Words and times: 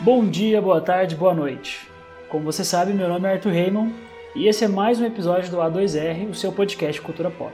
Bom 0.00 0.28
dia, 0.28 0.60
boa 0.60 0.80
tarde, 0.80 1.14
boa 1.14 1.32
noite. 1.32 1.88
Como 2.28 2.44
você 2.44 2.64
sabe, 2.64 2.92
meu 2.92 3.08
nome 3.08 3.28
é 3.28 3.32
Arthur 3.32 3.52
Raymond 3.52 4.11
e 4.34 4.48
esse 4.48 4.64
é 4.64 4.68
mais 4.68 5.00
um 5.00 5.04
episódio 5.04 5.50
do 5.50 5.58
A2R, 5.58 6.30
o 6.30 6.34
seu 6.34 6.52
podcast 6.52 7.00
Cultura 7.00 7.30
Pop. 7.30 7.52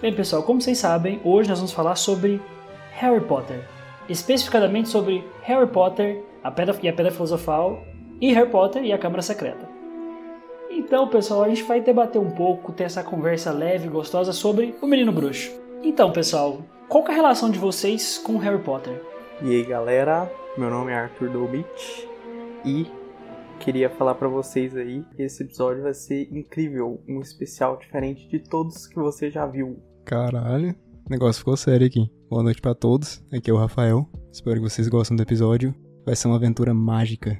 Bem, 0.00 0.14
pessoal, 0.14 0.42
como 0.42 0.60
vocês 0.60 0.78
sabem, 0.78 1.20
hoje 1.24 1.48
nós 1.48 1.58
vamos 1.58 1.72
falar 1.72 1.94
sobre 1.94 2.40
Harry 2.92 3.20
Potter. 3.20 3.60
Especificadamente 4.08 4.88
sobre 4.88 5.22
Harry 5.42 5.66
Potter 5.66 6.22
a 6.42 6.50
Pedra 6.50 6.74
e 6.82 6.88
a 6.88 6.92
Pedra 6.92 7.12
Filosofal 7.12 7.84
e 8.20 8.32
Harry 8.32 8.48
Potter 8.48 8.82
e 8.82 8.92
a 8.92 8.98
Câmara 8.98 9.22
Secreta. 9.22 9.68
Então, 10.70 11.08
pessoal, 11.08 11.42
a 11.42 11.48
gente 11.48 11.64
vai 11.64 11.80
debater 11.80 12.20
um 12.20 12.30
pouco, 12.30 12.72
ter 12.72 12.84
essa 12.84 13.02
conversa 13.02 13.52
leve 13.52 13.86
e 13.86 13.90
gostosa 13.90 14.32
sobre 14.32 14.74
o 14.80 14.86
Menino 14.86 15.12
Bruxo. 15.12 15.50
Então, 15.82 16.10
pessoal, 16.12 16.62
qual 16.88 17.04
é 17.08 17.10
a 17.10 17.14
relação 17.14 17.50
de 17.50 17.58
vocês 17.58 18.18
com 18.18 18.38
Harry 18.38 18.62
Potter? 18.62 19.02
E 19.42 19.50
aí, 19.50 19.64
galera? 19.64 20.30
Meu 20.56 20.70
nome 20.70 20.92
é 20.92 20.94
Arthur 20.94 21.28
Dobit 21.28 22.08
e 22.64 22.86
queria 23.60 23.90
falar 23.90 24.14
para 24.14 24.26
vocês 24.26 24.74
aí 24.74 25.04
que 25.14 25.22
esse 25.22 25.42
episódio 25.42 25.82
vai 25.82 25.92
ser 25.92 26.32
incrível, 26.32 27.02
um 27.06 27.20
especial 27.20 27.76
diferente 27.76 28.26
de 28.26 28.38
todos 28.38 28.86
que 28.86 28.96
você 28.96 29.30
já 29.30 29.46
viu. 29.46 29.78
Caralho, 30.06 30.74
o 31.06 31.10
negócio 31.10 31.40
ficou 31.40 31.56
sério 31.58 31.86
aqui. 31.86 32.10
Boa 32.30 32.42
noite 32.42 32.60
para 32.60 32.74
todos, 32.74 33.22
aqui 33.30 33.50
é 33.50 33.52
o 33.52 33.58
Rafael. 33.58 34.08
Espero 34.32 34.56
que 34.56 34.68
vocês 34.70 34.88
gostem 34.88 35.14
do 35.14 35.22
episódio. 35.22 35.74
Vai 36.06 36.16
ser 36.16 36.28
uma 36.28 36.36
aventura 36.36 36.72
mágica. 36.72 37.38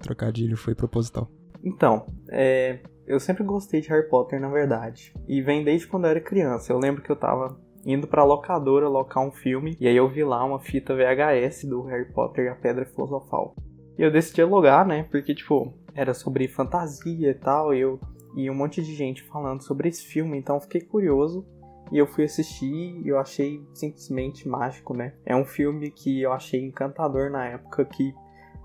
Trocadilho 0.00 0.56
foi 0.56 0.74
proposital. 0.74 1.30
Então, 1.62 2.06
é, 2.28 2.80
eu 3.06 3.20
sempre 3.20 3.44
gostei 3.44 3.80
de 3.80 3.88
Harry 3.88 4.08
Potter, 4.08 4.40
na 4.40 4.48
verdade. 4.48 5.14
E 5.28 5.40
vem 5.40 5.62
desde 5.62 5.86
quando 5.86 6.06
eu 6.06 6.10
era 6.10 6.20
criança. 6.20 6.72
Eu 6.72 6.78
lembro 6.78 7.02
que 7.02 7.10
eu 7.10 7.16
tava 7.16 7.56
indo 7.86 8.08
pra 8.08 8.24
locadora 8.24 8.88
locar 8.88 9.24
um 9.24 9.30
filme, 9.30 9.76
e 9.80 9.86
aí 9.86 9.96
eu 9.96 10.08
vi 10.08 10.24
lá 10.24 10.44
uma 10.44 10.58
fita 10.58 10.94
VHS 10.94 11.64
do 11.68 11.82
Harry 11.82 12.12
Potter 12.12 12.46
e 12.46 12.48
a 12.48 12.54
Pedra 12.56 12.84
Filosofal. 12.84 13.54
E 13.98 14.02
eu 14.02 14.10
decidi 14.10 14.42
alugar, 14.42 14.86
né? 14.86 15.04
Porque, 15.10 15.34
tipo, 15.34 15.72
era 15.94 16.14
sobre 16.14 16.48
fantasia 16.48 17.30
e 17.30 17.34
tal, 17.34 17.74
e 17.74 17.80
eu 17.80 18.00
e 18.34 18.48
um 18.50 18.54
monte 18.54 18.82
de 18.82 18.94
gente 18.94 19.22
falando 19.22 19.62
sobre 19.62 19.88
esse 19.88 20.06
filme, 20.06 20.38
então 20.38 20.60
fiquei 20.60 20.80
curioso 20.80 21.46
e 21.90 21.98
eu 21.98 22.06
fui 22.06 22.24
assistir 22.24 23.00
e 23.04 23.06
eu 23.06 23.18
achei 23.18 23.62
simplesmente 23.74 24.48
mágico, 24.48 24.94
né? 24.94 25.14
É 25.26 25.36
um 25.36 25.44
filme 25.44 25.90
que 25.90 26.22
eu 26.22 26.32
achei 26.32 26.60
encantador 26.60 27.30
na 27.30 27.44
época, 27.46 27.84
que 27.84 28.14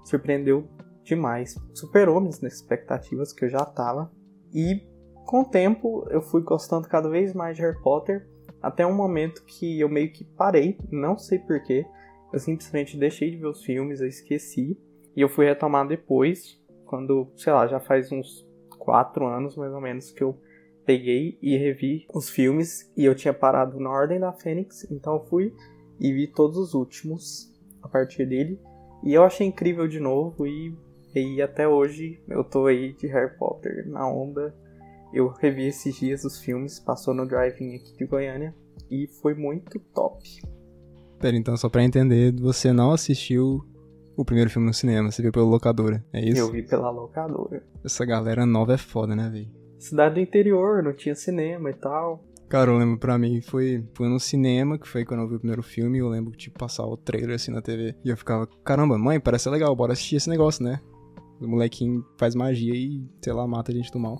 surpreendeu 0.05 0.65
demais, 1.03 1.55
superou 1.73 2.19
minhas 2.21 2.41
expectativas 2.41 3.33
que 3.33 3.43
eu 3.43 3.49
já 3.49 3.65
tava. 3.65 4.09
E 4.53 4.87
com 5.25 5.41
o 5.41 5.45
tempo 5.45 6.07
eu 6.09 6.21
fui 6.21 6.41
gostando 6.41 6.87
cada 6.87 7.09
vez 7.09 7.33
mais 7.33 7.57
de 7.57 7.63
Harry 7.63 7.81
Potter 7.81 8.25
até 8.61 8.85
um 8.85 8.95
momento 8.95 9.43
que 9.45 9.79
eu 9.79 9.89
meio 9.89 10.11
que 10.11 10.23
parei, 10.23 10.77
não 10.89 11.17
sei 11.17 11.39
porquê. 11.39 11.85
Eu 12.31 12.39
simplesmente 12.39 12.97
deixei 12.97 13.31
de 13.31 13.37
ver 13.37 13.47
os 13.47 13.63
filmes, 13.63 13.99
eu 13.99 14.07
esqueci. 14.07 14.77
E 15.17 15.21
eu 15.21 15.27
fui 15.27 15.45
retomar 15.45 15.85
depois, 15.87 16.61
quando, 16.85 17.27
sei 17.35 17.51
lá, 17.51 17.67
já 17.67 17.79
faz 17.79 18.11
uns 18.11 18.47
quatro 18.77 19.25
anos 19.25 19.57
mais 19.57 19.73
ou 19.73 19.81
menos 19.81 20.11
que 20.11 20.23
eu 20.23 20.39
peguei 20.85 21.37
e 21.41 21.57
revi 21.57 22.05
os 22.13 22.29
filmes. 22.29 22.89
E 22.95 23.03
eu 23.03 23.15
tinha 23.15 23.33
parado 23.33 23.79
na 23.79 23.89
Ordem 23.89 24.19
da 24.19 24.31
Fênix, 24.31 24.89
então 24.89 25.15
eu 25.15 25.25
fui 25.25 25.53
e 25.99 26.13
vi 26.13 26.27
todos 26.27 26.57
os 26.57 26.73
últimos 26.73 27.51
a 27.81 27.89
partir 27.89 28.25
dele. 28.25 28.57
E 29.03 29.13
eu 29.13 29.23
achei 29.23 29.47
incrível 29.47 29.87
de 29.87 29.99
novo 29.99 30.45
e, 30.45 30.73
e 31.13 31.41
até 31.41 31.67
hoje 31.67 32.21
eu 32.29 32.43
tô 32.43 32.67
aí 32.67 32.93
de 32.93 33.07
Harry 33.07 33.35
Potter 33.37 33.89
na 33.89 34.07
onda 34.07 34.55
eu 35.13 35.29
revi 35.29 35.67
esses 35.67 35.95
dias 35.95 36.23
os 36.23 36.39
filmes, 36.39 36.79
passou 36.79 37.13
no 37.13 37.25
drive-in 37.25 37.75
aqui 37.75 37.95
de 37.97 38.05
Goiânia 38.05 38.53
e 38.91 39.07
foi 39.21 39.33
muito 39.33 39.79
top. 39.93 40.41
Pera, 41.19 41.35
então, 41.35 41.55
só 41.57 41.69
pra 41.69 41.83
entender, 41.83 42.33
você 42.33 42.71
não 42.71 42.91
assistiu 42.91 43.65
o 44.17 44.25
primeiro 44.25 44.49
filme 44.49 44.67
no 44.67 44.73
cinema, 44.73 45.11
você 45.11 45.21
viu 45.21 45.31
pela 45.31 45.45
locadora, 45.45 46.03
é 46.11 46.19
isso? 46.27 46.41
Eu 46.41 46.51
vi 46.51 46.63
pela 46.63 46.89
locadora. 46.89 47.63
Essa 47.85 48.03
galera 48.03 48.47
nova 48.47 48.73
é 48.73 48.77
foda, 48.77 49.15
né, 49.15 49.29
velho? 49.29 49.47
Cidade 49.77 50.15
do 50.15 50.21
interior, 50.21 50.81
não 50.81 50.91
tinha 50.91 51.13
cinema 51.13 51.69
e 51.69 51.73
tal. 51.73 52.23
Cara, 52.49 52.71
eu 52.71 52.77
lembro 52.77 52.97
pra 52.97 53.15
mim, 53.17 53.41
foi, 53.41 53.85
foi 53.93 54.07
no 54.07 54.19
cinema, 54.19 54.79
que 54.79 54.87
foi 54.87 55.05
quando 55.05 55.21
eu 55.21 55.27
vi 55.29 55.35
o 55.35 55.39
primeiro 55.39 55.61
filme, 55.61 55.99
eu 55.99 56.09
lembro 56.09 56.31
tipo, 56.35 56.57
passava 56.57 56.89
o 56.89 56.97
trailer 56.97 57.35
assim 57.35 57.51
na 57.51 57.61
TV. 57.61 57.93
E 58.03 58.09
eu 58.09 58.17
ficava, 58.17 58.47
caramba, 58.63 58.97
mãe, 58.97 59.19
parece 59.19 59.49
legal, 59.49 59.75
bora 59.75 59.93
assistir 59.93 60.15
esse 60.15 60.29
negócio, 60.29 60.63
né? 60.63 60.79
O 61.39 61.47
molequinho 61.47 62.03
faz 62.17 62.33
magia 62.33 62.73
e, 62.73 63.05
sei 63.21 63.33
lá, 63.33 63.45
mata 63.45 63.71
a 63.71 63.75
gente 63.75 63.91
do 63.91 63.99
mal. 63.99 64.19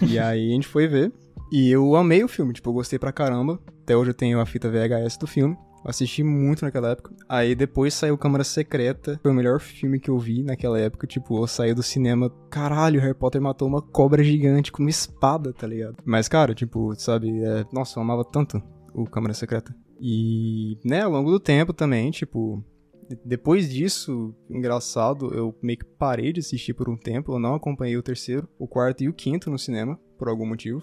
E 0.00 0.16
aí 0.20 0.50
a 0.50 0.54
gente 0.54 0.68
foi 0.68 0.86
ver. 0.86 1.12
E 1.50 1.70
eu 1.70 1.96
amei 1.96 2.22
o 2.22 2.28
filme, 2.28 2.52
tipo, 2.52 2.68
eu 2.68 2.74
gostei 2.74 2.98
pra 2.98 3.10
caramba. 3.10 3.58
Até 3.82 3.96
hoje 3.96 4.10
eu 4.10 4.14
tenho 4.14 4.38
a 4.38 4.46
fita 4.46 4.70
VHS 4.70 5.16
do 5.16 5.26
filme. 5.26 5.56
Assisti 5.84 6.22
muito 6.22 6.64
naquela 6.64 6.90
época. 6.90 7.14
Aí 7.28 7.54
depois 7.54 7.94
saiu 7.94 8.18
Câmara 8.18 8.44
Secreta. 8.44 9.18
Foi 9.22 9.30
o 9.30 9.34
melhor 9.34 9.60
filme 9.60 9.98
que 9.98 10.10
eu 10.10 10.18
vi 10.18 10.42
naquela 10.42 10.78
época. 10.78 11.06
Tipo, 11.06 11.42
eu 11.42 11.46
saí 11.46 11.74
do 11.74 11.82
cinema. 11.82 12.30
Caralho, 12.50 13.00
Harry 13.00 13.14
Potter 13.14 13.40
matou 13.40 13.68
uma 13.68 13.82
cobra 13.82 14.22
gigante 14.22 14.72
com 14.72 14.82
uma 14.82 14.90
espada, 14.90 15.52
tá 15.52 15.66
ligado? 15.66 15.96
Mas, 16.04 16.28
cara, 16.28 16.54
tipo, 16.54 16.94
sabe? 16.96 17.42
É... 17.42 17.64
Nossa, 17.72 17.98
eu 17.98 18.02
amava 18.02 18.24
tanto 18.24 18.62
o 18.94 19.04
Câmara 19.04 19.34
Secreta. 19.34 19.74
E, 20.00 20.78
né, 20.84 21.02
ao 21.02 21.10
longo 21.10 21.30
do 21.30 21.40
tempo 21.40 21.72
também, 21.72 22.10
tipo, 22.10 22.64
depois 23.24 23.68
disso, 23.68 24.34
engraçado, 24.48 25.34
eu 25.34 25.54
meio 25.62 25.78
que 25.78 25.84
parei 25.84 26.32
de 26.32 26.40
assistir 26.40 26.74
por 26.74 26.88
um 26.88 26.96
tempo. 26.96 27.32
Eu 27.32 27.38
não 27.38 27.54
acompanhei 27.54 27.96
o 27.96 28.02
terceiro, 28.02 28.48
o 28.58 28.66
quarto 28.66 29.02
e 29.02 29.08
o 29.08 29.14
quinto 29.14 29.50
no 29.50 29.58
cinema, 29.58 29.98
por 30.18 30.28
algum 30.28 30.46
motivo. 30.46 30.82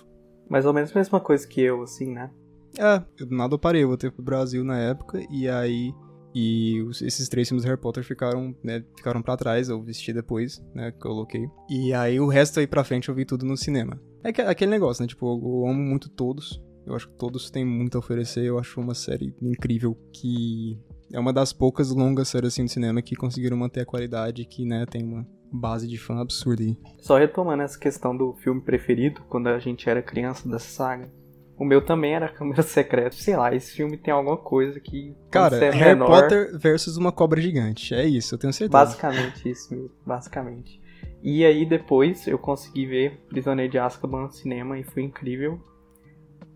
Mais 0.50 0.66
ou 0.66 0.74
menos 0.74 0.92
a 0.92 1.00
mesma 1.00 1.20
coisa 1.20 1.48
que 1.48 1.62
eu, 1.62 1.82
assim, 1.82 2.12
né? 2.12 2.30
É, 2.78 3.04
eu 3.20 3.26
do 3.26 3.36
nada 3.36 3.54
eu 3.54 3.60
parei, 3.60 3.84
eu 3.84 3.88
voltei 3.88 4.10
pro 4.12 4.24
Brasil 4.24 4.64
na 4.64 4.78
época, 4.78 5.20
e 5.30 5.48
aí. 5.50 5.94
E 6.38 6.82
os, 6.82 7.02
esses 7.02 7.30
três 7.30 7.48
filmes 7.48 7.64
do 7.64 7.68
Harry 7.70 7.80
Potter 7.80 8.04
ficaram, 8.04 8.54
né, 8.62 8.84
ficaram 8.98 9.22
pra 9.22 9.38
trás, 9.38 9.70
eu 9.70 9.82
assisti 9.84 10.12
depois, 10.12 10.62
né, 10.74 10.92
que 10.92 10.98
eu 10.98 11.12
coloquei. 11.12 11.48
E 11.70 11.94
aí 11.94 12.20
o 12.20 12.28
resto 12.28 12.60
aí 12.60 12.68
pra 12.68 12.84
frente 12.84 13.08
eu 13.08 13.16
vi 13.16 13.24
tudo 13.24 13.46
no 13.46 13.56
cinema. 13.56 13.98
É 14.22 14.34
que, 14.34 14.42
aquele 14.42 14.70
negócio, 14.70 15.02
né, 15.02 15.08
tipo, 15.08 15.26
eu 15.26 15.70
amo 15.70 15.82
muito 15.82 16.10
todos. 16.10 16.62
Eu 16.86 16.94
acho 16.94 17.08
que 17.08 17.18
todos 17.18 17.50
têm 17.50 17.64
muito 17.64 17.96
a 17.96 18.00
oferecer, 18.00 18.44
eu 18.44 18.60
acho 18.60 18.82
uma 18.82 18.94
série 18.94 19.34
incrível 19.42 19.98
que 20.12 20.78
é 21.14 21.18
uma 21.18 21.32
das 21.32 21.54
poucas 21.54 21.90
longas 21.90 22.28
séries 22.28 22.54
assim, 22.54 22.66
de 22.66 22.72
cinema 22.72 23.02
que 23.02 23.16
conseguiram 23.16 23.56
manter 23.56 23.80
a 23.80 23.86
qualidade 23.86 24.44
que, 24.44 24.66
né, 24.66 24.86
tem 24.86 25.06
uma 25.06 25.26
base 25.54 25.88
de 25.88 25.98
fã 25.98 26.20
absurda 26.20 26.64
aí. 26.64 26.78
Só 27.00 27.18
retomando 27.18 27.64
essa 27.64 27.80
questão 27.80 28.16
do 28.16 28.34
filme 28.34 28.60
preferido, 28.60 29.22
quando 29.30 29.48
a 29.48 29.58
gente 29.58 29.90
era 29.90 30.02
criança 30.02 30.50
dessa 30.50 30.68
saga. 30.68 31.10
O 31.58 31.64
meu 31.64 31.82
também 31.84 32.14
era 32.14 32.28
Câmera 32.34 32.62
Secreta. 32.62 33.16
Sei 33.16 33.36
lá, 33.36 33.54
esse 33.54 33.74
filme 33.74 33.98
tem 33.98 34.14
alguma 34.14 34.38
coisa 34.38 34.80
que. 34.80 35.16
Cara, 35.32 35.58
é 35.58 35.72
Harry 35.72 36.00
menor, 36.00 36.08
Potter 36.08 36.58
versus 36.58 36.98
uma 36.98 37.12
cobra 37.12 37.42
gigante. 37.42 37.94
É 37.94 38.06
isso, 38.06 38.36
eu 38.36 38.40
tenho 38.40 38.54
certeza. 38.54 38.72
Basicamente 38.72 39.50
isso 39.50 39.74
mesmo. 39.74 39.92
Basicamente. 40.06 40.82
E 41.24 41.44
aí 41.44 41.66
depois 41.66 42.28
eu 42.28 42.38
consegui 42.38 42.86
ver 42.86 43.26
Prisioneiro 43.30 43.72
de 43.72 43.80
Azkaban 43.80 44.24
no 44.24 44.32
cinema 44.32 44.78
e 44.78 44.84
foi 44.84 45.04
incrível. 45.04 45.60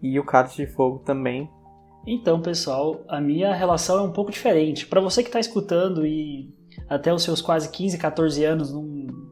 E 0.02 0.20
o 0.20 0.24
Cálice 0.24 0.66
de 0.66 0.68
Fogo 0.68 1.00
também. 1.00 1.50
Então, 2.06 2.42
pessoal, 2.42 3.04
a 3.08 3.20
minha 3.20 3.54
relação 3.54 4.00
é 4.00 4.02
um 4.02 4.12
pouco 4.12 4.32
diferente. 4.32 4.86
Para 4.86 5.02
você 5.02 5.22
que 5.22 5.30
está 5.30 5.40
escutando 5.40 6.06
e 6.06 6.54
até 6.88 7.14
os 7.14 7.24
seus 7.24 7.42
quase 7.42 7.70
15, 7.70 7.98
14 7.98 8.44
anos 8.44 8.74
não, 8.74 8.84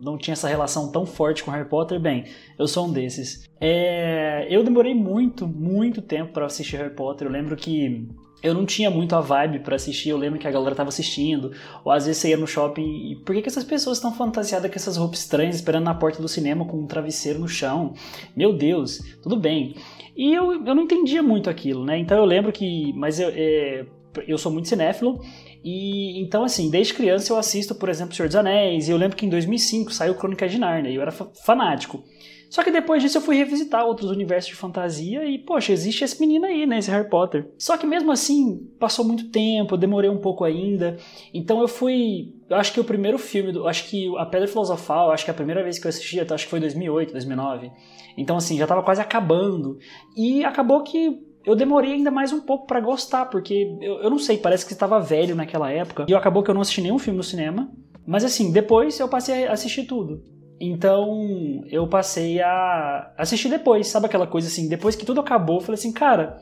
não 0.02 0.18
tinha 0.18 0.34
essa 0.34 0.48
relação 0.48 0.92
tão 0.92 1.06
forte 1.06 1.44
com 1.44 1.52
Harry 1.52 1.68
Potter, 1.68 2.00
bem, 2.00 2.26
eu 2.58 2.68
sou 2.68 2.88
um 2.88 2.92
desses. 2.92 3.50
É, 3.60 4.48
eu 4.50 4.64
demorei 4.64 4.94
muito, 4.94 5.48
muito 5.48 6.02
tempo 6.02 6.34
para 6.34 6.46
assistir 6.46 6.78
Harry 6.78 6.94
Potter. 6.94 7.28
Eu 7.28 7.32
lembro 7.32 7.56
que 7.56 8.08
eu 8.42 8.54
não 8.54 8.66
tinha 8.66 8.90
muito 8.90 9.16
a 9.16 9.22
vibe 9.22 9.60
para 9.60 9.76
assistir, 9.76 10.10
eu 10.10 10.18
lembro 10.18 10.38
que 10.38 10.48
a 10.48 10.52
galera 10.52 10.76
tava 10.76 10.90
assistindo, 10.90 11.52
ou 11.84 11.92
às 11.92 12.06
vezes 12.06 12.22
você 12.22 12.30
ia 12.30 12.38
no 12.38 12.46
shopping 12.46 13.12
e 13.12 13.16
por 13.16 13.34
que, 13.34 13.42
que 13.42 13.50
essas 13.50 13.64
pessoas 13.64 13.98
estão 13.98 14.14
fantasiadas 14.14 14.70
com 14.70 14.76
essas 14.76 14.96
roupas 14.96 15.20
estranhas 15.20 15.56
esperando 15.56 15.86
na 15.86 15.96
porta 15.96 16.22
do 16.22 16.28
cinema 16.28 16.66
com 16.66 16.78
um 16.78 16.86
travesseiro 16.86 17.40
no 17.40 17.48
chão? 17.48 17.94
Meu 18.36 18.54
Deus, 18.54 19.00
tudo 19.24 19.36
bem. 19.36 19.76
E 20.16 20.34
eu, 20.34 20.66
eu 20.66 20.76
não 20.76 20.84
entendia 20.84 21.24
muito 21.24 21.50
aquilo, 21.50 21.84
né? 21.84 21.98
Então 21.98 22.18
eu 22.18 22.26
lembro 22.26 22.52
que. 22.52 22.94
Mas 22.94 23.20
eu, 23.20 23.30
é, 23.34 23.86
eu 24.28 24.38
sou 24.38 24.52
muito 24.52 24.68
cinéfilo, 24.68 25.20
e 25.64 26.20
então, 26.22 26.44
assim, 26.44 26.70
desde 26.70 26.94
criança 26.94 27.32
eu 27.32 27.38
assisto, 27.38 27.76
por 27.76 27.90
exemplo, 27.90 28.16
Senhor 28.16 28.28
dos 28.28 28.36
Anéis, 28.36 28.88
e 28.88 28.92
eu 28.92 28.98
lembro 28.98 29.18
que 29.18 29.26
em 29.26 29.30
2005 29.30 29.92
saiu 29.92 30.16
Crônica 30.16 30.48
de 30.48 30.58
Narnia, 30.58 30.92
e 30.92 30.96
eu 30.96 31.02
era 31.02 31.12
fanático. 31.12 32.04
Só 32.50 32.64
que 32.64 32.72
depois 32.72 33.04
disso 33.04 33.18
eu 33.18 33.22
fui 33.22 33.36
revisitar 33.36 33.86
outros 33.86 34.10
universos 34.10 34.50
de 34.50 34.56
fantasia 34.56 35.26
e, 35.26 35.38
poxa, 35.38 35.74
existe 35.74 36.04
esse 36.04 36.20
menino 36.20 36.46
aí, 36.46 36.66
né? 36.66 36.80
Esse 36.80 36.90
Harry 36.90 37.10
Potter. 37.10 37.52
Só 37.58 37.78
que 37.78 37.86
mesmo 37.86 38.12
assim, 38.12 38.58
passou 38.80 39.04
muito 39.04 39.30
tempo, 39.30 39.74
eu 39.74 39.78
demorei 39.78 40.10
um 40.10 40.20
pouco 40.20 40.44
ainda. 40.46 40.98
Então 41.34 41.60
eu 41.60 41.68
fui. 41.68 42.34
Eu 42.50 42.56
acho 42.56 42.72
que 42.72 42.80
o 42.80 42.86
primeiro 42.86 43.18
filme, 43.18 43.52
do, 43.52 43.68
acho 43.68 43.90
que 43.90 44.16
a 44.18 44.26
Pedra 44.26 44.48
Filosofal, 44.48 45.12
acho 45.12 45.26
que 45.26 45.32
a 45.32 45.34
primeira 45.34 45.62
vez 45.62 45.78
que 45.78 45.88
eu 45.88 45.90
assisti, 45.90 46.20
acho 46.20 46.46
que 46.46 46.50
foi 46.50 46.62
2008, 46.62 47.12
2009. 47.12 47.70
Então, 48.18 48.38
assim, 48.38 48.58
já 48.58 48.66
tava 48.66 48.82
quase 48.82 49.02
acabando. 49.02 49.78
E 50.16 50.46
acabou 50.46 50.84
que 50.84 51.27
eu 51.48 51.56
demorei 51.56 51.94
ainda 51.94 52.12
mais 52.12 52.34
um 52.34 52.42
pouco 52.42 52.68
para 52.68 52.82
gostar, 52.82 53.28
porque 53.28 53.78
eu, 53.80 54.02
eu 54.02 54.10
não 54.10 54.20
sei, 54.20 54.38
parece 54.38 54.66
que 54.66 54.74
estava 54.74 55.00
velho 55.00 55.34
naquela 55.34 55.72
época. 55.72 56.06
E 56.06 56.14
acabou 56.14 56.44
que 56.44 56.52
eu 56.52 56.54
não 56.54 56.60
assisti 56.60 56.82
nenhum 56.82 57.00
filme 57.00 57.16
no 57.16 57.24
cinema. 57.24 57.72
Mas 58.06 58.26
assim, 58.26 58.52
depois 58.52 59.00
eu 59.00 59.08
passei 59.08 59.48
a 59.48 59.54
assistir 59.54 59.86
tudo. 59.86 60.22
Então 60.60 61.64
eu 61.70 61.88
passei 61.88 62.42
a 62.42 63.14
assistir 63.18 63.48
depois, 63.48 63.88
sabe 63.88 64.08
aquela 64.08 64.28
coisa 64.28 64.50
assim? 64.50 64.68
Depois 64.68 64.94
que 64.98 65.06
tudo 65.06 65.22
acabou, 65.22 65.58
eu 65.58 65.62
falei 65.62 65.80
assim, 65.80 65.94
cara, 65.94 66.38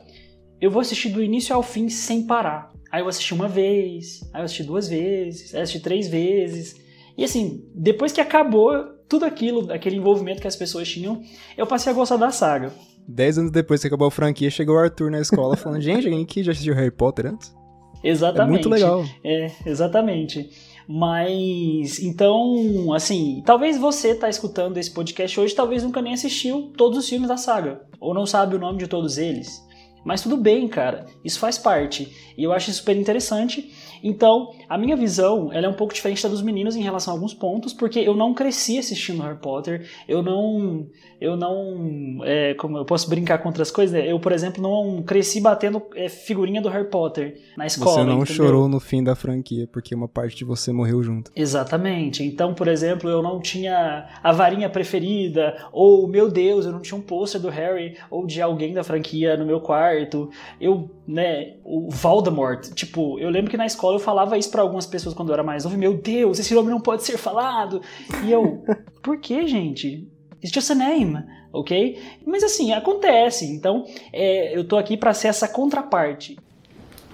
eu 0.60 0.72
vou 0.72 0.80
assistir 0.80 1.10
do 1.10 1.22
início 1.22 1.54
ao 1.54 1.62
fim 1.62 1.88
sem 1.88 2.26
parar. 2.26 2.72
Aí 2.90 3.00
eu 3.00 3.06
assisti 3.06 3.32
uma 3.32 3.46
vez, 3.46 4.28
aí 4.34 4.40
eu 4.40 4.44
assisti 4.44 4.64
duas 4.64 4.88
vezes, 4.88 5.54
aí 5.54 5.60
eu 5.60 5.62
assisti 5.62 5.80
três 5.80 6.08
vezes. 6.08 6.74
E 7.16 7.22
assim, 7.22 7.64
depois 7.72 8.10
que 8.10 8.20
acabou 8.20 8.72
tudo 9.08 9.24
aquilo, 9.24 9.72
aquele 9.72 9.96
envolvimento 9.96 10.40
que 10.40 10.48
as 10.48 10.56
pessoas 10.56 10.88
tinham, 10.88 11.22
eu 11.56 11.64
passei 11.64 11.92
a 11.92 11.94
gostar 11.94 12.16
da 12.16 12.32
saga. 12.32 12.72
Dez 13.08 13.38
anos 13.38 13.50
depois 13.50 13.80
que 13.80 13.86
acabou 13.86 14.08
a 14.08 14.10
franquia, 14.10 14.50
chegou 14.50 14.76
o 14.76 14.78
Arthur 14.78 15.10
na 15.10 15.20
escola 15.20 15.56
falando: 15.56 15.80
gente, 15.80 16.06
alguém 16.06 16.22
aqui 16.22 16.42
já 16.42 16.52
assistiu 16.52 16.74
Harry 16.74 16.90
Potter 16.90 17.26
antes? 17.26 17.54
Exatamente. 18.02 18.48
É 18.48 18.50
muito 18.50 18.68
legal. 18.68 19.04
É, 19.24 19.50
exatamente. 19.64 20.50
Mas, 20.88 21.98
então, 21.98 22.92
assim, 22.92 23.42
talvez 23.44 23.76
você 23.76 24.14
tá 24.14 24.28
escutando 24.28 24.76
esse 24.76 24.90
podcast 24.90 25.40
hoje, 25.40 25.54
talvez 25.54 25.82
nunca 25.82 26.00
nem 26.00 26.14
assistiu 26.14 26.72
todos 26.76 26.98
os 26.98 27.08
filmes 27.08 27.28
da 27.28 27.36
saga, 27.36 27.80
ou 28.00 28.14
não 28.14 28.24
sabe 28.24 28.54
o 28.54 28.58
nome 28.58 28.78
de 28.78 28.86
todos 28.86 29.18
eles. 29.18 29.64
Mas 30.04 30.22
tudo 30.22 30.36
bem, 30.36 30.68
cara, 30.68 31.04
isso 31.24 31.40
faz 31.40 31.58
parte. 31.58 32.32
E 32.38 32.44
eu 32.44 32.52
acho 32.52 32.72
super 32.72 32.96
interessante. 32.96 33.72
Então, 34.02 34.50
a 34.68 34.78
minha 34.78 34.96
visão 34.96 35.52
ela 35.52 35.66
é 35.66 35.68
um 35.68 35.74
pouco 35.74 35.92
diferente 35.92 36.22
da 36.22 36.28
dos 36.36 36.42
meninos 36.42 36.76
em 36.76 36.82
relação 36.82 37.12
a 37.12 37.16
alguns 37.16 37.34
pontos, 37.34 37.72
porque 37.72 37.98
eu 37.98 38.14
não 38.14 38.34
cresci 38.34 38.78
assistindo 38.78 39.22
Harry 39.22 39.38
Potter, 39.38 39.88
eu 40.06 40.22
não. 40.22 40.86
Eu 41.18 41.34
não. 41.34 42.20
É, 42.24 42.52
como 42.54 42.76
eu 42.76 42.84
posso 42.84 43.08
brincar 43.08 43.38
com 43.38 43.48
outras 43.48 43.70
coisas? 43.70 43.98
Né? 43.98 44.10
Eu, 44.10 44.20
por 44.20 44.32
exemplo, 44.32 44.62
não 44.62 45.02
cresci 45.02 45.40
batendo 45.40 45.82
é, 45.94 46.08
figurinha 46.10 46.60
do 46.60 46.68
Harry 46.68 46.90
Potter 46.90 47.40
na 47.56 47.66
escola. 47.66 47.96
Você 47.96 48.04
não 48.04 48.22
entendeu? 48.22 48.34
chorou 48.34 48.68
no 48.68 48.78
fim 48.78 49.02
da 49.02 49.14
franquia, 49.14 49.66
porque 49.72 49.94
uma 49.94 50.08
parte 50.08 50.36
de 50.36 50.44
você 50.44 50.72
morreu 50.72 51.02
junto. 51.02 51.30
Exatamente. 51.34 52.22
Então, 52.22 52.52
por 52.52 52.68
exemplo, 52.68 53.08
eu 53.08 53.22
não 53.22 53.40
tinha 53.40 54.06
a 54.22 54.32
varinha 54.32 54.68
preferida, 54.68 55.56
ou, 55.72 56.06
meu 56.06 56.30
Deus, 56.30 56.66
eu 56.66 56.72
não 56.72 56.80
tinha 56.80 56.98
um 56.98 57.02
pôster 57.02 57.40
do 57.40 57.48
Harry 57.48 57.96
ou 58.10 58.26
de 58.26 58.42
alguém 58.42 58.74
da 58.74 58.84
franquia 58.84 59.36
no 59.38 59.46
meu 59.46 59.60
quarto. 59.60 60.28
Eu, 60.60 60.90
né, 61.08 61.54
o 61.64 61.88
Voldemort, 61.90 62.68
tipo, 62.74 63.18
eu 63.18 63.30
lembro 63.30 63.50
que 63.50 63.56
na 63.56 63.64
escola 63.64 63.95
eu 63.96 64.00
falava 64.00 64.38
isso 64.38 64.50
para 64.50 64.62
algumas 64.62 64.86
pessoas 64.86 65.14
quando 65.14 65.30
eu 65.30 65.34
era 65.34 65.42
mais 65.42 65.64
novo, 65.64 65.76
meu 65.76 65.94
Deus, 65.94 66.38
esse 66.38 66.54
nome 66.54 66.70
não 66.70 66.80
pode 66.80 67.04
ser 67.04 67.18
falado. 67.18 67.80
E 68.24 68.30
eu, 68.30 68.64
por 69.02 69.18
que, 69.18 69.46
gente? 69.46 70.08
It's 70.42 70.52
just 70.52 70.70
a 70.70 70.74
name, 70.74 71.24
ok? 71.52 72.00
Mas 72.24 72.42
assim, 72.44 72.72
acontece. 72.72 73.46
Então, 73.46 73.84
é, 74.12 74.56
eu 74.56 74.66
tô 74.66 74.76
aqui 74.76 74.96
para 74.96 75.12
ser 75.12 75.28
essa 75.28 75.48
contraparte. 75.48 76.38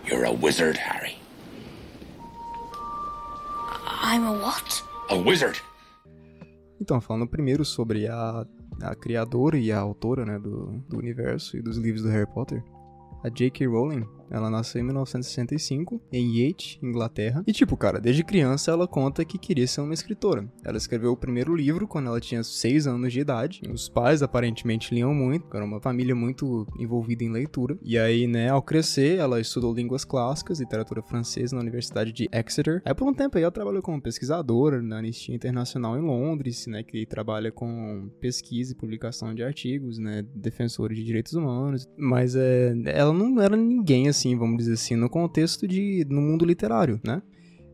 You're 0.07 0.27
a 0.27 0.31
wizard, 0.31 0.79
Harry. 0.79 1.17
I'm 4.05 4.27
a 4.27 4.33
what? 4.33 4.85
A 5.09 5.15
wizard. 5.15 5.63
Então, 6.81 7.01
falando 7.01 7.29
primeiro 7.29 7.65
sobre 7.65 8.09
a, 8.09 8.45
a 8.83 8.95
criadora 8.97 9.57
e 9.57 9.71
a 9.71 9.79
autora 9.79 10.27
né, 10.27 10.39
do, 10.39 10.83
do 10.89 10.99
universo 10.99 11.57
e 11.57 11.63
dos 11.63 11.77
livros 11.77 12.03
do 12.03 12.09
Harry 12.09 12.27
Potter, 12.27 12.63
a 13.23 13.29
J.K. 13.29 13.69
Rowling, 13.69 14.05
ela 14.33 14.49
nasceu 14.49 14.81
em 14.81 14.85
1965 14.85 16.01
em 16.11 16.39
Yate, 16.39 16.79
Inglaterra. 16.83 17.45
E 17.47 17.53
tipo, 17.53 17.77
cara, 17.77 18.01
desde 18.01 18.25
criança 18.25 18.71
ela 18.71 18.89
conta 18.89 19.25
que 19.25 19.39
queria 19.39 19.67
ser 19.67 19.83
uma 19.83 19.93
escritora. 19.93 20.51
Ela 20.65 20.79
escreveu 20.79 21.13
o 21.13 21.17
primeiro 21.17 21.55
livro 21.55 21.87
quando 21.87 22.07
ela 22.07 22.21
tinha 22.21 22.43
6 22.43 22.87
anos 22.87 23.13
de 23.13 23.21
idade. 23.21 23.61
Os 23.71 23.89
pais 23.89 24.23
aparentemente 24.23 24.95
liam 24.95 25.15
muito, 25.15 25.47
era 25.55 25.65
uma 25.65 25.81
família 25.81 26.15
muito 26.15 26.67
envolvida 26.79 27.23
em 27.23 27.31
leitura. 27.31 27.79
E 27.83 27.99
aí, 27.99 28.27
né, 28.27 28.49
ao 28.49 28.63
crescer, 28.63 29.19
ela 29.19 29.39
estudou 29.39 29.75
línguas 29.75 30.05
clássicas, 30.05 30.61
literatura 30.61 31.03
francesa 31.03 31.55
na 31.55 31.61
Universidade 31.61 32.13
de 32.13 32.29
Exeter. 32.33 32.81
Aí 32.85 32.95
por 32.95 33.07
um 33.07 33.13
tempo 33.13 33.37
aí 33.37 33.43
ela 33.43 33.53
trabalhou 33.53 33.83
como 33.83 34.01
pesquisadora 34.01 34.81
na 34.81 34.99
Anistia 34.99 35.35
Internacional 35.35 35.99
em 35.99 36.01
Londres, 36.03 36.67
né, 36.67 36.83
que 36.83 37.05
trabalha 37.05 37.53
com 37.53 38.11
pesquisa 38.19 38.73
e 38.73 38.77
publicação 38.77 39.35
de 39.35 39.43
artigos, 39.43 39.99
né, 39.99 40.25
defensora 40.35 40.95
de 40.95 41.05
direitos 41.05 41.35
humanos. 41.35 41.87
Mas 41.99 42.35
é, 42.35 42.75
ela 42.87 43.13
não 43.13 43.41
era 43.41 43.57
ninguém 43.57 44.09
assim 44.09 44.22
assim, 44.23 44.37
vamos 44.37 44.59
dizer 44.59 44.75
assim, 44.75 44.97
no 44.97 45.11
contexto 45.11 45.67
de 45.67 46.07
no 46.09 46.21
mundo 46.21 46.45
literário, 46.45 47.01
né? 47.05 47.21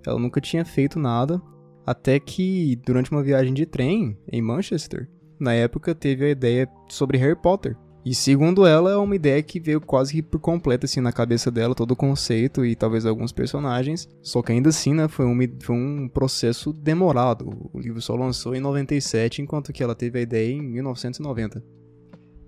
Ela 0.07 0.19
nunca 0.19 0.41
tinha 0.41 0.65
feito 0.65 0.99
nada, 0.99 1.41
até 1.87 2.19
que 2.19 2.77
durante 2.85 3.11
uma 3.11 3.23
viagem 3.23 3.53
de 3.53 3.67
trem 3.67 4.17
em 4.31 4.41
Manchester, 4.41 5.09
na 5.39 5.53
época 5.53 5.95
teve 5.95 6.25
a 6.25 6.31
ideia 6.31 6.69
sobre 6.89 7.19
Harry 7.19 7.37
Potter. 7.37 7.77
E 8.05 8.15
segundo 8.15 8.65
ela, 8.65 8.91
é 8.91 8.97
uma 8.97 9.15
ideia 9.15 9.43
que 9.43 9.61
veio 9.61 9.81
quase 9.81 10.15
que 10.15 10.23
por 10.23 10.41
completo 10.41 10.87
assim 10.87 11.01
na 11.01 11.13
cabeça 11.13 11.51
dela, 11.51 11.75
todo 11.75 11.91
o 11.91 11.97
conceito 11.97 12.65
e 12.65 12.75
talvez 12.75 13.05
alguns 13.05 13.33
personagens. 13.33 14.09
Só 14.23 14.41
que 14.41 14.53
ainda 14.53 14.71
assim, 14.71 14.95
né, 14.95 15.09
foi 15.09 15.27
um, 15.27 15.37
foi 15.61 15.77
um 15.77 16.09
processo 16.09 16.73
demorado. 16.73 17.69
O 17.73 17.79
livro 17.79 18.01
só 18.01 18.15
lançou 18.15 18.55
em 18.55 18.61
97, 18.61 19.43
enquanto 19.43 19.73
que 19.73 19.83
ela 19.83 19.95
teve 19.95 20.19
a 20.19 20.23
ideia 20.23 20.51
em 20.51 20.63
1990. 20.63 21.63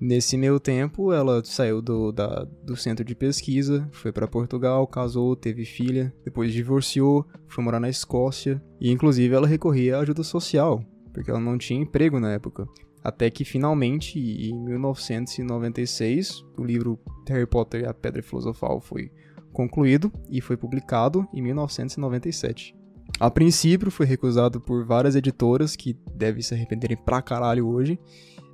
Nesse 0.00 0.38
meio 0.38 0.58
tempo, 0.58 1.12
ela 1.12 1.44
saiu 1.44 1.82
do, 1.82 2.11
da, 2.11 2.47
do 2.64 2.75
centro 2.75 3.05
de 3.05 3.14
pesquisa, 3.14 3.87
foi 3.93 4.11
para 4.11 4.26
Portugal, 4.26 4.87
casou, 4.87 5.37
teve 5.37 5.67
filha, 5.67 6.11
depois 6.25 6.55
divorciou, 6.55 7.26
foi 7.47 7.62
morar 7.62 7.79
na 7.79 7.91
Escócia 7.91 8.62
e, 8.81 8.91
inclusive, 8.91 9.35
ela 9.35 9.47
recorria 9.47 9.99
à 9.99 10.00
ajuda 10.00 10.23
social, 10.23 10.82
porque 11.12 11.31
ela 11.31 11.38
não 11.38 11.58
tinha 11.58 11.82
emprego 11.82 12.19
na 12.19 12.32
época. 12.32 12.67
Até 13.05 13.29
que 13.29 13.44
finalmente, 13.44 14.19
em 14.19 14.58
1996, 14.58 16.47
o 16.56 16.64
livro 16.64 16.99
Harry 17.29 17.47
Potter 17.47 17.82
e 17.82 17.87
a 17.87 17.93
Pedra 17.93 18.23
Filosofal 18.23 18.81
foi 18.81 19.12
concluído 19.52 20.11
e 20.31 20.41
foi 20.41 20.56
publicado 20.56 21.29
em 21.35 21.43
1997. 21.43 22.75
A 23.19 23.31
princípio 23.31 23.91
foi 23.91 24.06
recusado 24.06 24.61
por 24.61 24.87
várias 24.87 25.14
editoras 25.14 25.76
que 25.76 25.94
devem 26.14 26.41
se 26.41 26.55
arrependerem 26.55 26.97
pra 26.97 27.20
caralho 27.20 27.67
hoje, 27.67 27.99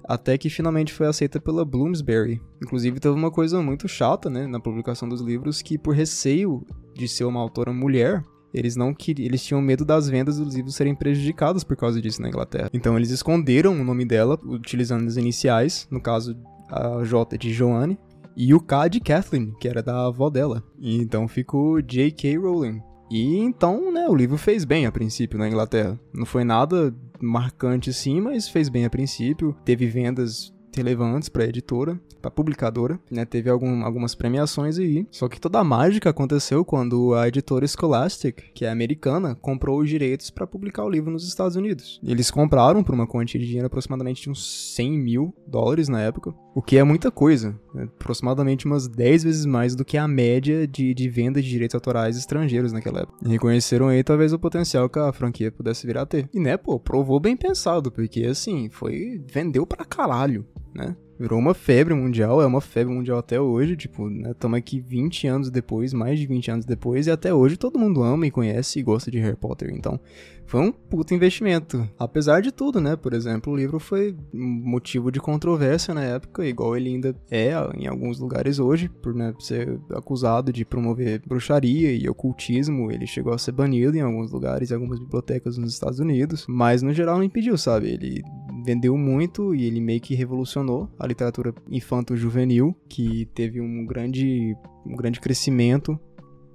até 0.08 0.38
que 0.38 0.48
finalmente 0.48 0.92
foi 0.92 1.06
aceita 1.06 1.40
pela 1.40 1.64
Bloomsbury. 1.64 2.40
Inclusive 2.62 3.00
teve 3.00 3.14
uma 3.14 3.30
coisa 3.30 3.60
muito 3.62 3.88
chata, 3.88 4.30
né, 4.30 4.46
na 4.46 4.60
publicação 4.60 5.08
dos 5.08 5.20
livros, 5.20 5.62
que 5.62 5.76
por 5.76 5.94
receio 5.94 6.64
de 6.94 7.08
ser 7.08 7.24
uma 7.24 7.40
autora 7.40 7.72
mulher, 7.72 8.22
eles 8.54 8.76
não 8.76 8.94
queriam, 8.94 9.26
eles 9.26 9.44
tinham 9.44 9.60
medo 9.60 9.84
das 9.84 10.08
vendas 10.08 10.38
dos 10.38 10.54
livros 10.54 10.74
serem 10.74 10.94
prejudicadas 10.94 11.62
por 11.62 11.76
causa 11.76 12.00
disso 12.00 12.22
na 12.22 12.28
Inglaterra. 12.28 12.70
Então 12.72 12.96
eles 12.96 13.10
esconderam 13.10 13.72
o 13.72 13.84
nome 13.84 14.04
dela, 14.04 14.38
utilizando 14.44 15.06
as 15.06 15.16
iniciais, 15.16 15.86
no 15.90 16.00
caso 16.00 16.36
a 16.70 17.02
J 17.04 17.36
de 17.36 17.52
Joanne, 17.52 17.98
e 18.36 18.52
o 18.54 18.60
K 18.60 18.88
de 18.88 19.00
Kathleen, 19.00 19.54
que 19.58 19.66
era 19.66 19.82
da 19.82 20.06
avó 20.06 20.28
dela. 20.28 20.62
E 20.78 20.96
então 20.96 21.26
ficou 21.26 21.80
J.K. 21.80 22.36
Rowling. 22.36 22.80
E 23.10 23.38
então, 23.38 23.92
né, 23.92 24.06
o 24.08 24.14
livro 24.14 24.36
fez 24.36 24.64
bem 24.64 24.86
a 24.86 24.92
princípio 24.92 25.38
na 25.38 25.48
Inglaterra. 25.48 25.98
Não 26.12 26.26
foi 26.26 26.44
nada 26.44 26.94
marcante 27.20 27.92
sim, 27.92 28.20
mas 28.20 28.48
fez 28.48 28.68
bem 28.68 28.84
a 28.84 28.90
princípio. 28.90 29.56
Teve 29.64 29.86
vendas 29.86 30.52
relevantes 30.76 31.28
para 31.28 31.44
a 31.44 31.48
editora, 31.48 32.00
para 32.20 32.28
a 32.28 32.30
publicadora, 32.30 32.98
né? 33.10 33.24
Teve 33.24 33.50
algum, 33.50 33.84
algumas 33.84 34.14
premiações 34.14 34.78
aí. 34.78 35.06
Só 35.10 35.28
que 35.28 35.40
toda 35.40 35.58
a 35.58 35.64
mágica 35.64 36.10
aconteceu 36.10 36.64
quando 36.64 37.14
a 37.14 37.28
editora 37.28 37.66
Scholastic, 37.66 38.52
que 38.54 38.64
é 38.64 38.70
americana, 38.70 39.34
comprou 39.34 39.80
os 39.80 39.88
direitos 39.88 40.30
para 40.30 40.46
publicar 40.46 40.84
o 40.84 40.90
livro 40.90 41.10
nos 41.10 41.26
Estados 41.26 41.56
Unidos. 41.56 42.00
Eles 42.02 42.30
compraram 42.30 42.82
por 42.82 42.94
uma 42.94 43.06
quantia 43.06 43.40
de 43.40 43.46
dinheiro 43.46 43.66
aproximadamente 43.66 44.22
de 44.22 44.30
uns 44.30 44.74
100 44.74 44.92
mil 44.92 45.34
dólares 45.46 45.88
na 45.88 46.00
época, 46.00 46.34
o 46.54 46.62
que 46.62 46.78
é 46.78 46.82
muita 46.82 47.10
coisa, 47.10 47.58
né? 47.74 47.84
aproximadamente 48.00 48.66
umas 48.66 48.88
10 48.88 49.24
vezes 49.24 49.46
mais 49.46 49.74
do 49.74 49.84
que 49.84 49.98
a 49.98 50.08
média 50.08 50.66
de, 50.66 50.94
de 50.94 51.08
venda 51.08 51.40
de 51.42 51.48
direitos 51.48 51.74
autorais 51.74 52.16
estrangeiros 52.16 52.72
naquela 52.72 53.00
época. 53.00 53.18
E 53.24 53.28
reconheceram 53.28 53.88
aí 53.88 54.02
talvez 54.02 54.32
o 54.32 54.38
potencial 54.38 54.88
que 54.88 54.98
a 54.98 55.12
franquia 55.12 55.52
pudesse 55.52 55.86
vir 55.86 55.98
a 55.98 56.06
ter. 56.06 56.28
E 56.32 56.40
né, 56.40 56.56
pô, 56.56 56.80
provou 56.80 57.20
bem 57.20 57.36
pensado, 57.36 57.90
porque 57.92 58.24
assim, 58.24 58.68
foi 58.70 59.22
vendeu 59.30 59.66
pra 59.66 59.84
caralho 59.84 60.46
né? 60.76 60.96
Virou 61.18 61.38
uma 61.38 61.54
febre 61.54 61.94
mundial, 61.94 62.42
é 62.42 62.46
uma 62.46 62.60
febre 62.60 62.92
mundial 62.92 63.18
até 63.18 63.40
hoje, 63.40 63.74
tipo, 63.74 64.10
né? 64.10 64.32
Estamos 64.32 64.58
aqui 64.58 64.80
20 64.80 65.26
anos 65.26 65.50
depois, 65.50 65.94
mais 65.94 66.18
de 66.18 66.26
20 66.26 66.50
anos 66.50 66.64
depois, 66.66 67.06
e 67.06 67.10
até 67.10 67.32
hoje 67.32 67.56
todo 67.56 67.78
mundo 67.78 68.02
ama 68.02 68.26
e 68.26 68.30
conhece 68.30 68.78
e 68.78 68.82
gosta 68.82 69.10
de 69.10 69.18
Harry 69.18 69.36
Potter. 69.36 69.70
Então, 69.72 69.98
foi 70.44 70.60
um 70.60 70.70
puto 70.70 71.14
investimento. 71.14 71.88
Apesar 71.98 72.40
de 72.40 72.52
tudo, 72.52 72.80
né? 72.80 72.96
Por 72.96 73.14
exemplo, 73.14 73.52
o 73.52 73.56
livro 73.56 73.80
foi 73.80 74.14
motivo 74.32 75.10
de 75.10 75.18
controvérsia 75.18 75.94
na 75.94 76.04
época, 76.04 76.46
igual 76.46 76.76
ele 76.76 76.90
ainda 76.90 77.16
é 77.30 77.52
em 77.74 77.86
alguns 77.86 78.20
lugares 78.20 78.58
hoje, 78.58 78.88
por 78.88 79.14
né, 79.14 79.34
ser 79.40 79.80
acusado 79.94 80.52
de 80.52 80.64
promover 80.64 81.22
bruxaria 81.26 81.92
e 81.92 82.08
ocultismo. 82.08 82.92
Ele 82.92 83.06
chegou 83.06 83.32
a 83.32 83.38
ser 83.38 83.52
banido 83.52 83.96
em 83.96 84.02
alguns 84.02 84.30
lugares, 84.30 84.70
em 84.70 84.74
algumas 84.74 85.00
bibliotecas 85.00 85.56
nos 85.56 85.72
Estados 85.72 85.98
Unidos, 85.98 86.44
mas 86.46 86.82
no 86.82 86.92
geral 86.92 87.16
não 87.16 87.24
impediu, 87.24 87.56
sabe? 87.56 87.88
Ele 87.88 88.22
vendeu 88.66 88.96
muito 88.96 89.54
e 89.54 89.64
ele 89.64 89.80
meio 89.80 90.00
que 90.00 90.16
revolucionou 90.16 90.90
a 90.98 91.06
literatura 91.06 91.54
infanto-juvenil, 91.70 92.74
que 92.88 93.26
teve 93.26 93.60
um 93.60 93.86
grande, 93.86 94.56
um 94.84 94.96
grande 94.96 95.20
crescimento 95.20 95.98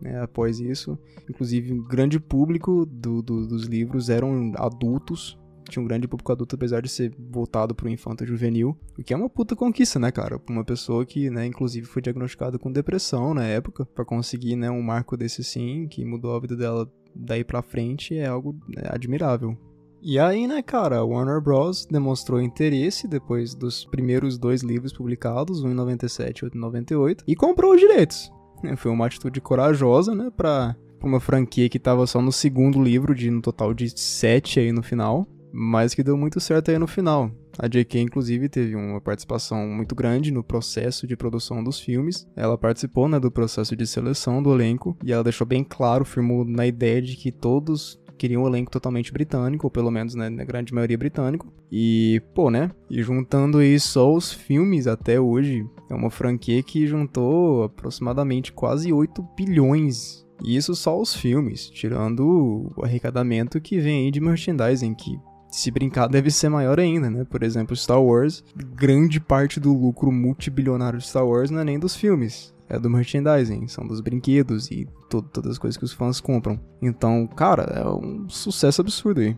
né, 0.02 0.22
após 0.22 0.60
isso. 0.60 1.00
Inclusive, 1.30 1.72
um 1.72 1.82
grande 1.82 2.20
público 2.20 2.86
do, 2.86 3.22
do, 3.22 3.48
dos 3.48 3.64
livros 3.64 4.10
eram 4.10 4.52
adultos, 4.58 5.40
tinha 5.70 5.82
um 5.82 5.88
grande 5.88 6.06
público 6.06 6.34
adulto, 6.34 6.56
apesar 6.56 6.82
de 6.82 6.90
ser 6.90 7.16
voltado 7.18 7.74
pro 7.74 7.88
infanto 7.88 8.26
juvenil, 8.26 8.78
o 9.00 9.04
que 9.04 9.14
é 9.14 9.18
uma 9.18 9.30
puta 9.30 9.56
conquista, 9.56 9.98
né, 9.98 10.12
cara? 10.12 10.38
Pra 10.38 10.54
uma 10.54 10.66
pessoa 10.66 11.06
que, 11.06 11.30
né, 11.30 11.46
inclusive 11.46 11.88
foi 11.88 12.02
diagnosticada 12.02 12.60
com 12.60 12.70
depressão 12.70 13.34
na 13.34 13.46
época, 13.46 13.86
para 13.86 14.04
conseguir, 14.04 14.58
né, 14.58 14.70
um 14.70 14.82
marco 14.82 15.16
desse 15.16 15.46
sim, 15.46 15.88
que 15.88 16.04
mudou 16.04 16.36
a 16.36 16.42
vida 16.42 16.58
dela 16.58 16.92
daí 17.16 17.46
pra 17.46 17.62
frente, 17.62 18.18
é 18.18 18.28
algo 18.28 18.54
né, 18.68 18.84
admirável. 18.90 19.58
E 20.04 20.18
aí, 20.18 20.48
né, 20.48 20.64
cara, 20.64 20.98
a 20.98 21.04
Warner 21.04 21.40
Bros. 21.40 21.86
demonstrou 21.86 22.42
interesse 22.42 23.08
depois 23.08 23.54
dos 23.54 23.86
primeiros 23.86 24.36
dois 24.38 24.64
livros 24.64 24.92
publicados, 24.92 25.64
um 25.64 25.70
em 25.70 25.76
97 25.76 26.40
e 26.40 26.46
outro 26.46 26.58
em 26.58 26.62
98, 26.62 27.24
e 27.28 27.36
comprou 27.36 27.74
os 27.74 27.80
direitos. 27.80 28.32
Foi 28.78 28.92
uma 28.92 29.06
atitude 29.06 29.40
corajosa, 29.40 30.16
né, 30.16 30.32
pra, 30.36 30.76
pra 31.00 31.08
uma 31.08 31.20
franquia 31.20 31.70
que 31.70 31.78
tava 31.78 32.08
só 32.08 32.20
no 32.20 32.32
segundo 32.32 32.82
livro, 32.82 33.14
de 33.14 33.30
no 33.30 33.42
total 33.42 33.76
de 33.76 33.90
sete 34.00 34.60
aí 34.60 34.72
no 34.72 34.82
final 34.82 35.28
mas 35.52 35.94
que 35.94 36.04
deu 36.04 36.18
muito 36.18 36.40
certo 36.40 36.72
aí 36.72 36.78
no 36.78 36.88
final. 36.88 37.30
A 37.60 37.68
J.K. 37.68 38.02
inclusive 38.02 38.48
teve 38.48 38.76
uma 38.76 39.02
participação 39.02 39.68
muito 39.68 39.94
grande 39.94 40.32
no 40.32 40.44
processo 40.44 41.06
de 41.06 41.18
produção 41.18 41.64
dos 41.64 41.80
filmes. 41.80 42.26
Ela 42.36 42.58
participou, 42.58 43.10
né, 43.10 43.20
do 43.20 43.30
processo 43.30 43.76
de 43.76 43.86
seleção 43.86 44.42
do 44.42 44.54
elenco 44.54 44.98
e 45.04 45.12
ela 45.12 45.24
deixou 45.24 45.46
bem 45.46 45.64
claro, 45.64 46.06
firmou 46.06 46.46
na 46.46 46.66
ideia 46.66 47.02
de 47.02 47.16
que 47.16 47.32
todos 47.32 48.00
queriam 48.22 48.44
um 48.44 48.48
elenco 48.48 48.70
totalmente 48.70 49.12
britânico, 49.12 49.66
ou 49.66 49.72
pelo 49.72 49.90
menos, 49.90 50.14
né, 50.14 50.30
na 50.30 50.44
grande 50.44 50.72
maioria 50.76 50.96
britânico. 50.96 51.52
E, 51.72 52.22
pô, 52.36 52.52
né, 52.52 52.70
e 52.88 53.02
juntando 53.02 53.64
isso 53.64 53.94
só 53.94 54.14
os 54.14 54.32
filmes 54.32 54.86
até 54.86 55.20
hoje, 55.20 55.66
é 55.90 55.96
uma 55.96 56.12
franquia 56.12 56.62
que 56.62 56.86
juntou 56.86 57.64
aproximadamente 57.64 58.54
quase 58.54 58.94
8 58.94 59.26
bilhões 59.36 60.24
e 60.44 60.56
isso 60.56 60.76
só 60.76 61.00
os 61.00 61.16
filmes, 61.16 61.68
tirando 61.68 62.72
o 62.76 62.86
arrecadamento 62.86 63.60
que 63.60 63.80
vem 63.80 64.06
aí 64.06 64.12
de 64.12 64.22
merchandising, 64.22 64.94
que 64.94 65.20
se 65.50 65.72
brincar, 65.72 66.08
deve 66.08 66.30
ser 66.30 66.50
maior 66.50 66.80
ainda, 66.80 67.10
né? 67.10 67.26
Por 67.26 67.44
exemplo, 67.44 67.76
Star 67.76 68.02
Wars, 68.02 68.44
grande 68.76 69.20
parte 69.20 69.60
do 69.60 69.74
lucro 69.74 70.12
multibilionário 70.12 71.00
de 71.00 71.08
Star 71.08 71.28
Wars 71.28 71.50
não 71.50 71.60
é 71.60 71.64
nem 71.64 71.80
dos 71.80 71.96
filmes, 71.96 72.54
é 72.72 72.80
do 72.80 72.90
merchandising, 72.90 73.68
são 73.68 73.86
dos 73.86 74.00
brinquedos 74.00 74.72
e 74.72 74.88
to 75.10 75.22
todas 75.22 75.52
as 75.52 75.58
coisas 75.58 75.78
que 75.78 75.84
os 75.84 75.94
fãs 75.94 76.22
compram. 76.22 76.60
Então, 76.82 77.28
cara, 77.28 77.64
é 77.64 77.88
um 77.88 78.30
sucesso 78.30 78.82
absurdo 78.82 79.22
aí. 79.22 79.38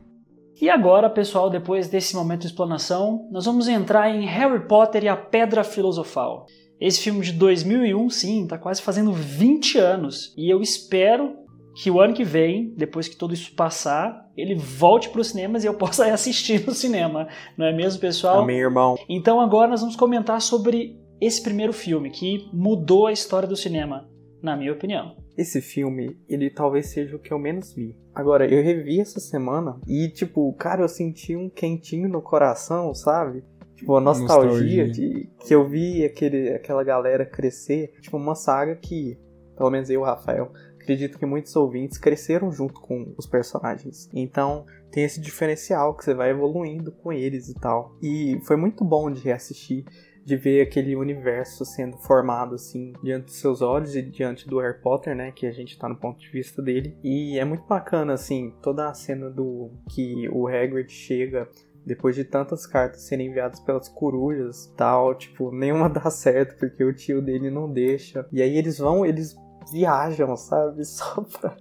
E 0.61 0.69
agora, 0.69 1.09
pessoal, 1.09 1.49
depois 1.49 1.89
desse 1.89 2.15
momento 2.15 2.41
de 2.41 2.47
explanação, 2.47 3.27
nós 3.31 3.45
vamos 3.45 3.67
entrar 3.67 4.09
em 4.09 4.25
Harry 4.25 4.67
Potter 4.67 5.03
e 5.03 5.07
a 5.07 5.17
Pedra 5.17 5.63
Filosofal. 5.63 6.45
Esse 6.79 7.01
filme 7.01 7.21
de 7.21 7.33
2001, 7.33 8.09
sim, 8.09 8.47
tá 8.47 8.57
quase 8.57 8.81
fazendo 8.81 9.11
20 9.11 9.77
anos. 9.79 10.33
E 10.37 10.49
eu 10.49 10.61
espero 10.61 11.35
que 11.75 11.89
o 11.89 11.99
ano 11.99 12.13
que 12.13 12.23
vem, 12.23 12.73
depois 12.77 13.07
que 13.07 13.15
tudo 13.15 13.33
isso 13.33 13.55
passar, 13.55 14.23
ele 14.37 14.55
volte 14.55 15.09
para 15.09 15.21
os 15.21 15.27
cinemas 15.27 15.63
e 15.63 15.67
eu 15.67 15.73
possa 15.77 16.05
assistir 16.13 16.65
no 16.65 16.73
cinema, 16.73 17.27
não 17.57 17.65
é 17.65 17.73
mesmo, 17.73 17.99
pessoal? 17.99 18.41
Amém, 18.41 18.57
irmão. 18.57 18.95
Então 19.09 19.41
agora 19.41 19.69
nós 19.69 19.81
vamos 19.81 19.95
comentar 19.95 20.39
sobre 20.41 20.95
esse 21.25 21.41
primeiro 21.41 21.71
filme 21.71 22.09
que 22.09 22.49
mudou 22.51 23.07
a 23.07 23.11
história 23.11 23.47
do 23.47 23.55
cinema, 23.55 24.09
na 24.41 24.57
minha 24.57 24.73
opinião. 24.73 25.15
Esse 25.37 25.61
filme, 25.61 26.17
ele 26.27 26.49
talvez 26.49 26.87
seja 26.87 27.15
o 27.15 27.19
que 27.19 27.31
eu 27.31 27.39
menos 27.39 27.73
vi. 27.73 27.95
Agora, 28.13 28.45
eu 28.45 28.61
revi 28.61 28.99
essa 28.99 29.19
semana 29.19 29.79
e, 29.87 30.09
tipo, 30.09 30.53
cara, 30.53 30.83
eu 30.83 30.89
senti 30.89 31.35
um 31.35 31.49
quentinho 31.49 32.09
no 32.09 32.21
coração, 32.21 32.93
sabe? 32.93 33.43
Tipo, 33.75 33.95
a 33.95 34.01
nostalgia, 34.01 34.85
nostalgia. 34.85 34.91
de 34.91 35.29
que 35.45 35.55
eu 35.55 35.67
vi 35.67 36.05
aquele, 36.05 36.49
aquela 36.49 36.83
galera 36.83 37.25
crescer. 37.25 37.93
Tipo, 38.01 38.17
uma 38.17 38.35
saga 38.35 38.75
que, 38.75 39.17
pelo 39.57 39.71
menos 39.71 39.89
eu, 39.89 40.03
Rafael, 40.03 40.51
acredito 40.79 41.17
que 41.17 41.25
muitos 41.25 41.55
ouvintes 41.55 41.97
cresceram 41.97 42.51
junto 42.51 42.79
com 42.79 43.13
os 43.17 43.25
personagens. 43.25 44.09
Então 44.13 44.65
tem 44.91 45.03
esse 45.03 45.19
diferencial 45.19 45.95
que 45.95 46.03
você 46.03 46.13
vai 46.13 46.29
evoluindo 46.29 46.91
com 46.91 47.11
eles 47.11 47.49
e 47.49 47.55
tal. 47.55 47.97
E 48.01 48.39
foi 48.43 48.55
muito 48.55 48.83
bom 48.83 49.09
de 49.09 49.21
reassistir, 49.21 49.85
de 50.25 50.37
ver 50.37 50.61
aquele 50.61 50.95
universo 50.95 51.65
sendo 51.65 51.97
formado 51.97 52.55
assim 52.55 52.93
diante 53.03 53.25
dos 53.25 53.35
seus 53.35 53.61
olhos 53.61 53.95
e 53.95 54.01
diante 54.01 54.47
do 54.47 54.59
Harry 54.59 54.79
Potter, 54.81 55.15
né, 55.15 55.31
que 55.31 55.45
a 55.45 55.51
gente 55.51 55.77
tá 55.77 55.89
no 55.89 55.95
ponto 55.95 56.19
de 56.19 56.29
vista 56.29 56.61
dele. 56.61 56.97
E 57.03 57.37
é 57.37 57.45
muito 57.45 57.65
bacana 57.67 58.13
assim, 58.13 58.53
toda 58.61 58.89
a 58.89 58.93
cena 58.93 59.29
do 59.29 59.71
que 59.89 60.27
o 60.29 60.47
Hagrid 60.47 60.91
chega 60.91 61.47
depois 61.85 62.15
de 62.15 62.23
tantas 62.23 62.65
cartas 62.65 63.01
serem 63.01 63.27
enviadas 63.27 63.59
pelas 63.59 63.89
corujas 63.89 64.73
tal, 64.77 65.13
tipo, 65.15 65.51
nenhuma 65.51 65.89
dá 65.89 66.09
certo 66.09 66.57
porque 66.57 66.83
o 66.83 66.93
tio 66.93 67.21
dele 67.21 67.49
não 67.49 67.69
deixa. 67.71 68.25
E 68.31 68.41
aí 68.41 68.57
eles 68.57 68.77
vão, 68.77 69.05
eles 69.05 69.35
viajam, 69.71 70.35
sabe? 70.35 70.83
Só 70.85 71.21
pra, 71.21 71.57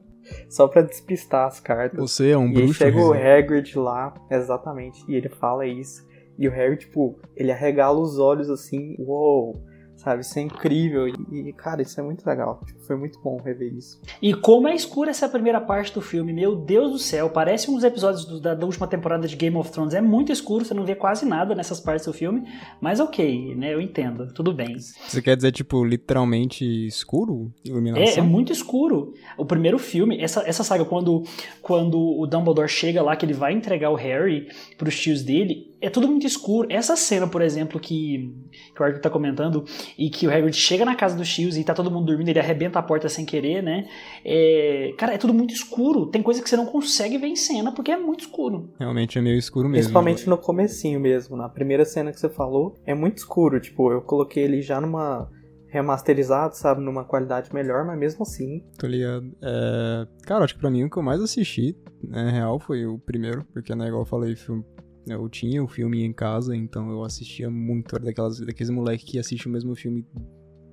só 0.49 0.69
pra 0.69 0.83
despistar 0.83 1.49
as 1.49 1.59
cartas. 1.59 1.99
Você 1.99 2.31
é 2.31 2.39
um 2.39 2.47
e 2.47 2.55
bruxo. 2.55 2.71
E 2.71 2.75
chega 2.75 2.99
o 2.99 3.13
Hagrid 3.13 3.77
lá, 3.77 4.15
exatamente, 4.31 5.05
e 5.09 5.17
ele 5.17 5.29
fala 5.29 5.67
isso. 5.67 6.07
E 6.43 6.49
o 6.49 6.51
Harry, 6.51 6.77
tipo, 6.77 7.21
ele 7.37 7.53
arregala 7.53 8.01
os 8.01 8.19
olhos 8.19 8.51
assim, 8.51 8.97
uou, 8.99 9.53
wow, 9.53 9.63
sabe? 10.03 10.23
Isso 10.23 10.37
é 10.37 10.43
incrível. 10.43 11.07
E, 11.07 11.53
cara, 11.53 11.83
isso 11.83 12.01
é 12.01 12.03
muito 12.03 12.27
legal. 12.27 12.61
Tipo, 12.67 12.81
foi 12.81 12.97
muito 12.97 13.21
bom 13.21 13.41
rever 13.41 13.73
isso. 13.73 14.01
E 14.21 14.35
como 14.35 14.67
é 14.67 14.75
escura 14.75 15.11
essa 15.11 15.29
primeira 15.29 15.61
parte 15.61 15.95
do 15.95 16.01
filme, 16.01 16.33
meu 16.33 16.57
Deus 16.57 16.91
do 16.91 16.99
céu, 16.99 17.31
parece 17.31 17.71
uns 17.71 17.85
episódios 17.85 18.25
do, 18.25 18.41
da, 18.41 18.55
da, 18.55 18.67
última 18.67 18.89
temporada 18.89 19.29
de 19.29 19.37
Game 19.37 19.57
of 19.57 19.71
Thrones. 19.71 19.95
É 19.95 20.01
muito 20.01 20.33
escuro, 20.33 20.65
você 20.65 20.75
não 20.75 20.85
vê 20.85 20.97
quase 20.97 21.25
nada 21.25 21.55
nessas 21.55 21.79
partes 21.79 22.07
do 22.07 22.13
filme, 22.13 22.43
mas 22.81 22.99
ok, 22.99 23.55
né? 23.55 23.73
Eu 23.73 23.81
entendo, 23.81 24.33
tudo 24.35 24.53
bem. 24.53 24.77
Você 24.79 25.23
quer 25.23 25.37
dizer, 25.37 25.53
tipo, 25.53 25.85
literalmente 25.85 26.65
escuro? 26.87 27.53
Iluminação? 27.65 28.05
É, 28.05 28.19
é 28.19 28.23
muito 28.23 28.53
escuro. 28.53 29.15
O 29.39 29.45
primeiro 29.45 29.79
filme, 29.79 30.21
essa, 30.21 30.43
essa 30.45 30.65
saga, 30.65 30.85
quando, 30.85 31.23
quando 31.61 32.01
o 32.01 32.27
Dumbledore 32.27 32.69
chega 32.69 33.01
lá, 33.01 33.15
que 33.15 33.25
ele 33.25 33.33
vai 33.33 33.53
entregar 33.53 33.91
o 33.91 33.95
Harry 33.95 34.49
pros 34.77 34.99
tios 34.99 35.23
dele, 35.23 35.72
é 35.83 35.91
tudo 35.91 36.07
muito 36.07 36.27
escuro. 36.27 36.69
Essa 36.71 36.95
cena, 36.95 37.27
por 37.27 37.43
exemplo, 37.43 37.81
que, 37.81 38.33
que 38.75 38.81
o 38.81 38.85
Arthur 38.85 39.01
tá 39.01 39.11
comentando, 39.11 39.65
e 39.99 40.09
que 40.09 40.27
o 40.27 40.31
Hagrid 40.31 40.57
chega 40.57 40.85
na 40.85 40.95
casa 40.95 41.17
dos 41.17 41.29
tios 41.29 41.57
e 41.57 41.65
tá 41.65 41.75
todo 41.75 41.91
mundo 41.91 42.07
dormindo, 42.07 42.29
ele 42.29 42.39
arrebenta 42.39 42.79
a 42.79 42.83
porta 42.83 43.09
sem 43.09 43.27
querer, 43.27 43.63
né? 43.63 43.87
É, 44.25 44.95
cara, 44.97 45.15
é 45.15 45.19
tudo 45.19 45.35
muito 45.35 45.53
escuro. 45.53 46.07
Tem 46.07 46.23
coisa 46.23 46.41
que 46.41 46.49
você 46.49 46.57
não 46.57 46.67
consegue 46.67 47.19
ver 47.19 47.27
em 47.27 47.37
cena 47.37 47.73
porque 47.73 47.91
é 47.91 47.97
muito 47.97 48.21
escuro. 48.21 48.73
Realmente 48.79 49.19
é 49.19 49.21
meio 49.21 49.37
escuro 49.37 49.69
mesmo. 49.69 49.83
Principalmente 49.83 50.29
no 50.29 50.39
comecinho 50.39 51.01
mesmo. 51.01 51.37
Na 51.37 51.49
primeira 51.49 51.85
cena 51.85 52.13
que 52.13 52.21
você 52.21 52.29
falou, 52.29 52.77
é 52.87 52.95
muito 52.95 53.19
escuro. 53.19 53.61
Tipo, 53.61 53.91
eu 53.91 54.01
coloquei 54.01 54.45
ele 54.45 54.63
já 54.63 54.81
numa 54.81 55.29
remasterizado, 55.67 56.55
sabe, 56.55 56.83
numa 56.83 57.03
qualidade 57.03 57.53
melhor, 57.53 57.85
mas 57.87 57.99
mesmo 57.99 58.23
assim. 58.23 58.63
Tô 58.79 58.87
ligado. 58.87 59.33
É... 59.43 60.07
Cara, 60.27 60.45
acho 60.45 60.55
que 60.55 60.61
pra 60.61 60.71
mim 60.71 60.85
o 60.85 60.91
que 60.91 60.99
eu 60.99 61.03
mais 61.03 61.21
assisti, 61.21 61.75
na 62.07 62.31
real, 62.31 62.61
foi 62.61 62.85
o 62.85 62.99
primeiro, 62.99 63.43
porque, 63.55 63.75
né, 63.75 63.87
igual 63.87 64.03
eu 64.03 64.07
falei, 64.07 64.37
filme 64.37 64.63
eu 65.07 65.29
tinha 65.29 65.63
o 65.63 65.69
filme 65.69 66.05
em 66.05 66.13
casa, 66.13 66.57
então 66.57 66.91
eu 66.91 67.03
assistia 67.05 67.51
muito. 67.51 67.95
Era 67.95 68.05
daquelas, 68.05 68.41
daqueles 68.41 68.71
moleques 68.71 69.11
que 69.11 69.19
assistem 69.19 69.51
o 69.51 69.53
mesmo 69.53 69.75
filme 69.75 70.07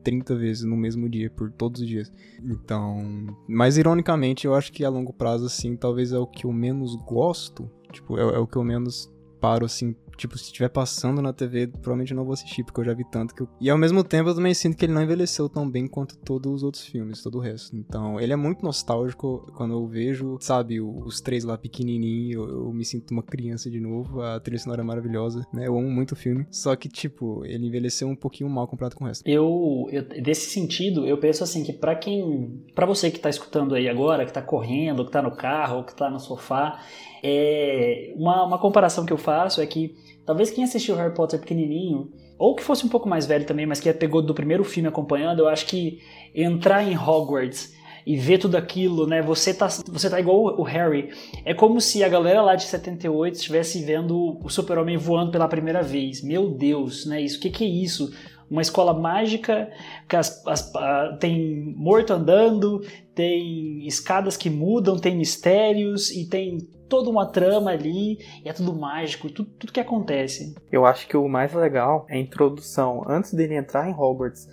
30 0.03 0.36
vezes 0.36 0.63
no 0.63 0.77
mesmo 0.77 1.09
dia, 1.09 1.29
por 1.29 1.51
todos 1.51 1.81
os 1.81 1.88
dias. 1.88 2.12
Então. 2.43 3.36
Mas 3.48 3.77
ironicamente, 3.77 4.45
eu 4.45 4.55
acho 4.55 4.71
que 4.71 4.86
a 4.86 4.89
longo 4.89 5.13
prazo, 5.13 5.45
assim, 5.45 5.75
talvez 5.75 6.12
é 6.12 6.19
o 6.19 6.27
que 6.27 6.45
eu 6.45 6.53
menos 6.53 6.95
gosto. 7.05 7.69
Tipo, 7.91 8.17
é, 8.17 8.21
é 8.21 8.39
o 8.39 8.48
que 8.48 8.57
eu 8.57 8.63
menos 8.63 9.12
paro, 9.39 9.65
assim, 9.65 9.95
Tipo, 10.19 10.38
se 10.38 10.45
estiver 10.45 10.67
passando 10.67 11.21
na 11.21 11.31
TV, 11.31 11.67
provavelmente 11.67 12.11
eu 12.11 12.17
não 12.17 12.25
vou 12.25 12.33
assistir, 12.33 12.61
porque 12.65 12.81
eu 12.81 12.83
já 12.83 12.93
vi 12.93 13.05
tanto 13.09 13.33
que 13.33 13.41
eu... 13.41 13.47
E 13.61 13.69
ao 13.69 13.77
mesmo 13.77 14.03
tempo 14.03 14.29
eu 14.29 14.35
também 14.35 14.53
sinto 14.53 14.75
que 14.75 14.85
ele 14.85 14.91
não 14.91 15.01
envelheceu 15.01 15.47
tão 15.47 15.69
bem 15.69 15.88
quanto 15.88 16.17
todos 16.17 16.55
os 16.55 16.61
outros 16.61 16.85
filmes, 16.85 17.23
todo 17.23 17.38
o 17.38 17.41
resto. 17.41 17.73
Então, 17.73 18.19
ele 18.19 18.33
é 18.33 18.35
muito 18.35 18.61
nostálgico 18.61 19.49
quando 19.55 19.73
eu 19.75 19.88
vejo, 19.88 20.38
sabe, 20.41 20.81
os 20.81 21.21
três 21.21 21.45
lá 21.45 21.57
pequenininhos, 21.57 22.35
eu, 22.35 22.49
eu 22.65 22.73
me 22.73 22.83
sinto 22.83 23.11
uma 23.11 23.23
criança 23.23 23.69
de 23.69 23.79
novo, 23.79 24.21
a 24.21 24.41
trilha 24.41 24.59
sonora 24.59 24.81
é 24.81 24.83
maravilhosa, 24.83 25.47
né? 25.53 25.67
Eu 25.67 25.77
amo 25.77 25.89
muito 25.89 26.11
o 26.11 26.15
filme. 26.17 26.45
Só 26.51 26.75
que, 26.75 26.89
tipo, 26.89 27.45
ele 27.45 27.67
envelheceu 27.67 28.09
um 28.09 28.15
pouquinho 28.15 28.49
mal 28.49 28.67
comparado 28.67 28.97
com 28.97 29.05
o 29.05 29.07
resto. 29.07 29.25
Eu, 29.25 29.88
eu 29.89 30.03
desse 30.21 30.49
sentido, 30.49 31.07
eu 31.07 31.17
penso 31.17 31.45
assim 31.45 31.63
que 31.63 31.71
para 31.71 31.95
quem, 31.95 32.61
para 32.75 32.85
você 32.85 33.09
que 33.09 33.21
tá 33.21 33.29
escutando 33.29 33.73
aí 33.73 33.88
agora, 33.88 34.25
que 34.25 34.33
tá 34.33 34.41
correndo, 34.41 35.05
que 35.05 35.11
tá 35.11 35.21
no 35.21 35.31
carro, 35.31 35.85
que 35.85 35.95
tá 35.95 36.09
no 36.09 36.19
sofá, 36.19 36.81
é 37.23 38.13
uma, 38.15 38.43
uma 38.43 38.57
comparação 38.57 39.05
que 39.05 39.13
eu 39.13 39.17
faço 39.17 39.61
é 39.61 39.65
que 39.65 39.95
Talvez 40.29 40.51
quem 40.51 40.63
assistiu 40.63 40.95
Harry 40.95 41.11
Potter 41.11 41.39
pequenininho, 41.39 42.11
ou 42.38 42.53
que 42.53 42.61
fosse 42.61 42.85
um 42.85 42.88
pouco 42.88 43.09
mais 43.09 43.25
velho 43.25 43.47
também, 43.47 43.65
mas 43.65 43.79
que 43.79 43.91
pegou 43.91 44.21
do 44.21 44.31
primeiro 44.31 44.63
filme 44.63 44.88
acompanhando, 44.88 45.39
eu 45.39 45.47
acho 45.47 45.65
que 45.65 46.03
entrar 46.35 46.83
em 46.83 46.95
Hogwarts 46.95 47.73
e 48.05 48.15
ver 48.15 48.38
tudo 48.38 48.55
aquilo, 48.55 49.07
né? 49.07 49.23
Você 49.23 49.55
tá, 49.55 49.67
você 49.67 50.07
tá 50.07 50.19
igual 50.19 50.59
o 50.59 50.61
Harry. 50.61 51.09
É 51.43 51.55
como 51.55 51.81
se 51.81 52.03
a 52.03 52.07
galera 52.07 52.43
lá 52.43 52.53
de 52.53 52.65
78 52.65 53.38
estivesse 53.38 53.81
vendo 53.81 54.38
o 54.43 54.49
Super-Homem 54.49 54.97
voando 54.97 55.31
pela 55.31 55.47
primeira 55.47 55.81
vez. 55.81 56.21
Meu 56.21 56.47
Deus, 56.47 57.07
né? 57.07 57.19
Isso, 57.19 57.39
o 57.39 57.41
que, 57.41 57.49
que 57.49 57.63
é 57.63 57.67
isso? 57.67 58.13
Uma 58.49 58.61
escola 58.61 58.93
mágica, 58.93 59.69
que 60.07 60.15
as, 60.15 60.45
as, 60.47 60.71
tem 61.19 61.73
morto 61.75 62.13
andando, 62.13 62.81
tem 63.13 63.85
escadas 63.85 64.35
que 64.35 64.49
mudam, 64.49 64.97
tem 64.97 65.15
mistérios 65.15 66.09
e 66.09 66.27
tem 66.27 66.57
toda 66.89 67.09
uma 67.09 67.27
trama 67.27 67.71
ali, 67.71 68.17
é 68.43 68.51
tudo 68.51 68.73
mágico, 68.75 69.29
tudo, 69.29 69.51
tudo 69.51 69.71
que 69.71 69.79
acontece. 69.79 70.55
Eu 70.71 70.85
acho 70.85 71.07
que 71.07 71.15
o 71.15 71.27
mais 71.29 71.53
legal 71.53 72.05
é 72.09 72.15
a 72.15 72.19
introdução. 72.19 73.03
Antes 73.07 73.33
dele 73.33 73.55
entrar 73.55 73.87
em 73.87 73.93
Hogwarts, 73.93 74.47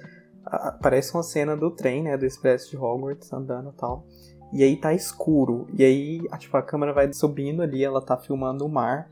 aparece 0.45 1.15
uma 1.15 1.23
cena 1.23 1.57
do 1.57 1.71
trem, 1.71 2.03
né, 2.03 2.17
do 2.17 2.27
expresso 2.27 2.71
de 2.71 2.77
Hogwarts 2.77 3.33
andando 3.33 3.71
e 3.71 3.77
tal. 3.79 4.07
E 4.53 4.63
aí 4.63 4.77
tá 4.77 4.95
escuro. 4.95 5.67
E 5.77 5.83
aí, 5.83 6.21
tipo, 6.39 6.57
a 6.57 6.63
câmera 6.63 6.93
vai 6.93 7.13
subindo 7.13 7.63
ali, 7.63 7.83
ela 7.83 8.01
tá 8.01 8.17
filmando 8.17 8.65
o 8.65 8.69
mar. 8.69 9.09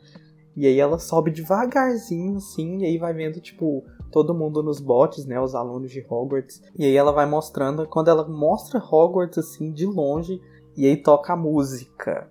E 0.56 0.66
aí 0.66 0.78
ela 0.78 0.98
sobe 0.98 1.30
devagarzinho, 1.30 2.36
assim, 2.36 2.78
e 2.78 2.86
aí 2.86 2.98
vai 2.98 3.12
vendo, 3.12 3.40
tipo, 3.40 3.84
todo 4.10 4.34
mundo 4.34 4.62
nos 4.62 4.80
botes, 4.80 5.26
né, 5.26 5.40
os 5.40 5.54
alunos 5.54 5.90
de 5.90 6.04
Hogwarts. 6.08 6.62
E 6.78 6.84
aí 6.84 6.96
ela 6.96 7.12
vai 7.12 7.26
mostrando, 7.26 7.86
quando 7.88 8.08
ela 8.08 8.26
mostra 8.28 8.78
Hogwarts, 8.78 9.38
assim, 9.38 9.72
de 9.72 9.86
longe, 9.86 10.40
e 10.76 10.86
aí 10.86 10.96
toca 10.96 11.32
a 11.32 11.36
música. 11.36 12.28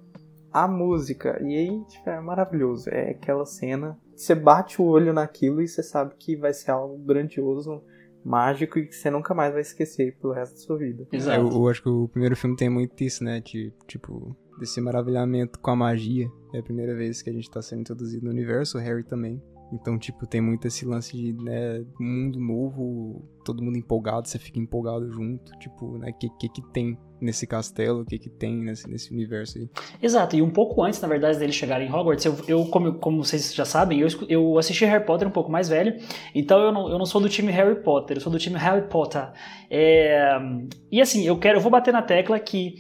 A 0.52 0.68
música. 0.68 1.42
E 1.44 1.56
aí, 1.56 1.84
tipo, 1.86 2.10
é 2.10 2.20
maravilhoso. 2.22 2.90
É 2.90 3.12
aquela 3.12 3.46
cena, 3.46 3.98
você 4.16 4.36
bate 4.36 4.82
o 4.82 4.86
olho 4.86 5.12
naquilo 5.12 5.62
e 5.62 5.68
você 5.68 5.82
sabe 5.82 6.14
que 6.18 6.36
vai 6.36 6.54
ser 6.54 6.72
algo 6.72 6.98
grandioso 6.98 7.82
mágico 8.24 8.80
e 8.80 8.88
que 8.88 8.96
você 8.96 9.10
nunca 9.10 9.34
mais 9.34 9.52
vai 9.52 9.62
esquecer 9.62 10.16
pelo 10.18 10.34
resto 10.34 10.54
da 10.54 10.62
sua 10.62 10.78
vida. 10.78 11.06
Exato. 11.12 11.48
Eu, 11.48 11.52
eu, 11.52 11.68
acho 11.68 11.84
que 11.84 11.90
o 11.90 12.08
primeiro 12.08 12.36
filme 12.36 12.56
tem 12.56 12.70
muito 12.70 13.04
isso, 13.04 13.24
né? 13.24 13.42
De, 13.42 13.74
tipo, 13.88 14.36
desse 14.60 14.80
maravilhamento 14.80 15.60
com 15.60 15.72
a 15.72 15.76
magia. 15.76 16.30
É 16.54 16.60
a 16.60 16.64
primeira 16.64 16.96
vez 16.96 17.22
que 17.22 17.30
a 17.30 17.34
gente 17.34 17.50
tá 17.50 17.62
sendo 17.62 17.82
introduzido 17.82 18.26
no 18.26 18.32
universo, 18.32 18.78
o 18.78 18.82
Harry 18.82 19.04
também. 19.04 19.42
Então, 19.74 19.98
tipo, 19.98 20.28
tem 20.28 20.40
muito 20.40 20.68
esse 20.68 20.86
lance 20.86 21.18
de, 21.18 21.34
né, 21.34 21.84
mundo 22.00 22.40
novo, 22.40 23.28
todo 23.44 23.64
mundo 23.64 23.76
empolgado, 23.76 24.28
você 24.28 24.38
fica 24.38 24.60
empolgado 24.60 25.12
junto. 25.12 25.52
Tipo, 25.58 25.98
né, 25.98 26.12
o 26.12 26.14
que, 26.14 26.30
que 26.38 26.48
que 26.48 26.62
tem 26.72 26.96
nesse 27.20 27.48
castelo, 27.48 28.02
o 28.02 28.06
que 28.06 28.20
que 28.20 28.30
tem 28.30 28.56
nesse, 28.56 28.88
nesse 28.88 29.12
universo 29.12 29.58
aí. 29.58 29.68
Exato, 30.00 30.36
e 30.36 30.44
um 30.44 30.52
pouco 30.52 30.84
antes, 30.84 31.02
na 31.02 31.08
verdade, 31.08 31.40
dele 31.40 31.52
chegar 31.52 31.82
em 31.82 31.92
Hogwarts, 31.92 32.26
eu, 32.26 32.36
eu 32.48 32.66
como, 32.66 32.94
como 33.00 33.24
vocês 33.24 33.54
já 33.56 33.66
sabem, 33.66 34.00
eu, 34.02 34.08
eu 34.30 34.58
assisti 34.60 34.86
Harry 34.86 35.06
Potter 35.06 35.28
um 35.28 35.32
pouco 35.32 35.52
mais 35.52 35.70
velho, 35.70 35.96
então 36.36 36.60
eu 36.62 36.72
não, 36.72 36.90
eu 36.90 37.00
não 37.00 37.06
sou 37.06 37.22
do 37.22 37.30
time 37.30 37.52
Harry 37.52 37.82
Potter, 37.82 38.18
eu 38.18 38.22
sou 38.22 38.32
do 38.32 38.38
time 38.38 38.58
Harry 38.58 38.88
Potter. 38.90 39.32
É, 39.72 40.38
e 40.92 41.02
assim, 41.02 41.26
eu 41.26 41.40
quero, 41.40 41.58
eu 41.58 41.62
vou 41.62 41.72
bater 41.72 41.94
na 41.94 42.02
tecla 42.02 42.38
que 42.40 42.76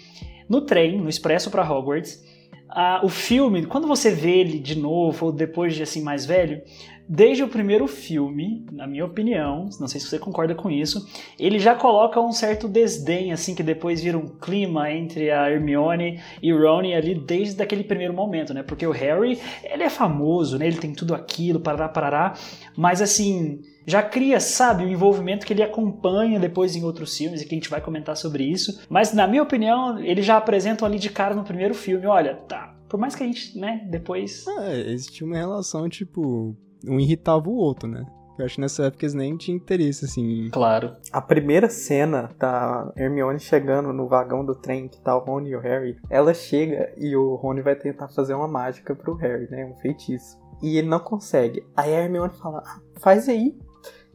no 0.47 0.61
trem, 0.61 1.01
no 1.01 1.09
expresso 1.09 1.49
para 1.49 1.67
Hogwarts, 1.67 2.21
ah, 2.69 3.01
o 3.03 3.09
filme, 3.09 3.65
quando 3.65 3.87
você 3.87 4.11
vê 4.11 4.39
ele 4.39 4.59
de 4.59 4.77
novo, 4.77 5.27
ou 5.27 5.31
depois 5.31 5.75
de 5.75 5.83
assim 5.83 6.01
mais 6.01 6.25
velho, 6.25 6.61
desde 7.07 7.43
o 7.43 7.47
primeiro 7.47 7.87
filme, 7.87 8.65
na 8.71 8.87
minha 8.87 9.05
opinião, 9.05 9.69
não 9.79 9.87
sei 9.87 9.99
se 9.99 10.07
você 10.07 10.19
concorda 10.19 10.55
com 10.55 10.69
isso, 10.69 11.05
ele 11.37 11.59
já 11.59 11.75
coloca 11.75 12.19
um 12.19 12.31
certo 12.31 12.67
desdém, 12.67 13.31
assim, 13.31 13.53
que 13.53 13.63
depois 13.63 14.01
vira 14.01 14.17
um 14.17 14.27
clima 14.27 14.91
entre 14.91 15.31
a 15.31 15.49
Hermione 15.49 16.19
e 16.41 16.51
Ron 16.51 16.83
ali 16.95 17.15
desde 17.15 17.61
aquele 17.61 17.83
primeiro 17.83 18.13
momento, 18.13 18.53
né? 18.53 18.63
Porque 18.63 18.85
o 18.85 18.91
Harry, 18.91 19.39
ele 19.63 19.83
é 19.83 19.89
famoso, 19.89 20.57
né? 20.57 20.67
Ele 20.67 20.77
tem 20.77 20.93
tudo 20.93 21.13
aquilo, 21.13 21.59
parará, 21.59 21.89
parará, 21.89 22.33
mas 22.75 23.01
assim, 23.01 23.61
já 23.85 24.01
cria, 24.01 24.39
sabe, 24.39 24.85
o 24.85 24.89
envolvimento 24.89 25.45
que 25.45 25.53
ele 25.53 25.63
acompanha 25.63 26.39
depois 26.39 26.75
em 26.75 26.83
outros 26.83 27.17
filmes 27.17 27.41
e 27.41 27.45
que 27.45 27.53
a 27.53 27.57
gente 27.57 27.69
vai 27.69 27.81
comentar 27.81 28.15
sobre 28.15 28.43
isso. 28.43 28.81
Mas 28.89 29.13
na 29.13 29.27
minha 29.27 29.43
opinião, 29.43 29.99
eles 29.99 30.25
já 30.25 30.37
apresentam 30.37 30.87
ali 30.87 30.97
de 30.97 31.09
cara 31.09 31.35
no 31.35 31.43
primeiro 31.43 31.73
filme, 31.73 32.05
olha, 32.05 32.35
tá, 32.35 32.75
por 32.87 32.99
mais 32.99 33.15
que 33.15 33.23
a 33.23 33.25
gente, 33.25 33.57
né, 33.57 33.85
depois... 33.89 34.45
É, 34.47 34.91
existia 34.91 35.25
uma 35.25 35.37
relação, 35.37 35.89
tipo, 35.89 36.55
um 36.87 36.99
irritava 36.99 37.49
o 37.49 37.55
outro, 37.55 37.87
né? 37.87 38.05
Eu 38.37 38.45
acho 38.45 38.55
que 38.55 38.61
nessa 38.61 38.85
época 38.85 39.05
eles 39.05 39.13
nem 39.13 39.37
tinham 39.37 39.57
interesse, 39.57 40.05
assim. 40.05 40.49
Claro. 40.51 40.95
A 41.11 41.21
primeira 41.21 41.69
cena 41.69 42.31
da 42.39 42.91
Hermione 42.95 43.39
chegando 43.39 43.93
no 43.93 44.07
vagão 44.07 44.43
do 44.43 44.55
trem 44.55 44.87
que 44.87 44.99
tá 44.99 45.15
o 45.15 45.19
Rony 45.19 45.51
e 45.51 45.55
o 45.55 45.59
Harry, 45.59 45.97
ela 46.09 46.33
chega 46.33 46.91
e 46.97 47.15
o 47.15 47.35
Rony 47.35 47.61
vai 47.61 47.75
tentar 47.75 48.09
fazer 48.09 48.33
uma 48.33 48.47
mágica 48.47 48.95
pro 48.95 49.15
Harry, 49.15 49.47
né? 49.51 49.65
Um 49.65 49.75
feitiço. 49.75 50.41
E 50.61 50.77
ele 50.77 50.87
não 50.87 50.99
consegue. 50.99 51.63
Aí 51.75 51.93
a 51.93 51.99
Hermione 52.01 52.33
fala, 52.33 52.63
ah, 52.65 52.79
faz 52.99 53.29
aí. 53.29 53.55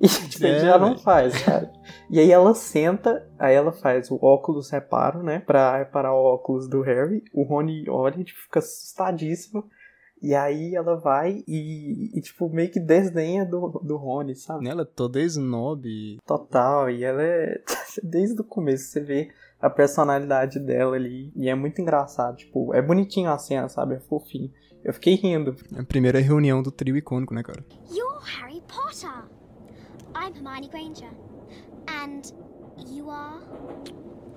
E 0.00 0.06
tipo, 0.06 0.46
é, 0.46 0.60
já 0.60 0.78
não 0.78 0.96
faz, 0.96 1.42
cara. 1.42 1.72
E 2.08 2.20
aí 2.20 2.30
ela 2.30 2.54
senta, 2.54 3.28
aí 3.36 3.52
ela 3.52 3.72
faz 3.72 4.08
o 4.12 4.18
óculos 4.22 4.70
reparo, 4.70 5.24
né? 5.24 5.40
Pra 5.40 5.76
reparar 5.76 6.14
o 6.14 6.22
óculos 6.22 6.68
do 6.68 6.82
Harry. 6.82 7.24
O 7.34 7.42
Rony 7.42 7.84
olha 7.90 8.20
e 8.20 8.24
tipo, 8.24 8.38
fica 8.42 8.60
assustadíssimo. 8.60 9.64
E 10.20 10.34
aí 10.34 10.74
ela 10.74 10.96
vai 10.96 11.44
e, 11.46 12.10
e, 12.12 12.20
tipo, 12.20 12.48
meio 12.48 12.70
que 12.70 12.80
desdenha 12.80 13.44
do, 13.44 13.80
do 13.84 13.96
Rony, 13.96 14.34
sabe? 14.34 14.68
Ela 14.68 14.82
é 14.82 14.84
toda 14.84 15.20
snob. 15.20 16.18
Total, 16.26 16.90
e 16.90 17.04
ela 17.04 17.22
é. 17.22 17.62
Desde 18.02 18.40
o 18.40 18.44
começo 18.44 18.84
você 18.84 19.00
vê 19.00 19.30
a 19.60 19.70
personalidade 19.70 20.58
dela 20.58 20.96
ali. 20.96 21.32
E 21.36 21.48
é 21.48 21.54
muito 21.54 21.80
engraçado, 21.80 22.36
tipo, 22.36 22.74
é 22.74 22.82
bonitinho 22.82 23.30
a 23.30 23.38
cena, 23.38 23.68
sabe? 23.68 23.94
É 23.94 24.00
fofinho. 24.00 24.52
Eu 24.84 24.92
fiquei 24.92 25.14
rindo. 25.14 25.56
É 25.74 25.80
a 25.80 25.84
primeira 25.84 26.20
reunião 26.20 26.62
do 26.62 26.70
trio 26.70 26.96
icônico, 26.96 27.34
né, 27.34 27.42
cara? 27.42 27.64
You're 27.90 28.20
Harry 28.24 28.62
Potter. 28.68 29.28
I'm 30.14 30.34
Hermione 30.34 30.68
Granger. 30.68 31.10
And 31.88 32.22
you 32.88 33.10
are? 33.10 33.40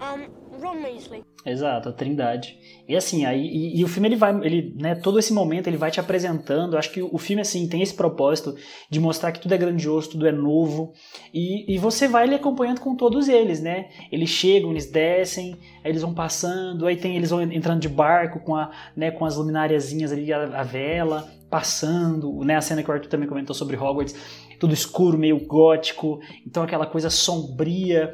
Um, 0.02 0.42
Ron 0.60 0.82
Weasley. 0.84 1.24
Exato, 1.46 1.90
a 1.90 1.92
Trindade. 1.92 2.58
E 2.88 2.96
assim, 2.96 3.24
aí 3.24 3.42
e, 3.42 3.80
e, 3.80 3.84
o 3.84 3.88
filme 3.88 4.10
ele 4.10 4.16
vai, 4.16 4.36
ele, 4.44 4.76
né, 4.80 4.96
todo 4.96 5.20
esse 5.20 5.32
momento 5.32 5.68
ele 5.68 5.78
vai 5.78 5.92
te 5.92 6.00
apresentando. 6.00 6.76
Acho 6.76 6.92
que 6.92 7.04
o 7.04 7.18
filme 7.20 7.42
assim 7.42 7.68
tem 7.68 7.82
esse 7.82 7.94
propósito 7.94 8.56
de 8.90 9.00
mostrar 9.00 9.32
que 9.32 9.40
tudo 9.40 9.54
é 9.54 9.58
grandioso, 9.58 10.10
tudo 10.10 10.28
é 10.28 10.32
novo. 10.32 10.94
E, 11.32 11.74
e 11.74 11.78
você 11.78 12.08
vai 12.08 12.26
ele 12.26 12.36
acompanhando 12.36 12.82
com 12.82 12.96
todos 12.96 13.30
eles, 13.30 13.62
né? 13.62 13.90
Eles 14.12 14.30
chegam, 14.30 14.72
eles 14.72 14.90
descem, 14.90 15.58
aí 15.84 15.92
eles 15.92 16.02
vão 16.02 16.14
passando, 16.14 16.88
aí 16.88 16.96
tem 16.96 17.16
eles 17.16 17.30
vão 17.30 17.42
entrando 17.42 17.80
de 17.80 17.90
barco 17.90 18.40
com 18.40 18.56
a, 18.56 18.72
né, 18.96 19.12
com 19.12 19.24
as 19.24 19.38
luminariazinhas 19.38 20.12
ali 20.12 20.34
a, 20.34 20.60
a 20.60 20.64
vela 20.64 21.30
passando, 21.50 22.40
né? 22.44 22.56
A 22.56 22.62
cena 22.62 22.82
que 22.82 22.90
o 22.90 22.94
Arthur 22.94 23.10
também 23.10 23.28
comentou 23.28 23.54
sobre 23.54 23.76
Hogwarts, 23.76 24.16
tudo 24.58 24.74
escuro, 24.74 25.18
meio 25.18 25.46
gótico, 25.46 26.20
então 26.48 26.64
aquela 26.64 26.86
coisa 26.86 27.10
sombria 27.10 28.12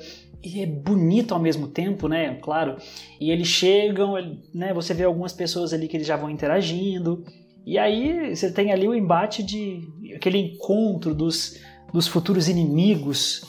e 0.48 0.64
é 0.64 0.66
bonito 0.66 1.34
ao 1.34 1.40
mesmo 1.40 1.68
tempo, 1.68 2.08
né? 2.08 2.36
Claro. 2.36 2.78
E 3.20 3.32
eles 3.32 3.48
chegam, 3.48 4.14
né? 4.54 4.74
Você 4.74 4.94
vê 4.94 5.04
algumas 5.04 5.34
pessoas 5.34 5.74
ali 5.74 5.88
que 5.88 5.98
eles 5.98 6.08
já 6.08 6.16
vão 6.16 6.30
interagindo. 6.30 7.24
E 7.66 7.78
aí 7.78 8.36
você 8.36 8.52
tem 8.52 8.72
ali 8.72 8.88
o 8.88 8.96
embate 8.96 9.44
de 9.44 9.82
aquele 10.16 10.38
encontro 10.38 11.14
dos, 11.14 11.60
dos 11.92 12.08
futuros 12.08 12.48
inimigos, 12.48 13.44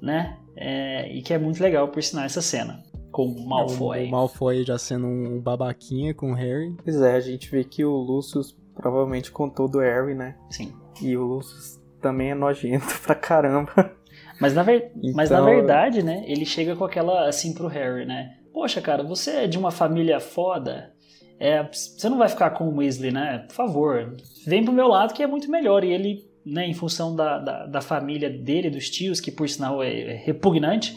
né? 0.00 0.36
É, 0.54 1.10
e 1.16 1.22
que 1.22 1.32
é 1.32 1.38
muito 1.38 1.62
legal 1.62 1.88
por 1.88 2.02
sinal 2.02 2.24
essa 2.24 2.42
cena 2.42 2.82
com 3.12 3.26
o 3.26 3.48
Malfoy. 3.48 4.04
O, 4.04 4.08
o 4.08 4.10
Malfoy 4.10 4.64
já 4.64 4.78
sendo 4.78 5.06
um 5.06 5.40
babaquinha 5.40 6.14
com 6.14 6.32
o 6.32 6.34
Harry. 6.34 6.74
Pois 6.82 7.00
é, 7.00 7.14
a 7.14 7.20
gente 7.20 7.48
vê 7.50 7.62
que 7.62 7.84
o 7.84 7.94
Lucius 7.94 8.56
provavelmente 8.74 9.30
contou 9.30 9.68
do 9.68 9.78
Harry, 9.78 10.14
né? 10.14 10.34
Sim. 10.50 10.72
E 11.00 11.16
o 11.16 11.24
Lucius 11.24 11.80
também 12.00 12.30
é 12.30 12.34
nojento 12.34 12.98
pra 13.04 13.14
caramba. 13.14 13.94
Mas 14.42 14.54
na, 14.54 14.62
ver... 14.64 14.90
então... 14.96 15.12
Mas 15.14 15.30
na 15.30 15.40
verdade, 15.40 16.02
né, 16.02 16.24
ele 16.26 16.44
chega 16.44 16.74
com 16.74 16.84
aquela 16.84 17.28
assim 17.28 17.54
pro 17.54 17.68
Harry, 17.68 18.04
né? 18.04 18.36
Poxa, 18.52 18.80
cara, 18.82 19.02
você 19.02 19.30
é 19.30 19.46
de 19.46 19.56
uma 19.56 19.70
família 19.70 20.18
foda. 20.20 20.92
É, 21.38 21.62
você 21.72 22.08
não 22.08 22.18
vai 22.18 22.28
ficar 22.28 22.50
com 22.50 22.68
o 22.68 22.76
Weasley, 22.76 23.12
né? 23.12 23.44
Por 23.48 23.54
favor, 23.54 24.16
vem 24.44 24.64
pro 24.64 24.72
meu 24.72 24.88
lado 24.88 25.14
que 25.14 25.22
é 25.22 25.26
muito 25.26 25.50
melhor. 25.50 25.84
E 25.84 25.92
ele, 25.92 26.24
né, 26.44 26.66
em 26.66 26.74
função 26.74 27.14
da, 27.16 27.38
da, 27.38 27.66
da 27.66 27.80
família 27.80 28.28
dele, 28.28 28.68
dos 28.68 28.90
tios, 28.90 29.20
que 29.20 29.30
por 29.30 29.48
sinal 29.48 29.82
é, 29.82 30.00
é 30.00 30.14
repugnante, 30.24 30.96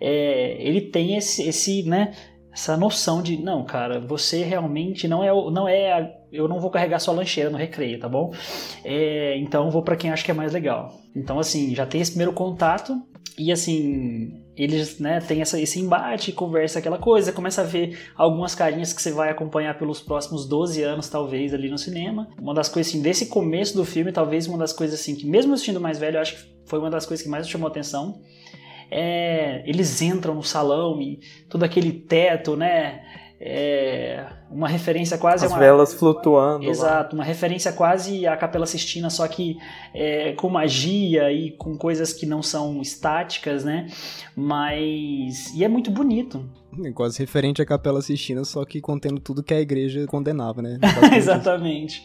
é, 0.00 0.56
ele 0.58 0.80
tem 0.80 1.16
esse, 1.16 1.46
esse, 1.46 1.82
né, 1.82 2.12
essa 2.52 2.76
noção 2.76 3.22
de, 3.22 3.36
não, 3.36 3.64
cara, 3.64 4.00
você 4.00 4.42
realmente 4.42 5.06
não 5.06 5.22
é, 5.22 5.28
não 5.28 5.68
é 5.68 6.15
eu 6.32 6.48
não 6.48 6.60
vou 6.60 6.70
carregar 6.70 6.98
sua 6.98 7.14
lancheira 7.14 7.50
no 7.50 7.58
recreio, 7.58 7.98
tá 7.98 8.08
bom? 8.08 8.32
É, 8.84 9.36
então 9.38 9.70
vou 9.70 9.82
para 9.82 9.96
quem 9.96 10.10
acha 10.10 10.24
que 10.24 10.30
é 10.30 10.34
mais 10.34 10.52
legal. 10.52 11.00
Então, 11.14 11.38
assim, 11.38 11.74
já 11.74 11.86
tem 11.86 12.00
esse 12.00 12.10
primeiro 12.10 12.32
contato 12.32 13.00
e, 13.38 13.52
assim, 13.52 14.42
eles, 14.56 14.98
né, 14.98 15.20
tem 15.20 15.42
essa, 15.42 15.60
esse 15.60 15.78
embate, 15.78 16.32
conversa 16.32 16.78
aquela 16.78 16.98
coisa, 16.98 17.32
começa 17.32 17.60
a 17.60 17.64
ver 17.64 17.98
algumas 18.16 18.54
carinhas 18.54 18.92
que 18.92 19.02
você 19.02 19.12
vai 19.12 19.28
acompanhar 19.28 19.78
pelos 19.78 20.00
próximos 20.00 20.48
12 20.48 20.82
anos, 20.82 21.08
talvez, 21.08 21.52
ali 21.52 21.68
no 21.68 21.76
cinema. 21.76 22.28
Uma 22.40 22.54
das 22.54 22.68
coisas, 22.68 22.90
assim, 22.90 23.02
desse 23.02 23.26
começo 23.26 23.76
do 23.76 23.84
filme, 23.84 24.12
talvez 24.12 24.46
uma 24.46 24.56
das 24.56 24.72
coisas, 24.72 24.98
assim, 24.98 25.14
que 25.14 25.26
mesmo 25.26 25.52
assistindo 25.52 25.80
mais 25.80 25.98
velho, 25.98 26.16
eu 26.16 26.22
acho 26.22 26.36
que 26.36 26.56
foi 26.64 26.78
uma 26.78 26.90
das 26.90 27.04
coisas 27.04 27.22
que 27.22 27.30
mais 27.30 27.46
chamou 27.48 27.68
atenção. 27.68 28.20
É, 28.90 29.62
eles 29.66 30.00
entram 30.00 30.34
no 30.34 30.42
salão 30.42 31.00
e 31.02 31.20
todo 31.48 31.64
aquele 31.64 31.92
teto, 31.92 32.56
né? 32.56 33.02
É, 33.40 34.26
uma 34.50 34.68
referência 34.68 35.18
quase 35.18 35.44
As 35.44 35.52
a 35.52 35.54
uma, 35.54 35.60
velas 35.60 35.92
flutuando. 35.92 36.64
lá. 36.64 36.70
Exato, 36.70 37.14
uma 37.14 37.24
referência 37.24 37.72
quase 37.72 38.26
à 38.26 38.36
Capela 38.36 38.66
Sistina, 38.66 39.10
só 39.10 39.28
que 39.28 39.58
é, 39.94 40.32
com 40.32 40.48
magia 40.48 41.30
e 41.30 41.50
com 41.50 41.76
coisas 41.76 42.12
que 42.12 42.24
não 42.24 42.42
são 42.42 42.80
estáticas, 42.80 43.64
né? 43.64 43.88
Mas. 44.34 45.54
E 45.54 45.64
é 45.64 45.68
muito 45.68 45.90
bonito. 45.90 46.48
É 46.84 46.92
Quase 46.92 47.18
referente 47.18 47.62
à 47.62 47.66
Capela 47.66 48.02
Sistina, 48.02 48.44
só 48.44 48.64
que 48.64 48.80
contendo 48.80 49.20
tudo 49.20 49.42
que 49.42 49.54
a 49.54 49.60
igreja 49.60 50.06
condenava, 50.06 50.60
né? 50.60 50.78
Exatamente. 51.16 52.04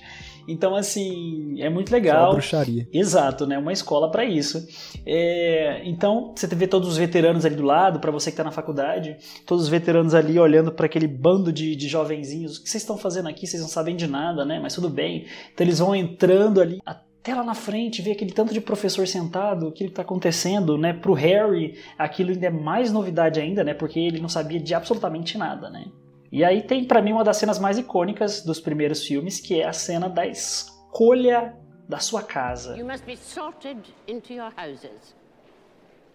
Então, 0.51 0.75
assim, 0.75 1.61
é 1.61 1.69
muito 1.69 1.89
Só 1.89 1.95
legal. 1.95 2.31
bruxaria. 2.33 2.87
Exato, 2.91 3.47
né? 3.47 3.57
Uma 3.57 3.73
escola 3.73 4.11
para 4.11 4.25
isso. 4.25 4.67
É, 5.05 5.81
então, 5.85 6.33
você 6.35 6.47
vê 6.47 6.67
todos 6.67 6.89
os 6.89 6.97
veteranos 6.97 7.45
ali 7.45 7.55
do 7.55 7.63
lado, 7.63 7.99
para 7.99 8.11
você 8.11 8.31
que 8.31 8.37
tá 8.37 8.43
na 8.43 8.51
faculdade, 8.51 9.17
todos 9.45 9.63
os 9.63 9.69
veteranos 9.69 10.13
ali 10.13 10.39
olhando 10.39 10.71
para 10.71 10.85
aquele 10.85 11.07
bando 11.07 11.51
de, 11.51 11.75
de 11.75 11.87
jovenzinhos. 11.87 12.57
O 12.57 12.63
que 12.63 12.69
vocês 12.69 12.83
estão 12.83 12.97
fazendo 12.97 13.29
aqui? 13.29 13.47
Vocês 13.47 13.61
não 13.61 13.69
sabem 13.69 13.95
de 13.95 14.07
nada, 14.07 14.45
né? 14.45 14.59
Mas 14.61 14.75
tudo 14.75 14.89
bem. 14.89 15.25
Então, 15.53 15.65
eles 15.65 15.79
vão 15.79 15.95
entrando 15.95 16.61
ali 16.61 16.79
até 16.85 17.35
lá 17.35 17.43
na 17.43 17.53
frente, 17.53 18.01
ver 18.01 18.13
aquele 18.13 18.31
tanto 18.31 18.51
de 18.51 18.59
professor 18.59 19.07
sentado, 19.07 19.67
o 19.67 19.71
que 19.71 19.83
está 19.83 20.01
acontecendo, 20.01 20.75
né? 20.77 20.91
Pro 20.91 21.13
Harry, 21.13 21.77
aquilo 21.97 22.31
ainda 22.31 22.47
é 22.47 22.49
mais 22.49 22.91
novidade 22.91 23.39
ainda, 23.39 23.63
né? 23.63 23.75
Porque 23.75 23.99
ele 23.99 24.19
não 24.19 24.29
sabia 24.29 24.59
de 24.59 24.73
absolutamente 24.73 25.37
nada, 25.37 25.69
né? 25.69 25.85
E 26.31 26.45
aí 26.45 26.61
tem 26.61 26.85
para 26.85 27.01
mim 27.01 27.11
uma 27.11 27.23
das 27.23 27.37
cenas 27.37 27.59
mais 27.59 27.77
icônicas 27.77 28.41
dos 28.41 28.59
primeiros 28.59 29.05
filmes, 29.05 29.39
que 29.39 29.59
é 29.59 29.67
a 29.67 29.73
cena 29.73 30.07
da 30.07 30.25
escolha 30.25 31.57
da 31.89 31.99
sua 31.99 32.23
casa. 32.23 32.77
You 32.77 32.85
must 32.85 33.05
be 33.05 33.17
sorted 33.17 33.79
into 34.07 34.33
your 34.33 34.51
houses. 34.57 35.13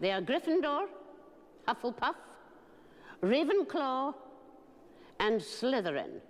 They 0.01 0.13
are 0.13 0.25
Gryffindor, 0.25 0.89
Hufflepuff, 1.69 2.17
Ravenclaw, 3.23 4.15
and 5.21 5.39
Slytherin. 5.41 6.23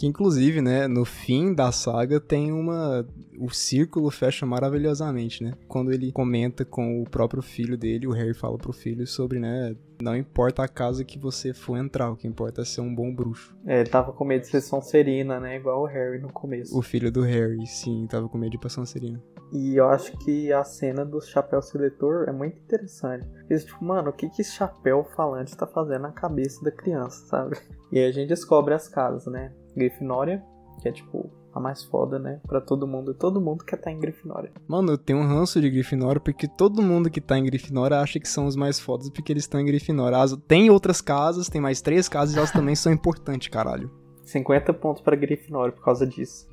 Que 0.00 0.06
inclusive, 0.06 0.62
né, 0.62 0.88
no 0.88 1.04
fim 1.04 1.52
da 1.52 1.70
saga 1.70 2.18
tem 2.18 2.50
uma. 2.50 3.06
O 3.38 3.50
círculo 3.50 4.10
fecha 4.10 4.46
maravilhosamente, 4.46 5.44
né? 5.44 5.52
Quando 5.68 5.92
ele 5.92 6.10
comenta 6.10 6.64
com 6.64 7.02
o 7.02 7.04
próprio 7.04 7.42
filho 7.42 7.76
dele, 7.76 8.06
o 8.06 8.12
Harry 8.12 8.32
fala 8.32 8.56
pro 8.56 8.72
filho 8.72 9.06
sobre, 9.06 9.38
né? 9.38 9.76
Não 10.00 10.16
importa 10.16 10.62
a 10.62 10.68
casa 10.68 11.04
que 11.04 11.18
você 11.18 11.52
for 11.52 11.76
entrar, 11.76 12.10
o 12.10 12.16
que 12.16 12.26
importa 12.26 12.62
é 12.62 12.64
ser 12.64 12.80
um 12.80 12.94
bom 12.94 13.14
bruxo. 13.14 13.54
É, 13.66 13.80
ele 13.80 13.90
tava 13.90 14.10
com 14.10 14.24
medo 14.24 14.40
de 14.40 14.46
ser 14.46 14.62
Sonserina, 14.62 15.38
né? 15.38 15.56
Igual 15.56 15.82
o 15.82 15.86
Harry 15.86 16.18
no 16.18 16.32
começo. 16.32 16.78
O 16.78 16.80
filho 16.80 17.12
do 17.12 17.20
Harry, 17.20 17.66
sim, 17.66 18.06
tava 18.08 18.26
com 18.26 18.38
medo 18.38 18.52
de 18.52 18.56
ir 18.56 18.60
pra 18.60 18.70
Sonserina. 18.70 19.22
E 19.52 19.76
eu 19.76 19.86
acho 19.86 20.16
que 20.16 20.50
a 20.50 20.64
cena 20.64 21.04
do 21.04 21.20
chapéu 21.20 21.60
seletor 21.60 22.26
é 22.26 22.32
muito 22.32 22.56
interessante. 22.58 23.28
Eles, 23.50 23.66
tipo, 23.66 23.84
mano, 23.84 24.08
o 24.08 24.12
que 24.14 24.30
que 24.30 24.40
esse 24.40 24.52
chapéu 24.52 25.04
falante 25.14 25.54
tá 25.54 25.66
fazendo 25.66 26.02
na 26.02 26.12
cabeça 26.12 26.64
da 26.64 26.70
criança, 26.70 27.26
sabe? 27.26 27.58
E 27.92 27.98
aí 27.98 28.06
a 28.06 28.12
gente 28.12 28.28
descobre 28.28 28.72
as 28.72 28.88
casas, 28.88 29.26
né? 29.26 29.52
Grifinória, 29.76 30.42
que 30.80 30.88
é 30.88 30.92
tipo 30.92 31.30
a 31.52 31.58
mais 31.58 31.82
foda, 31.82 32.18
né? 32.18 32.40
Pra 32.46 32.60
todo 32.60 32.86
mundo. 32.86 33.12
Todo 33.12 33.40
mundo 33.40 33.64
quer 33.64 33.74
estar 33.76 33.90
em 33.90 33.98
Grifinória. 33.98 34.52
Mano, 34.68 34.92
eu 34.92 34.98
tenho 34.98 35.18
um 35.18 35.26
ranço 35.26 35.60
de 35.60 35.68
Grifinória 35.68 36.20
porque 36.20 36.46
todo 36.46 36.80
mundo 36.80 37.10
que 37.10 37.20
tá 37.20 37.36
em 37.36 37.44
Grifinória 37.44 37.98
acha 37.98 38.20
que 38.20 38.28
são 38.28 38.46
os 38.46 38.54
mais 38.54 38.78
fodas 38.78 39.10
porque 39.10 39.32
eles 39.32 39.42
estão 39.44 39.60
em 39.60 39.64
Grifinória. 39.66 40.18
As- 40.18 40.36
Tem 40.46 40.70
outras 40.70 41.00
casas, 41.00 41.48
tem 41.48 41.60
mais 41.60 41.80
três 41.82 42.08
casas 42.08 42.34
e 42.34 42.38
elas 42.38 42.52
também 42.52 42.76
são 42.76 42.92
importantes, 42.92 43.48
caralho. 43.48 43.90
50 44.24 44.72
pontos 44.74 45.02
pra 45.02 45.16
Grifinória 45.16 45.72
por 45.72 45.82
causa 45.84 46.06
disso. 46.06 46.46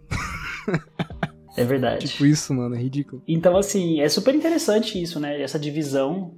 É 1.55 1.63
verdade. 1.63 2.07
Tipo 2.07 2.25
isso, 2.25 2.53
mano, 2.53 2.75
é 2.75 2.79
ridículo. 2.79 3.21
Então, 3.27 3.55
assim, 3.57 3.99
é 4.01 4.09
super 4.09 4.33
interessante 4.35 5.01
isso, 5.01 5.19
né? 5.19 5.41
Essa 5.41 5.57
divisão 5.59 6.33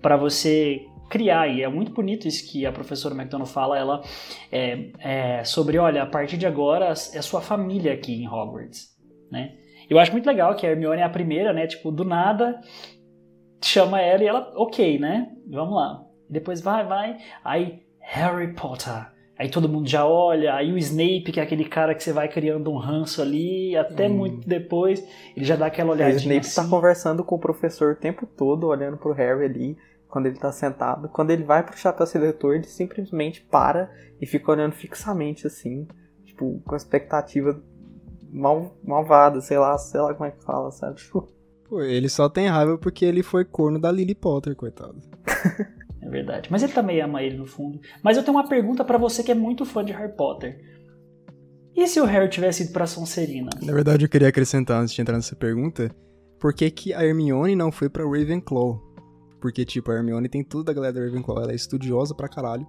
para 0.00 0.16
você 0.16 0.82
criar. 1.12 1.46
E 1.46 1.62
é 1.62 1.68
muito 1.68 1.92
bonito 1.92 2.26
isso 2.26 2.50
que 2.50 2.64
a 2.64 2.72
professora 2.72 3.14
McDonald 3.14 3.50
fala, 3.50 3.78
ela 3.78 4.02
é, 4.50 4.88
é 4.98 5.44
sobre, 5.44 5.76
olha, 5.78 6.02
a 6.02 6.06
partir 6.06 6.38
de 6.38 6.46
agora 6.46 6.88
é 6.88 7.22
sua 7.22 7.42
família 7.42 7.92
aqui 7.92 8.22
em 8.22 8.26
Hogwarts, 8.26 8.88
né? 9.30 9.52
Eu 9.90 9.98
acho 9.98 10.10
muito 10.10 10.26
legal 10.26 10.54
que 10.56 10.66
a 10.66 10.70
Hermione 10.70 11.02
é 11.02 11.04
a 11.04 11.10
primeira, 11.10 11.52
né? 11.52 11.66
Tipo, 11.66 11.92
do 11.92 12.02
nada 12.02 12.58
chama 13.62 14.00
ela 14.00 14.24
e 14.24 14.26
ela, 14.26 14.52
ok, 14.56 14.98
né? 14.98 15.28
Vamos 15.50 15.74
lá. 15.74 16.02
Depois 16.30 16.62
vai, 16.62 16.86
vai. 16.86 17.18
Aí, 17.44 17.80
Harry 18.00 18.54
Potter. 18.54 19.12
Aí 19.38 19.48
todo 19.50 19.68
mundo 19.68 19.88
já 19.88 20.06
olha, 20.06 20.54
aí 20.54 20.72
o 20.72 20.78
Snape, 20.78 21.32
que 21.32 21.40
é 21.40 21.42
aquele 21.42 21.64
cara 21.64 21.94
que 21.94 22.02
você 22.02 22.12
vai 22.12 22.28
criando 22.28 22.70
um 22.70 22.76
ranço 22.76 23.20
ali, 23.20 23.76
até 23.76 24.08
muito 24.08 24.46
depois, 24.46 25.04
ele 25.36 25.44
já 25.44 25.56
dá 25.56 25.66
aquela 25.66 25.90
O 25.90 25.92
olhadinha 25.92 26.18
Snape 26.18 26.46
assim. 26.46 26.62
tá 26.62 26.68
conversando 26.68 27.24
com 27.24 27.34
o 27.34 27.38
professor 27.38 27.92
o 27.92 27.96
tempo 27.96 28.24
todo, 28.24 28.68
olhando 28.68 28.96
pro 28.98 29.12
Harry 29.12 29.44
ali, 29.44 29.76
quando 30.12 30.26
ele 30.26 30.38
tá 30.38 30.52
sentado. 30.52 31.08
Quando 31.08 31.30
ele 31.30 31.42
vai 31.42 31.64
pro 31.64 31.74
chapéu 31.74 32.04
seletor, 32.04 32.54
ele 32.54 32.64
simplesmente 32.64 33.40
para 33.50 33.90
e 34.20 34.26
fica 34.26 34.52
olhando 34.52 34.74
fixamente 34.74 35.46
assim, 35.46 35.88
tipo, 36.22 36.60
com 36.66 36.74
a 36.74 36.76
expectativa 36.76 37.58
mal, 38.30 38.76
malvada, 38.84 39.40
sei 39.40 39.58
lá, 39.58 39.78
sei 39.78 39.98
lá 40.02 40.12
como 40.12 40.26
é 40.26 40.32
que 40.32 40.44
fala, 40.44 40.70
sabe? 40.70 40.96
Tipo, 40.96 41.26
Pô, 41.66 41.80
ele 41.80 42.10
só 42.10 42.28
tem 42.28 42.46
raiva 42.46 42.76
porque 42.76 43.06
ele 43.06 43.22
foi 43.22 43.42
corno 43.42 43.80
da 43.80 43.90
Lily 43.90 44.14
Potter, 44.14 44.54
coitado. 44.54 45.00
É 46.04 46.08
verdade. 46.08 46.48
Mas 46.50 46.64
ele 46.64 46.72
também 46.72 47.00
ama 47.00 47.22
ele 47.22 47.36
no 47.36 47.46
fundo. 47.46 47.78
Mas 48.02 48.16
eu 48.16 48.24
tenho 48.24 48.36
uma 48.36 48.48
pergunta 48.48 48.84
pra 48.84 48.98
você 48.98 49.22
que 49.22 49.30
é 49.30 49.36
muito 49.36 49.64
fã 49.64 49.84
de 49.84 49.92
Harry 49.92 50.12
Potter. 50.12 50.58
E 51.76 51.86
se 51.86 52.00
o 52.00 52.04
Harry 52.04 52.28
tivesse 52.28 52.64
ido 52.64 52.72
pra 52.72 52.88
Sonserina? 52.88 53.50
Na 53.62 53.72
verdade, 53.72 54.04
eu 54.04 54.08
queria 54.08 54.26
acrescentar 54.26 54.82
antes 54.82 54.92
de 54.92 55.00
entrar 55.00 55.14
nessa 55.14 55.36
pergunta, 55.36 55.94
por 56.40 56.52
que, 56.52 56.68
que 56.72 56.92
a 56.92 57.04
Hermione 57.06 57.54
não 57.54 57.70
foi 57.70 57.88
pra 57.88 58.02
Ravenclaw? 58.02 58.91
Porque, 59.42 59.64
tipo, 59.64 59.90
a 59.90 59.94
Hermione 59.96 60.28
tem 60.28 60.42
tudo 60.44 60.64
da 60.64 60.72
galera 60.72 60.94
da 60.94 61.00
Ravenclaw, 61.04 61.42
ela 61.42 61.52
é 61.52 61.54
estudiosa 61.56 62.14
pra 62.14 62.28
caralho. 62.28 62.66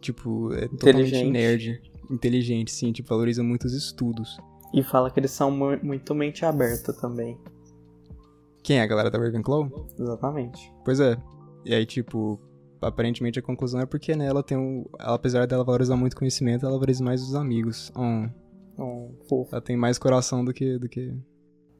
Tipo, 0.00 0.52
é 0.54 0.66
totalmente 0.66 1.22
nerd. 1.24 1.82
Inteligente, 2.10 2.72
sim, 2.72 2.90
tipo, 2.90 3.08
valoriza 3.10 3.42
muito 3.42 3.64
os 3.66 3.74
estudos. 3.74 4.36
e 4.72 4.82
fala 4.82 5.10
que 5.10 5.20
eles 5.20 5.30
são 5.32 5.50
mu- 5.50 5.78
muito 5.82 6.14
mente 6.14 6.44
aberta 6.44 6.92
também. 6.92 7.36
Quem 8.62 8.78
é 8.78 8.82
a 8.82 8.86
galera 8.86 9.10
da 9.10 9.18
Ravenclaw? 9.18 9.68
Exatamente. 9.98 10.72
Pois 10.84 10.98
é. 11.00 11.16
E 11.64 11.74
aí, 11.74 11.84
tipo, 11.84 12.40
aparentemente 12.80 13.38
a 13.38 13.42
conclusão 13.42 13.80
é 13.80 13.86
porque, 13.86 14.14
né, 14.16 14.26
ela 14.26 14.42
tem 14.42 14.56
um... 14.56 14.84
Ela, 14.98 15.14
apesar 15.14 15.46
dela 15.46 15.62
valorizar 15.64 15.96
muito 15.96 16.16
conhecimento, 16.16 16.64
ela 16.64 16.74
valoriza 16.74 17.04
mais 17.04 17.22
os 17.22 17.34
amigos. 17.34 17.92
Hum, 17.96 18.28
Um 18.78 19.12
fofo. 19.28 19.50
ela 19.54 19.60
tem 19.62 19.76
mais 19.76 19.98
coração 19.98 20.44
do 20.44 20.52
que... 20.54 20.78
Do 20.78 20.88
que... 20.88 21.14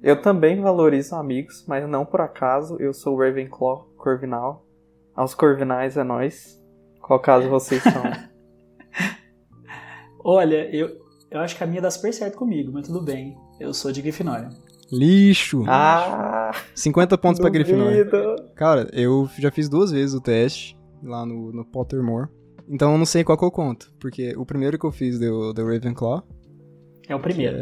Eu 0.02 0.20
também 0.20 0.60
valorizo 0.60 1.14
amigos, 1.14 1.64
mas 1.68 1.86
não 1.88 2.06
por 2.06 2.20
acaso. 2.20 2.76
Eu 2.80 2.92
sou 2.94 3.18
Ravenclaw 3.18 3.86
Corvinal. 3.96 4.66
Aos 5.14 5.34
Corvinais 5.34 5.96
é 5.96 6.04
nós. 6.04 6.58
Qual 7.02 7.20
caso 7.20 7.48
vocês 7.50 7.82
são? 7.82 8.02
Olha, 10.24 10.74
eu, 10.74 10.88
eu 11.30 11.40
acho 11.40 11.56
que 11.56 11.64
a 11.64 11.66
minha 11.66 11.82
dá 11.82 11.90
super 11.90 12.12
certo 12.14 12.38
comigo, 12.38 12.70
mas 12.72 12.86
tudo 12.86 13.02
bem. 13.02 13.36
Eu 13.58 13.74
sou 13.74 13.92
de 13.92 14.00
Grifinória. 14.00 14.48
Lixo! 14.90 15.64
ah, 15.68 16.50
50 16.74 17.16
pontos 17.18 17.40
pra 17.40 17.50
Grifinória. 17.50 18.06
Cara, 18.54 18.88
eu 18.92 19.28
já 19.38 19.50
fiz 19.50 19.68
duas 19.68 19.92
vezes 19.92 20.14
o 20.14 20.20
teste 20.20 20.78
lá 21.02 21.26
no, 21.26 21.52
no 21.52 21.64
Pottermore. 21.64 22.28
Então 22.68 22.92
eu 22.92 22.98
não 22.98 23.06
sei 23.06 23.22
qual 23.22 23.36
que 23.36 23.44
eu 23.44 23.50
conto. 23.50 23.92
Porque 24.00 24.34
o 24.36 24.46
primeiro 24.46 24.78
que 24.78 24.86
eu 24.86 24.92
fiz 24.92 25.18
deu, 25.18 25.52
deu 25.52 25.66
Ravenclaw. 25.66 26.22
É 27.08 27.14
o 27.14 27.20
primeiro. 27.20 27.56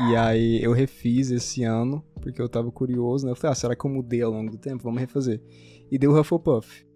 E 0.00 0.16
aí 0.16 0.62
eu 0.62 0.72
refiz 0.72 1.30
esse 1.30 1.64
ano, 1.64 2.02
porque 2.20 2.40
eu 2.40 2.48
tava 2.48 2.70
curioso, 2.70 3.26
né? 3.26 3.32
Eu 3.32 3.36
falei, 3.36 3.52
ah, 3.52 3.54
será 3.54 3.76
que 3.76 3.84
eu 3.84 3.90
mudei 3.90 4.22
ao 4.22 4.32
longo 4.32 4.50
do 4.50 4.58
tempo? 4.58 4.82
Vamos 4.82 5.00
refazer. 5.00 5.40
E 5.90 5.98
deu 5.98 6.18
Hufflepuff. 6.18 6.86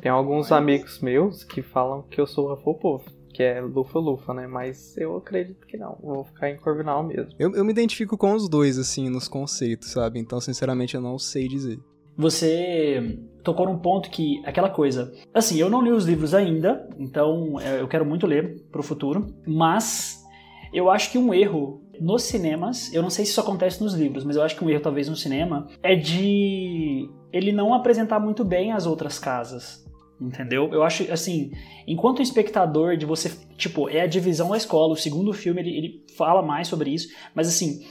Tem 0.00 0.10
alguns 0.10 0.52
amigos 0.52 1.00
meus 1.00 1.42
que 1.42 1.62
falam 1.62 2.02
que 2.02 2.20
eu 2.20 2.26
sou 2.26 2.52
Hufflepuff, 2.52 3.06
que 3.32 3.42
é 3.42 3.60
lufa-lufa, 3.60 4.34
né? 4.34 4.46
Mas 4.46 4.96
eu 4.96 5.16
acredito 5.16 5.66
que 5.66 5.76
não. 5.76 5.98
Vou 6.02 6.24
ficar 6.24 6.50
em 6.50 6.56
Corvinal 6.56 7.02
mesmo. 7.02 7.32
Eu, 7.38 7.54
eu 7.54 7.64
me 7.64 7.72
identifico 7.72 8.16
com 8.16 8.34
os 8.34 8.48
dois, 8.48 8.78
assim, 8.78 9.08
nos 9.08 9.26
conceitos, 9.26 9.90
sabe? 9.90 10.18
Então, 10.18 10.40
sinceramente, 10.40 10.94
eu 10.94 11.00
não 11.00 11.18
sei 11.18 11.48
dizer. 11.48 11.78
Você 12.16 13.18
tocou 13.42 13.66
num 13.66 13.78
ponto 13.78 14.10
que, 14.10 14.42
aquela 14.44 14.70
coisa. 14.70 15.12
Assim, 15.34 15.58
eu 15.58 15.68
não 15.68 15.82
li 15.82 15.92
os 15.92 16.06
livros 16.06 16.32
ainda, 16.34 16.88
então 16.98 17.60
é, 17.60 17.80
eu 17.80 17.88
quero 17.88 18.06
muito 18.06 18.26
ler 18.26 18.62
pro 18.72 18.82
futuro, 18.82 19.26
mas 19.46 20.24
eu 20.72 20.90
acho 20.90 21.10
que 21.10 21.18
um 21.18 21.32
erro 21.32 21.82
nos 22.00 22.22
cinemas, 22.22 22.92
eu 22.92 23.02
não 23.02 23.10
sei 23.10 23.24
se 23.24 23.30
isso 23.32 23.40
acontece 23.40 23.82
nos 23.82 23.94
livros, 23.94 24.24
mas 24.24 24.36
eu 24.36 24.42
acho 24.42 24.56
que 24.56 24.64
um 24.64 24.70
erro 24.70 24.82
talvez 24.82 25.08
no 25.08 25.16
cinema 25.16 25.68
é 25.82 25.94
de 25.94 27.08
ele 27.32 27.52
não 27.52 27.74
apresentar 27.74 28.18
muito 28.20 28.44
bem 28.44 28.72
as 28.72 28.86
outras 28.86 29.18
casas. 29.18 29.84
Entendeu? 30.18 30.72
Eu 30.72 30.82
acho 30.82 31.10
assim, 31.12 31.52
enquanto 31.86 32.22
espectador 32.22 32.96
de 32.96 33.04
você, 33.04 33.30
tipo, 33.56 33.86
é 33.88 34.00
a 34.00 34.06
divisão 34.06 34.48
da 34.48 34.56
escola, 34.56 34.94
o 34.94 34.96
segundo 34.96 35.30
filme 35.34 35.60
ele, 35.60 35.76
ele 35.76 36.04
fala 36.16 36.40
mais 36.40 36.68
sobre 36.68 36.90
isso, 36.90 37.08
mas 37.34 37.46
assim, 37.48 37.84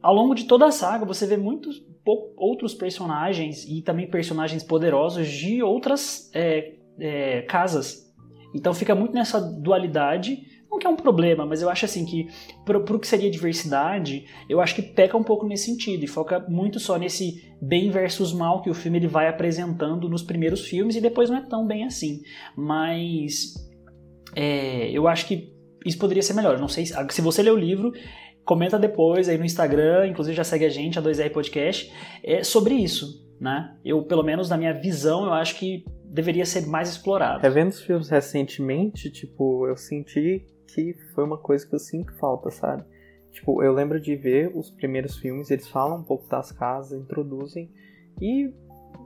ao 0.00 0.14
longo 0.14 0.34
de 0.34 0.44
toda 0.44 0.66
a 0.66 0.70
saga 0.70 1.04
você 1.04 1.26
vê 1.26 1.36
muitos 1.36 1.84
outros 2.36 2.74
personagens 2.74 3.64
e 3.68 3.82
também 3.82 4.08
personagens 4.08 4.62
poderosos 4.62 5.28
de 5.28 5.62
outras 5.62 6.30
é, 6.32 6.74
é, 6.98 7.42
casas. 7.42 8.12
Então 8.54 8.74
fica 8.74 8.94
muito 8.94 9.14
nessa 9.14 9.40
dualidade. 9.40 10.42
Não 10.72 10.78
que 10.78 10.86
é 10.86 10.90
um 10.90 10.96
problema, 10.96 11.44
mas 11.44 11.60
eu 11.60 11.68
acho 11.68 11.84
assim 11.84 12.06
que 12.06 12.28
pro, 12.64 12.82
pro 12.82 12.98
que 12.98 13.06
seria 13.06 13.30
diversidade, 13.30 14.24
eu 14.48 14.58
acho 14.58 14.74
que 14.74 14.80
peca 14.80 15.14
um 15.14 15.22
pouco 15.22 15.46
nesse 15.46 15.66
sentido 15.66 16.02
e 16.02 16.06
foca 16.06 16.40
muito 16.48 16.80
só 16.80 16.96
nesse 16.96 17.54
bem 17.60 17.90
versus 17.90 18.32
mal 18.32 18.62
que 18.62 18.70
o 18.70 18.74
filme 18.74 18.98
ele 18.98 19.06
vai 19.06 19.28
apresentando 19.28 20.08
nos 20.08 20.22
primeiros 20.22 20.62
filmes 20.62 20.96
e 20.96 21.00
depois 21.02 21.28
não 21.28 21.36
é 21.36 21.42
tão 21.42 21.66
bem 21.66 21.84
assim. 21.84 22.22
Mas 22.56 23.52
é, 24.34 24.90
eu 24.90 25.06
acho 25.06 25.26
que 25.26 25.52
isso 25.84 25.98
poderia 25.98 26.22
ser 26.22 26.32
melhor. 26.32 26.58
Não 26.58 26.68
sei 26.68 26.86
se, 26.86 26.94
se 27.10 27.20
você 27.20 27.42
ler 27.42 27.52
o 27.52 27.56
livro, 27.56 27.92
comenta 28.42 28.78
depois 28.78 29.28
aí 29.28 29.36
no 29.36 29.44
Instagram, 29.44 30.06
inclusive 30.06 30.34
já 30.34 30.44
segue 30.44 30.64
a 30.64 30.70
gente, 30.70 30.98
a 30.98 31.02
2R 31.02 31.30
Podcast, 31.32 31.92
é, 32.24 32.42
sobre 32.42 32.76
isso, 32.76 33.30
né? 33.38 33.76
Eu, 33.84 34.04
pelo 34.04 34.22
menos 34.22 34.48
na 34.48 34.56
minha 34.56 34.72
visão, 34.72 35.26
eu 35.26 35.34
acho 35.34 35.58
que 35.58 35.84
deveria 36.02 36.46
ser 36.46 36.66
mais 36.66 36.88
explorado. 36.88 37.42
Revendo 37.42 37.68
os 37.68 37.82
filmes 37.82 38.08
recentemente, 38.08 39.10
tipo, 39.10 39.66
eu 39.66 39.76
senti 39.76 40.46
que 40.74 40.94
foi 41.14 41.24
uma 41.24 41.38
coisa 41.38 41.66
que 41.66 41.74
eu 41.74 41.78
sinto 41.78 42.12
falta, 42.18 42.50
sabe? 42.50 42.84
Tipo, 43.30 43.62
eu 43.62 43.72
lembro 43.72 44.00
de 44.00 44.14
ver 44.14 44.50
os 44.54 44.70
primeiros 44.70 45.16
filmes, 45.16 45.50
eles 45.50 45.68
falam 45.68 45.98
um 45.98 46.02
pouco 46.02 46.28
das 46.28 46.52
casas, 46.52 47.00
introduzem, 47.00 47.70
e 48.20 48.52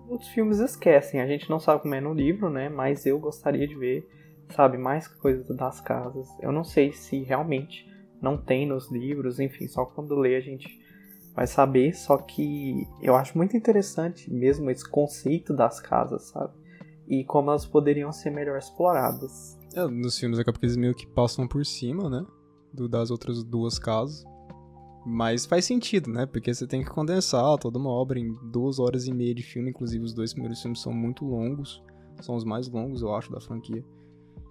os 0.09 0.29
filmes 0.29 0.59
esquecem. 0.59 1.21
A 1.21 1.27
gente 1.27 1.49
não 1.49 1.61
sabe 1.61 1.83
como 1.83 1.95
é 1.95 2.01
no 2.01 2.13
livro, 2.13 2.51
né? 2.51 2.69
Mas 2.69 3.07
eu 3.07 3.19
gostaria 3.19 3.67
de 3.67 3.75
ver, 3.77 4.07
sabe, 4.51 4.77
mais 4.77 5.07
coisas 5.07 5.47
das 5.57 5.81
casas. 5.81 6.29
Eu 6.41 6.53
não 6.53 6.65
sei 6.65 6.93
se 6.93 7.23
realmente 7.23 7.87
não 8.21 8.37
tem 8.37 8.67
nos 8.67 8.91
livros, 8.91 9.39
enfim, 9.39 9.69
só 9.69 9.85
quando 9.85 10.15
lê 10.17 10.37
a 10.37 10.41
gente 10.41 10.69
vai 11.35 11.47
saber. 11.47 11.95
Só 11.95 12.17
que 12.17 12.87
eu 13.01 13.15
acho 13.15 13.37
muito 13.37 13.57
interessante 13.57 14.33
mesmo 14.33 14.71
esse 14.71 14.89
conceito 14.89 15.55
das 15.55 15.81
casas, 15.81 16.31
sabe? 16.31 16.53
E 17.07 17.25
como 17.25 17.51
elas 17.51 17.65
poderiam 17.67 18.11
ser 18.13 18.31
melhor 18.31 18.59
exploradas. 18.59 19.56
É, 19.77 19.87
nos 19.87 20.19
filmes 20.19 20.39
acaba 20.39 20.59
que 20.59 20.65
eles 20.65 20.77
meio 20.77 20.95
que 20.95 21.07
passam 21.07 21.47
por 21.47 21.65
cima, 21.67 22.09
né? 22.09 22.25
Do, 22.73 22.89
das 22.89 23.11
outras 23.11 23.45
duas 23.45 23.79
casas. 23.79 24.25
Mas 25.05 25.45
faz 25.45 25.67
sentido, 25.67 26.11
né? 26.11 26.25
Porque 26.25 26.53
você 26.53 26.67
tem 26.67 26.83
que 26.83 26.91
condensar 26.91 27.59
toda 27.59 27.79
uma 27.79 27.91
obra 27.91 28.19
em 28.19 28.33
duas 28.51 28.79
horas 28.79 29.07
e 29.07 29.13
meia 29.13 29.35
de 29.35 29.43
filme. 29.43 29.71
Inclusive, 29.71 30.03
os 30.03 30.15
dois 30.15 30.33
primeiros 30.33 30.61
filmes 30.63 30.81
são 30.81 30.93
muito 30.93 31.27
longos. 31.27 31.83
São 32.23 32.35
os 32.35 32.43
mais 32.43 32.69
longos, 32.69 33.03
eu 33.03 33.15
acho, 33.15 33.31
da 33.31 33.41
franquia. 33.41 33.85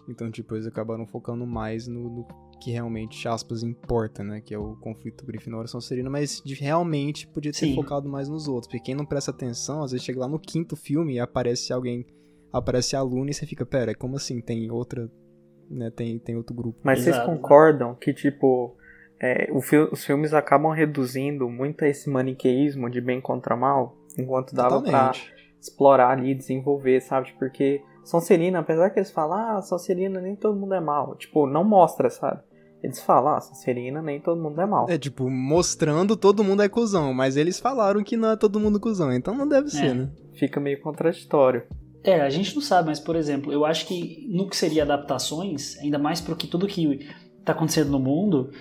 Então, 0.08 0.30
tipo, 0.30 0.56
eles 0.56 0.68
acabaram 0.68 1.08
focando 1.08 1.46
mais 1.48 1.88
no, 1.88 2.08
no 2.08 2.28
que 2.62 2.70
realmente, 2.72 3.28
aspas, 3.28 3.64
importa, 3.64 4.24
né? 4.24 4.40
Que 4.40 4.54
é 4.54 4.60
o 4.60 4.76
conflito 4.76 5.26
Grifinória 5.26 5.66
e 5.66 5.70
Sonserina. 5.72 6.10
Mas 6.10 6.42
de, 6.46 6.54
realmente 6.54 7.28
podia 7.28 7.52
ter 7.52 7.66
Sim. 7.66 7.76
focado 7.76 8.08
mais 8.08 8.30
nos 8.30 8.48
outros. 8.48 8.68
Porque 8.68 8.80
quem 8.80 8.96
não 8.96 9.06
presta 9.06 9.32
atenção, 9.32 9.84
às 9.84 9.92
vezes 9.92 10.06
chega 10.06 10.20
lá 10.20 10.28
no 10.28 10.40
quinto 10.40 10.76
filme 10.76 11.16
e 11.16 11.20
aparece 11.20 11.74
alguém... 11.74 12.06
Aparece 12.58 12.96
a 12.96 13.02
Luna 13.02 13.32
e 13.32 13.34
você 13.34 13.46
fica, 13.46 13.66
pera, 13.66 13.94
como 13.94 14.16
assim? 14.16 14.40
Tem 14.42 14.72
outra... 14.72 15.10
Né? 15.70 15.90
Tem, 15.90 16.18
tem 16.20 16.36
outro 16.36 16.56
grupo. 16.56 16.80
Mas 16.84 17.00
vocês 17.02 17.16
Exato. 17.16 17.30
concordam 17.32 17.96
que, 17.96 18.14
tipo, 18.14 18.76
é, 19.20 19.50
o 19.52 19.60
fi- 19.62 19.90
os 19.92 20.06
filmes 20.06 20.34
acabam 20.34 20.72
reduzindo 20.72 21.50
muito 21.50 21.84
a 21.84 21.88
esse 21.88 22.10
maniqueísmo 22.10 22.90
de 22.90 23.02
bem 23.02 23.20
contra 23.20 23.56
mal, 23.56 23.98
enquanto 24.18 24.54
dava 24.54 24.80
pra 24.82 25.08
Totalmente. 25.08 25.34
explorar 25.60 26.12
ali, 26.12 26.36
desenvolver, 26.36 27.02
sabe? 27.02 27.34
Porque 27.40 27.82
Sonserina, 28.04 28.60
apesar 28.60 28.92
que 28.92 29.00
eles 29.00 29.10
falam, 29.12 29.58
ah, 29.58 29.62
Sonserina 29.64 30.22
nem 30.22 30.36
todo 30.36 30.56
mundo 30.60 30.76
é 30.76 30.80
mal, 30.80 31.16
tipo, 31.16 31.48
não 31.48 31.64
mostra, 31.64 32.10
sabe? 32.12 32.42
Eles 32.84 33.02
falam, 33.02 33.34
ah, 33.34 33.42
Sonserina 33.42 34.00
nem 34.04 34.22
todo 34.22 34.40
mundo 34.40 34.62
é 34.62 34.66
mal. 34.68 34.86
É, 34.88 35.00
tipo, 35.00 35.28
mostrando 35.28 36.16
todo 36.16 36.44
mundo 36.44 36.62
é 36.62 36.70
cuzão, 36.70 37.12
mas 37.12 37.36
eles 37.36 37.60
falaram 37.60 38.04
que 38.04 38.16
não 38.16 38.30
é 38.30 38.38
todo 38.38 38.60
mundo 38.60 38.80
cuzão, 38.80 39.12
então 39.12 39.34
não 39.34 39.48
deve 39.48 39.72
ser, 39.72 39.96
né? 39.96 40.12
Fica 40.38 40.60
meio 40.60 40.80
contraditório. 40.82 41.64
É, 42.06 42.22
a 42.22 42.30
gente 42.30 42.54
não 42.54 42.62
sabe, 42.62 42.90
mas, 42.90 43.00
por 43.00 43.16
exemplo, 43.16 43.52
eu 43.52 43.66
acho 43.66 43.88
que 43.88 44.28
no 44.30 44.48
que 44.48 44.56
seria 44.56 44.84
adaptações, 44.84 45.76
ainda 45.80 45.98
mais 45.98 46.22
pro 46.22 46.36
que 46.36 46.46
tudo 46.46 46.68
que 46.68 47.00
tá 47.44 47.52
acontecendo 47.52 47.90
no 47.90 48.00
mundo, 48.00 48.52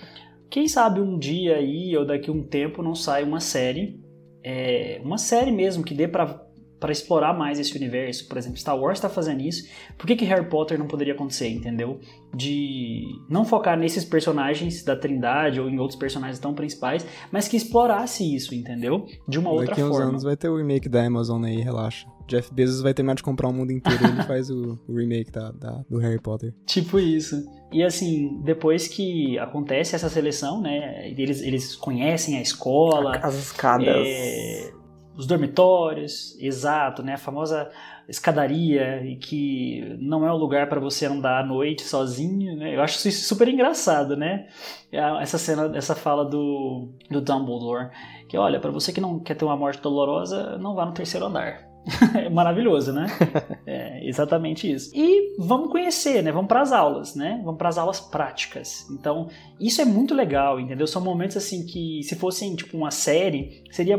quem 0.51 0.67
sabe 0.67 0.99
um 0.99 1.19
dia 1.19 1.57
aí, 1.57 1.95
ou 1.95 2.07
daqui 2.07 2.31
a 2.31 2.33
um 2.33 2.43
tempo, 2.43 2.83
não 2.83 2.95
sai 2.95 3.23
uma 3.23 3.41
série, 3.41 4.01
é, 4.43 4.99
uma 5.05 5.19
série 5.19 5.53
mesmo, 5.53 5.85
que 5.85 5.93
dê 5.93 6.09
pra, 6.09 6.44
pra 6.85 6.93
explorar 6.93 7.33
mais 7.33 7.59
esse 7.59 7.75
universo. 7.75 8.29
Por 8.29 8.37
exemplo, 8.37 8.59
Star 8.59 8.79
Wars 8.79 9.01
tá 9.01 9.09
fazendo 9.09 9.41
isso, 9.41 9.67
por 9.97 10.07
que, 10.07 10.15
que 10.15 10.25
Harry 10.27 10.47
Potter 10.51 10.79
não 10.79 10.87
poderia 10.87 11.15
acontecer, 11.15 11.49
entendeu? 11.49 11.99
De 12.35 13.03
não 13.27 13.43
focar 13.43 13.79
nesses 13.79 14.05
personagens 14.05 14.85
da 14.85 14.95
Trindade 14.95 15.59
ou 15.61 15.71
em 15.71 15.79
outros 15.79 15.99
personagens 15.99 16.39
tão 16.39 16.53
principais, 16.53 17.07
mas 17.33 17.49
que 17.49 17.57
explorasse 17.57 18.23
isso, 18.35 18.55
entendeu? 18.55 19.07
De 19.27 19.39
uma 19.39 19.51
outra 19.51 19.69
Daqui 19.69 19.81
a 19.81 19.87
uns 19.87 19.91
forma. 19.93 20.09
anos 20.11 20.23
vai 20.23 20.37
ter 20.37 20.51
o 20.51 20.57
remake 20.59 20.89
da 20.91 21.03
Amazon 21.07 21.43
aí, 21.45 21.61
relaxa. 21.63 22.07
Jeff 22.27 22.53
Bezos 22.53 22.83
vai 22.83 22.93
terminar 22.93 23.15
de 23.15 23.23
comprar 23.23 23.49
o 23.49 23.53
mundo 23.53 23.71
inteiro 23.73 24.03
e 24.03 24.07
ele 24.11 24.23
faz 24.29 24.51
o, 24.51 24.79
o 24.87 24.97
remake 24.97 25.31
da, 25.31 25.53
da- 25.53 25.85
do 25.89 25.99
Harry 25.99 26.21
Potter. 26.21 26.53
Tipo 26.67 26.99
isso. 26.99 27.37
E 27.73 27.83
assim, 27.83 28.41
depois 28.45 28.89
que 28.89 29.39
acontece 29.39 29.95
essa 29.95 30.09
seleção, 30.11 30.61
né? 30.61 31.11
Eles, 31.17 31.41
eles 31.41 31.75
conhecem 31.77 32.37
a 32.37 32.43
escola, 32.43 33.17
As 33.23 33.35
escadas. 33.35 33.87
é, 33.89 34.71
os 35.17 35.27
dormitórios, 35.27 36.37
exato, 36.41 37.03
né? 37.03 37.15
A 37.15 37.19
famosa 37.19 37.71
escadaria 38.09 39.03
e 39.05 39.17
que 39.17 39.97
não 40.01 40.27
é 40.27 40.33
o 40.33 40.37
lugar 40.37 40.69
para 40.69 40.81
você 40.81 41.07
andar 41.07 41.43
à 41.43 41.47
noite 41.47 41.83
sozinho, 41.83 42.57
né? 42.57 42.75
Eu 42.77 42.83
acho 42.83 43.07
isso 43.09 43.27
super 43.27 43.49
engraçado, 43.49 44.17
né? 44.17 44.47
A- 44.93 45.21
Essa 45.23 45.39
cena, 45.39 45.73
essa 45.77 45.95
fala 45.95 46.25
do, 46.25 46.89
do 47.11 47.21
Dumbledore, 47.21 47.91
que 48.29 48.37
olha, 48.37 48.61
para 48.61 48.71
você 48.71 48.93
que 48.93 49.01
não 49.01 49.19
quer 49.21 49.35
ter 49.35 49.45
uma 49.45 49.57
morte 49.57 49.81
dolorosa, 49.81 50.59
não 50.59 50.75
vá 50.75 50.85
no 50.85 50.93
terceiro 50.93 51.27
andar. 51.27 51.73
é 52.17 52.31
maravilhoso, 52.31 52.93
né? 52.93 53.07
É 53.67 54.07
exatamente 54.07 54.71
isso. 54.71 54.91
E 54.95 55.35
vamos 55.39 55.71
conhecer, 55.71 56.23
né? 56.23 56.31
Vamos 56.33 56.49
para 56.49 56.61
as 56.61 56.73
aulas, 56.73 57.15
né? 57.15 57.41
Vamos 57.45 57.59
para 57.59 57.69
as 57.69 57.79
aulas 57.79 58.01
práticas. 58.01 58.87
Então, 58.91 59.29
isso 59.59 59.81
é 59.81 59.85
muito 59.85 60.15
legal, 60.15 60.59
entendeu? 60.61 60.87
São 60.87 61.03
momentos 61.03 61.37
assim 61.37 61.65
que, 61.67 62.03
se 62.03 62.15
fossem 62.17 62.55
tipo 62.57 62.77
uma 62.77 62.91
série, 62.91 63.63
seria 63.71 63.99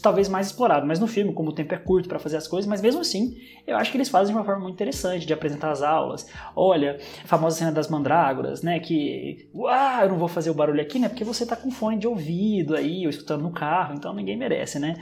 talvez 0.00 0.28
mais 0.28 0.48
explorado, 0.48 0.86
mas 0.86 0.98
no 0.98 1.06
filme, 1.06 1.32
como 1.32 1.50
o 1.50 1.54
tempo 1.54 1.74
é 1.74 1.78
curto 1.78 2.08
para 2.08 2.18
fazer 2.18 2.36
as 2.36 2.46
coisas, 2.46 2.68
mas 2.68 2.80
mesmo 2.80 3.00
assim, 3.00 3.36
eu 3.66 3.76
acho 3.76 3.90
que 3.90 3.96
eles 3.96 4.08
fazem 4.08 4.32
de 4.32 4.38
uma 4.38 4.44
forma 4.44 4.62
muito 4.62 4.74
interessante 4.74 5.26
de 5.26 5.32
apresentar 5.32 5.70
as 5.70 5.82
aulas. 5.82 6.26
Olha, 6.54 6.98
a 7.22 7.26
famosa 7.26 7.58
cena 7.58 7.72
das 7.72 7.88
mandrágoras, 7.88 8.62
né, 8.62 8.78
que, 8.80 9.48
uau, 9.54 10.02
eu 10.02 10.08
não 10.08 10.18
vou 10.18 10.28
fazer 10.28 10.50
o 10.50 10.54
barulho 10.54 10.80
aqui, 10.80 10.98
né, 10.98 11.08
porque 11.08 11.24
você 11.24 11.44
tá 11.46 11.56
com 11.56 11.70
fone 11.70 11.98
de 11.98 12.06
ouvido 12.06 12.74
aí, 12.74 13.04
ou 13.04 13.10
escutando 13.10 13.42
no 13.42 13.52
carro, 13.52 13.94
então 13.94 14.14
ninguém 14.14 14.36
merece, 14.36 14.78
né? 14.78 14.94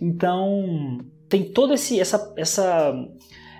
Então, 0.00 0.98
tem 1.28 1.42
todo 1.44 1.74
esse 1.74 2.00
essa 2.00 2.32
essa 2.36 2.94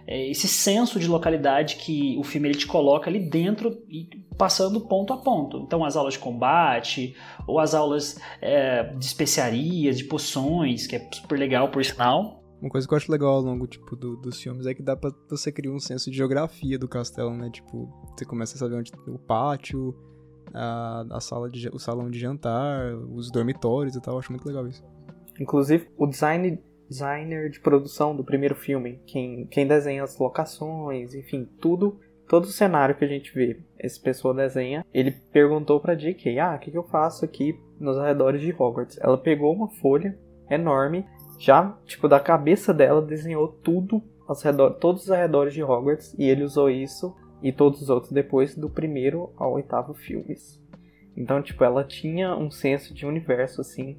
esse 0.06 0.46
senso 0.48 0.98
de 0.98 1.06
localidade 1.06 1.76
que 1.76 2.16
o 2.18 2.22
filme 2.22 2.48
ele 2.48 2.58
te 2.58 2.66
coloca 2.66 3.08
ali 3.08 3.18
dentro 3.18 3.82
e 3.88 4.08
passando 4.36 4.80
ponto 4.80 5.12
a 5.12 5.16
ponto. 5.16 5.58
Então 5.58 5.84
as 5.84 5.96
aulas 5.96 6.14
de 6.14 6.20
combate 6.20 7.16
ou 7.46 7.58
as 7.58 7.74
aulas 7.74 8.18
é, 8.40 8.82
de 8.94 9.04
especiarias, 9.04 9.96
de 9.96 10.04
poções, 10.04 10.86
que 10.86 10.96
é 10.96 11.08
super 11.12 11.38
legal 11.38 11.68
por 11.70 11.84
sinal. 11.84 12.42
Uma 12.60 12.70
coisa 12.70 12.86
que 12.88 12.94
eu 12.94 12.96
acho 12.96 13.12
legal 13.12 13.34
ao 13.34 13.40
longo, 13.42 13.66
tipo, 13.66 13.94
do- 13.94 14.16
dos 14.16 14.40
filmes 14.40 14.66
é 14.66 14.72
que 14.74 14.82
dá 14.82 14.96
pra 14.96 15.10
você 15.28 15.52
criar 15.52 15.72
um 15.72 15.78
senso 15.80 16.10
de 16.10 16.16
geografia 16.16 16.78
do 16.78 16.88
castelo, 16.88 17.30
né? 17.36 17.50
Tipo, 17.50 17.88
você 18.16 18.24
começa 18.24 18.54
a 18.56 18.58
saber 18.58 18.76
onde 18.76 18.90
o 19.06 19.18
pátio, 19.18 19.94
a, 20.54 21.04
a 21.10 21.20
sala 21.20 21.50
de, 21.50 21.68
o 21.68 21.78
salão 21.78 22.10
de 22.10 22.18
jantar, 22.18 22.94
os 23.14 23.30
dormitórios 23.30 23.94
e 23.96 24.00
tal. 24.00 24.14
Eu 24.14 24.18
acho 24.20 24.32
muito 24.32 24.46
legal 24.46 24.66
isso. 24.66 24.82
Inclusive, 25.38 25.88
o 25.98 26.06
design, 26.06 26.58
designer 26.88 27.51
de 27.51 27.61
produção 27.61 28.14
do 28.14 28.25
primeiro 28.25 28.55
filme, 28.55 29.01
quem, 29.07 29.47
quem 29.47 29.66
desenha 29.66 30.03
as 30.03 30.18
locações, 30.18 31.14
enfim, 31.14 31.49
tudo, 31.61 31.99
todo 32.29 32.44
o 32.44 32.49
cenário 32.49 32.94
que 32.94 33.05
a 33.05 33.09
gente 33.09 33.33
vê, 33.35 33.61
essa 33.79 34.01
pessoa 34.01 34.35
desenha, 34.35 34.85
ele 34.92 35.11
perguntou 35.11 35.81
pra 35.81 35.94
J.K., 35.94 36.38
ah, 36.38 36.55
o 36.55 36.59
que, 36.59 36.70
que 36.70 36.79
eu 36.79 36.85
faço 36.85 37.25
aqui 37.25 37.59
nos 37.79 37.97
arredores 37.99 38.40
de 38.40 38.53
Hogwarts? 38.53 38.99
Ela 39.01 39.18
pegou 39.18 39.53
uma 39.53 39.68
folha 39.68 40.18
enorme, 40.51 41.07
já, 41.38 41.77
tipo, 41.85 42.09
da 42.09 42.20
cabeça 42.20 42.73
dela, 42.73 43.03
desenhou 43.03 43.49
tudo, 43.49 44.03
aos 44.27 44.42
redor, 44.42 44.75
todos 44.75 45.05
os 45.05 45.11
arredores 45.11 45.53
de 45.53 45.62
Hogwarts, 45.62 46.14
e 46.18 46.25
ele 46.25 46.44
usou 46.44 46.70
isso 46.70 47.14
e 47.42 47.53
todos 47.53 47.83
os 47.83 47.90
outros 47.90 48.12
depois 48.12 48.57
do 48.57 48.70
primeiro 48.70 49.33
ao 49.37 49.53
oitavo 49.53 49.92
filmes. 49.92 50.62
Então, 51.16 51.42
tipo, 51.42 51.62
ela 51.62 51.85
tinha 51.85 52.35
um 52.35 52.51
senso 52.51 52.94
de 52.94 53.07
universo, 53.07 53.61
assim, 53.61 53.99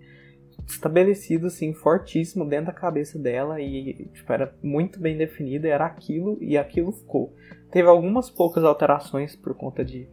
estabelecido 0.67 1.47
assim 1.47 1.73
fortíssimo 1.73 2.45
dentro 2.45 2.67
da 2.67 2.73
cabeça 2.73 3.19
dela 3.19 3.61
e 3.61 4.09
tipo, 4.13 4.31
era 4.31 4.53
muito 4.61 4.99
bem 4.99 5.17
definido, 5.17 5.67
era 5.67 5.85
aquilo 5.85 6.37
e 6.41 6.57
aquilo 6.57 6.91
ficou. 6.91 7.33
Teve 7.71 7.87
algumas 7.87 8.29
poucas 8.29 8.63
alterações 8.63 9.35
por 9.35 9.53
conta 9.55 9.83
de 9.83 10.07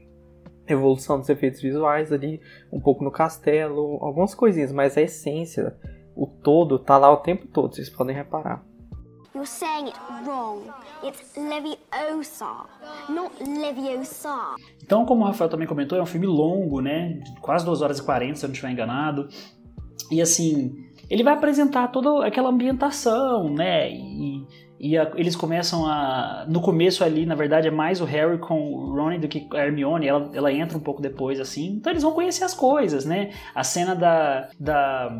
evolução 0.66 1.18
dos 1.18 1.28
efeitos 1.28 1.60
visuais 1.60 2.12
ali, 2.12 2.40
um 2.72 2.80
pouco 2.80 3.04
no 3.04 3.10
castelo, 3.10 3.98
algumas 4.00 4.34
coisinhas, 4.34 4.72
mas 4.72 4.96
a 4.96 5.02
essência, 5.02 5.76
o 6.14 6.26
todo 6.26 6.78
tá 6.78 6.96
lá 6.98 7.10
o 7.10 7.18
tempo 7.18 7.46
todo, 7.46 7.74
vocês 7.74 7.90
podem 7.90 8.14
reparar. 8.14 8.64
You're 9.34 9.46
saying 9.46 9.86
it 9.86 9.98
wrong. 10.26 10.70
It's 11.02 11.34
Leviosa, 11.36 12.66
not 13.08 13.32
Leviosa. 13.42 14.56
Então, 14.82 15.06
como 15.06 15.22
o 15.22 15.26
Rafael 15.26 15.48
também 15.48 15.66
comentou, 15.66 15.96
é 15.96 16.02
um 16.02 16.06
filme 16.06 16.26
longo, 16.26 16.82
né? 16.82 17.14
De 17.14 17.40
Quase 17.40 17.64
2 17.64 17.80
horas 17.80 17.98
e 17.98 18.02
40, 18.02 18.34
se 18.34 18.44
eu 18.44 18.48
não 18.48 18.52
estiver 18.52 18.70
enganado. 18.70 19.28
E 20.12 20.20
assim, 20.20 20.72
ele 21.08 21.22
vai 21.22 21.34
apresentar 21.34 21.88
toda 21.88 22.24
aquela 22.26 22.48
ambientação, 22.50 23.48
né? 23.48 23.90
E, 23.90 24.46
e 24.78 24.98
a- 24.98 25.10
eles 25.14 25.34
começam 25.36 25.86
a. 25.86 26.44
No 26.48 26.60
começo 26.60 27.02
ali, 27.04 27.24
na 27.24 27.34
verdade, 27.34 27.68
é 27.68 27.70
mais 27.70 28.00
o 28.00 28.04
Harry 28.04 28.38
com 28.38 28.60
o 28.72 28.94
Ron 28.94 29.18
do 29.18 29.28
que 29.28 29.46
a 29.54 29.64
Hermione. 29.66 30.06
Ela, 30.06 30.30
ela 30.34 30.52
entra 30.52 30.76
um 30.76 30.80
pouco 30.80 31.00
depois, 31.00 31.40
assim. 31.40 31.66
Então 31.76 31.92
eles 31.92 32.02
vão 32.02 32.12
conhecer 32.12 32.44
as 32.44 32.54
coisas, 32.54 33.04
né? 33.04 33.30
A 33.54 33.64
cena 33.64 33.94
da. 33.94 34.48
da 34.58 35.10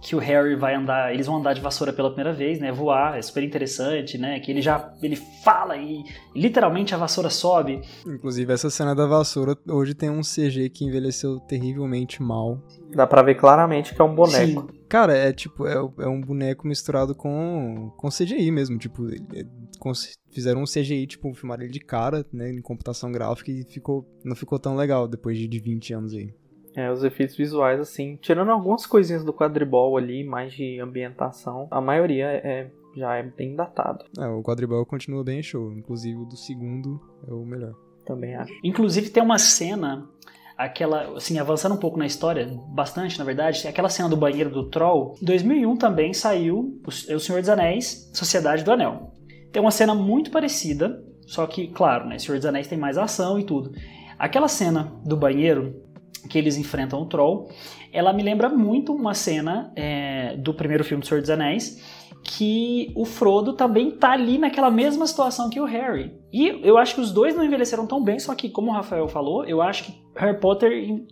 que 0.00 0.16
o 0.16 0.18
Harry 0.18 0.56
vai 0.56 0.74
andar, 0.74 1.12
eles 1.12 1.26
vão 1.26 1.36
andar 1.36 1.52
de 1.54 1.60
vassoura 1.60 1.92
pela 1.92 2.08
primeira 2.10 2.32
vez, 2.32 2.58
né? 2.58 2.72
Voar, 2.72 3.18
é 3.18 3.22
super 3.22 3.42
interessante, 3.42 4.16
né? 4.16 4.40
Que 4.40 4.50
ele 4.50 4.62
já 4.62 4.92
ele 5.02 5.16
fala 5.16 5.76
e 5.76 6.02
literalmente 6.34 6.94
a 6.94 6.98
vassoura 6.98 7.28
sobe. 7.30 7.80
Inclusive 8.06 8.52
essa 8.52 8.70
cena 8.70 8.94
da 8.94 9.06
vassoura 9.06 9.56
hoje 9.68 9.94
tem 9.94 10.08
um 10.08 10.22
CG 10.22 10.70
que 10.70 10.84
envelheceu 10.84 11.38
terrivelmente 11.40 12.22
mal. 12.22 12.62
Dá 12.94 13.06
pra 13.06 13.22
ver 13.22 13.34
claramente 13.34 13.94
que 13.94 14.00
é 14.00 14.04
um 14.04 14.14
boneco. 14.14 14.62
Sim. 14.72 14.80
Cara, 14.88 15.16
é 15.16 15.32
tipo, 15.32 15.66
é, 15.66 15.74
é 15.74 16.08
um 16.08 16.20
boneco 16.20 16.66
misturado 16.66 17.14
com, 17.14 17.92
com 17.96 18.08
CGI 18.08 18.50
mesmo. 18.50 18.76
Tipo, 18.78 19.06
é, 19.08 19.44
cons- 19.78 20.18
fizeram 20.32 20.62
um 20.62 20.64
CGI, 20.64 21.06
tipo, 21.06 21.32
filmaram 21.34 21.62
ele 21.62 21.72
de 21.72 21.78
cara, 21.78 22.26
né, 22.32 22.50
em 22.50 22.60
computação 22.60 23.12
gráfica 23.12 23.50
e 23.52 23.62
ficou, 23.64 24.04
não 24.24 24.34
ficou 24.34 24.58
tão 24.58 24.74
legal 24.74 25.06
depois 25.06 25.38
de, 25.38 25.46
de 25.46 25.60
20 25.60 25.94
anos 25.94 26.12
aí. 26.14 26.34
É, 26.76 26.90
os 26.90 27.02
efeitos 27.02 27.36
visuais, 27.36 27.80
assim, 27.80 28.16
tirando 28.20 28.50
algumas 28.50 28.86
coisinhas 28.86 29.24
do 29.24 29.32
quadribol 29.32 29.96
ali, 29.96 30.22
mais 30.22 30.52
de 30.52 30.78
ambientação, 30.80 31.66
a 31.70 31.80
maioria 31.80 32.26
é, 32.26 32.70
já 32.96 33.16
é 33.16 33.22
bem 33.22 33.54
datado, 33.56 34.04
É, 34.18 34.26
o 34.26 34.42
quadribol 34.42 34.84
continua 34.86 35.24
bem 35.24 35.42
show. 35.42 35.72
Inclusive 35.72 36.18
o 36.18 36.24
do 36.24 36.36
segundo 36.36 37.00
é 37.28 37.32
o 37.32 37.44
melhor. 37.44 37.74
também 38.04 38.34
acho. 38.34 38.52
Inclusive 38.64 39.10
tem 39.10 39.22
uma 39.22 39.38
cena, 39.38 40.08
aquela, 40.56 41.16
assim, 41.16 41.38
avançando 41.38 41.74
um 41.74 41.78
pouco 41.78 41.98
na 41.98 42.06
história, 42.06 42.48
bastante 42.68 43.18
na 43.18 43.24
verdade, 43.24 43.66
aquela 43.66 43.88
cena 43.88 44.08
do 44.08 44.16
banheiro 44.16 44.50
do 44.50 44.68
Troll. 44.68 45.16
Em 45.20 45.24
2001 45.24 45.76
também 45.76 46.12
saiu 46.12 46.80
O 46.84 46.88
o 46.88 47.20
Senhor 47.20 47.40
dos 47.40 47.48
Anéis, 47.48 48.10
Sociedade 48.14 48.64
do 48.64 48.72
Anel. 48.72 49.12
Tem 49.52 49.60
uma 49.60 49.70
cena 49.70 49.94
muito 49.94 50.30
parecida, 50.30 51.04
só 51.26 51.46
que, 51.46 51.68
claro, 51.68 52.06
né, 52.06 52.18
Senhor 52.18 52.36
dos 52.38 52.46
Anéis 52.46 52.68
tem 52.68 52.78
mais 52.78 52.96
ação 52.96 53.38
e 53.38 53.44
tudo. 53.44 53.72
Aquela 54.18 54.48
cena 54.48 54.92
do 55.04 55.16
banheiro 55.16 55.82
que 56.28 56.38
eles 56.38 56.56
enfrentam 56.56 57.00
o 57.02 57.06
Troll, 57.06 57.48
ela 57.92 58.12
me 58.12 58.22
lembra 58.22 58.48
muito 58.48 58.92
uma 58.92 59.14
cena 59.14 59.72
é, 59.76 60.36
do 60.36 60.52
primeiro 60.54 60.84
filme 60.84 61.00
do 61.02 61.06
Senhor 61.06 61.20
dos 61.20 61.30
Anéis, 61.30 61.82
que 62.22 62.92
o 62.94 63.04
Frodo 63.04 63.54
também 63.54 63.90
tá 63.92 64.12
ali 64.12 64.36
naquela 64.36 64.70
mesma 64.70 65.06
situação 65.06 65.48
que 65.48 65.58
o 65.60 65.64
Harry. 65.64 66.12
E 66.32 66.60
eu 66.62 66.76
acho 66.76 66.94
que 66.94 67.00
os 67.00 67.10
dois 67.10 67.34
não 67.34 67.42
envelheceram 67.44 67.86
tão 67.86 68.02
bem, 68.04 68.18
só 68.18 68.34
que, 68.34 68.50
como 68.50 68.70
o 68.70 68.74
Rafael 68.74 69.08
falou, 69.08 69.44
eu 69.46 69.62
acho 69.62 69.84
que 69.84 69.94
Harry 70.16 70.38
Potter, 70.38 70.70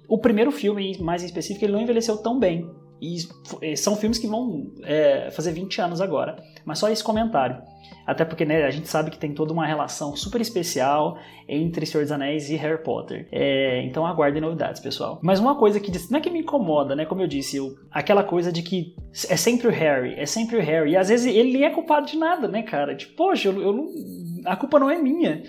o 0.08 0.18
primeiro 0.18 0.52
filme, 0.52 0.96
mais 1.00 1.22
em 1.22 1.26
específico, 1.26 1.64
ele 1.64 1.72
não 1.72 1.80
envelheceu 1.80 2.18
tão 2.18 2.38
bem. 2.38 2.68
E 3.00 3.16
f- 3.16 3.76
são 3.76 3.96
filmes 3.96 4.18
que 4.18 4.26
vão 4.26 4.66
é, 4.82 5.30
fazer 5.30 5.52
20 5.52 5.80
anos 5.80 6.00
agora. 6.00 6.36
Mas 6.64 6.78
só 6.78 6.88
esse 6.90 7.02
comentário. 7.02 7.62
Até 8.08 8.24
porque 8.24 8.46
né, 8.46 8.64
a 8.64 8.70
gente 8.70 8.88
sabe 8.88 9.10
que 9.10 9.18
tem 9.18 9.34
toda 9.34 9.52
uma 9.52 9.66
relação 9.66 10.16
super 10.16 10.40
especial 10.40 11.18
entre 11.46 11.84
Senhor 11.84 12.02
dos 12.04 12.10
Anéis 12.10 12.48
e 12.48 12.56
Harry 12.56 12.82
Potter. 12.82 13.28
É, 13.30 13.82
então 13.84 14.06
aguardem 14.06 14.40
novidades, 14.40 14.80
pessoal. 14.80 15.18
Mas 15.22 15.38
uma 15.38 15.56
coisa 15.56 15.78
que 15.78 15.92
não 16.10 16.18
é 16.18 16.22
que 16.22 16.30
me 16.30 16.38
incomoda, 16.38 16.96
né? 16.96 17.04
Como 17.04 17.20
eu 17.20 17.26
disse, 17.26 17.58
eu- 17.58 17.76
aquela 17.90 18.24
coisa 18.24 18.50
de 18.50 18.62
que 18.62 18.96
é 19.28 19.36
sempre 19.36 19.68
o 19.68 19.70
Harry, 19.70 20.14
é 20.14 20.24
sempre 20.24 20.56
o 20.56 20.62
Harry. 20.62 20.92
E 20.92 20.96
às 20.96 21.10
vezes 21.10 21.26
ele 21.34 21.62
é 21.62 21.68
culpado 21.68 22.06
de 22.06 22.16
nada, 22.16 22.48
né, 22.48 22.62
cara? 22.62 22.96
Tipo, 22.96 23.14
poxa, 23.14 23.50
eu, 23.50 23.60
eu 23.60 23.86
a 24.46 24.56
culpa 24.56 24.78
não 24.78 24.88
é 24.88 24.96
minha 24.96 25.42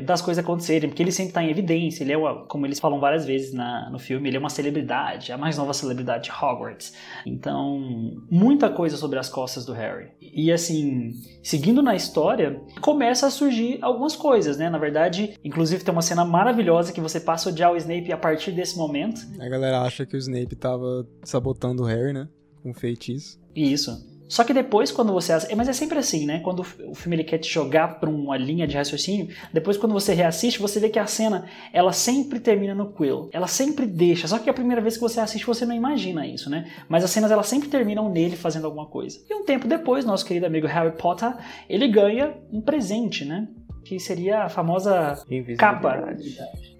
das 0.00 0.20
coisas 0.20 0.42
acontecerem, 0.42 0.88
porque 0.88 1.02
ele 1.02 1.12
sempre 1.12 1.32
tá 1.32 1.42
em 1.42 1.50
evidência, 1.50 2.04
ele 2.04 2.12
é, 2.12 2.18
uma, 2.18 2.44
como 2.46 2.66
eles 2.66 2.78
falam 2.78 3.00
várias 3.00 3.24
vezes 3.24 3.52
na, 3.52 3.88
no 3.90 3.98
filme, 3.98 4.28
ele 4.28 4.36
é 4.36 4.40
uma 4.40 4.50
celebridade, 4.50 5.32
a 5.32 5.38
mais 5.38 5.56
nova 5.56 5.72
celebridade 5.72 6.24
de 6.24 6.30
Hogwarts. 6.30 6.92
Então, 7.24 8.14
muita 8.30 8.68
coisa 8.68 8.96
sobre 8.96 9.18
as 9.18 9.28
costas 9.28 9.64
do 9.64 9.72
Harry. 9.72 10.08
E 10.20 10.52
assim, 10.52 11.12
seguindo 11.42 11.82
na 11.82 11.94
história, 11.94 12.60
começa 12.80 13.26
a 13.26 13.30
surgir 13.30 13.78
algumas 13.82 14.14
coisas, 14.16 14.58
né? 14.58 14.68
Na 14.68 14.78
verdade, 14.78 15.34
inclusive 15.44 15.84
tem 15.84 15.92
uma 15.92 16.02
cena 16.02 16.24
maravilhosa 16.24 16.92
que 16.92 17.00
você 17.00 17.20
passa 17.20 17.48
a 17.48 17.52
odiar 17.52 17.72
o 17.72 17.76
Snape 17.76 18.12
a 18.12 18.16
partir 18.16 18.52
desse 18.52 18.76
momento. 18.76 19.20
A 19.40 19.48
galera 19.48 19.82
acha 19.82 20.04
que 20.04 20.16
o 20.16 20.18
Snape 20.18 20.56
tava 20.56 21.06
sabotando 21.22 21.82
o 21.82 21.86
Harry, 21.86 22.12
né? 22.12 22.28
Com 22.62 22.74
feitiço. 22.74 23.38
E 23.54 23.72
isso. 23.72 24.15
Só 24.28 24.44
que 24.44 24.52
depois, 24.52 24.90
quando 24.90 25.12
você. 25.12 25.32
Mas 25.54 25.68
é 25.68 25.72
sempre 25.72 25.98
assim, 25.98 26.26
né? 26.26 26.40
Quando 26.40 26.60
o 26.60 26.94
filme 26.94 27.16
ele 27.16 27.24
quer 27.24 27.38
te 27.38 27.48
jogar 27.48 28.00
pra 28.00 28.10
uma 28.10 28.36
linha 28.36 28.66
de 28.66 28.76
raciocínio, 28.76 29.28
depois, 29.52 29.76
quando 29.76 29.92
você 29.92 30.14
reassiste, 30.14 30.60
você 30.60 30.80
vê 30.80 30.88
que 30.88 30.98
a 30.98 31.06
cena 31.06 31.46
ela 31.72 31.92
sempre 31.92 32.40
termina 32.40 32.74
no 32.74 32.92
Quill. 32.92 33.30
Ela 33.32 33.46
sempre 33.46 33.86
deixa. 33.86 34.26
Só 34.26 34.38
que 34.38 34.50
a 34.50 34.54
primeira 34.54 34.82
vez 34.82 34.94
que 34.96 35.00
você 35.00 35.20
assiste, 35.20 35.46
você 35.46 35.64
não 35.64 35.74
imagina 35.74 36.26
isso, 36.26 36.50
né? 36.50 36.70
Mas 36.88 37.04
as 37.04 37.10
cenas 37.10 37.30
elas 37.30 37.46
sempre 37.46 37.68
terminam 37.68 38.10
nele 38.10 38.36
fazendo 38.36 38.64
alguma 38.64 38.86
coisa. 38.86 39.18
E 39.28 39.34
um 39.34 39.44
tempo 39.44 39.68
depois, 39.68 40.04
nosso 40.04 40.24
querido 40.26 40.46
amigo 40.46 40.66
Harry 40.66 40.96
Potter 40.96 41.32
ele 41.68 41.88
ganha 41.88 42.34
um 42.52 42.60
presente, 42.60 43.24
né? 43.24 43.46
Que 43.84 44.00
seria 44.00 44.42
a 44.44 44.48
famosa 44.48 45.14
capa 45.56 46.16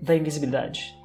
da 0.02 0.16
invisibilidade. 0.16 0.96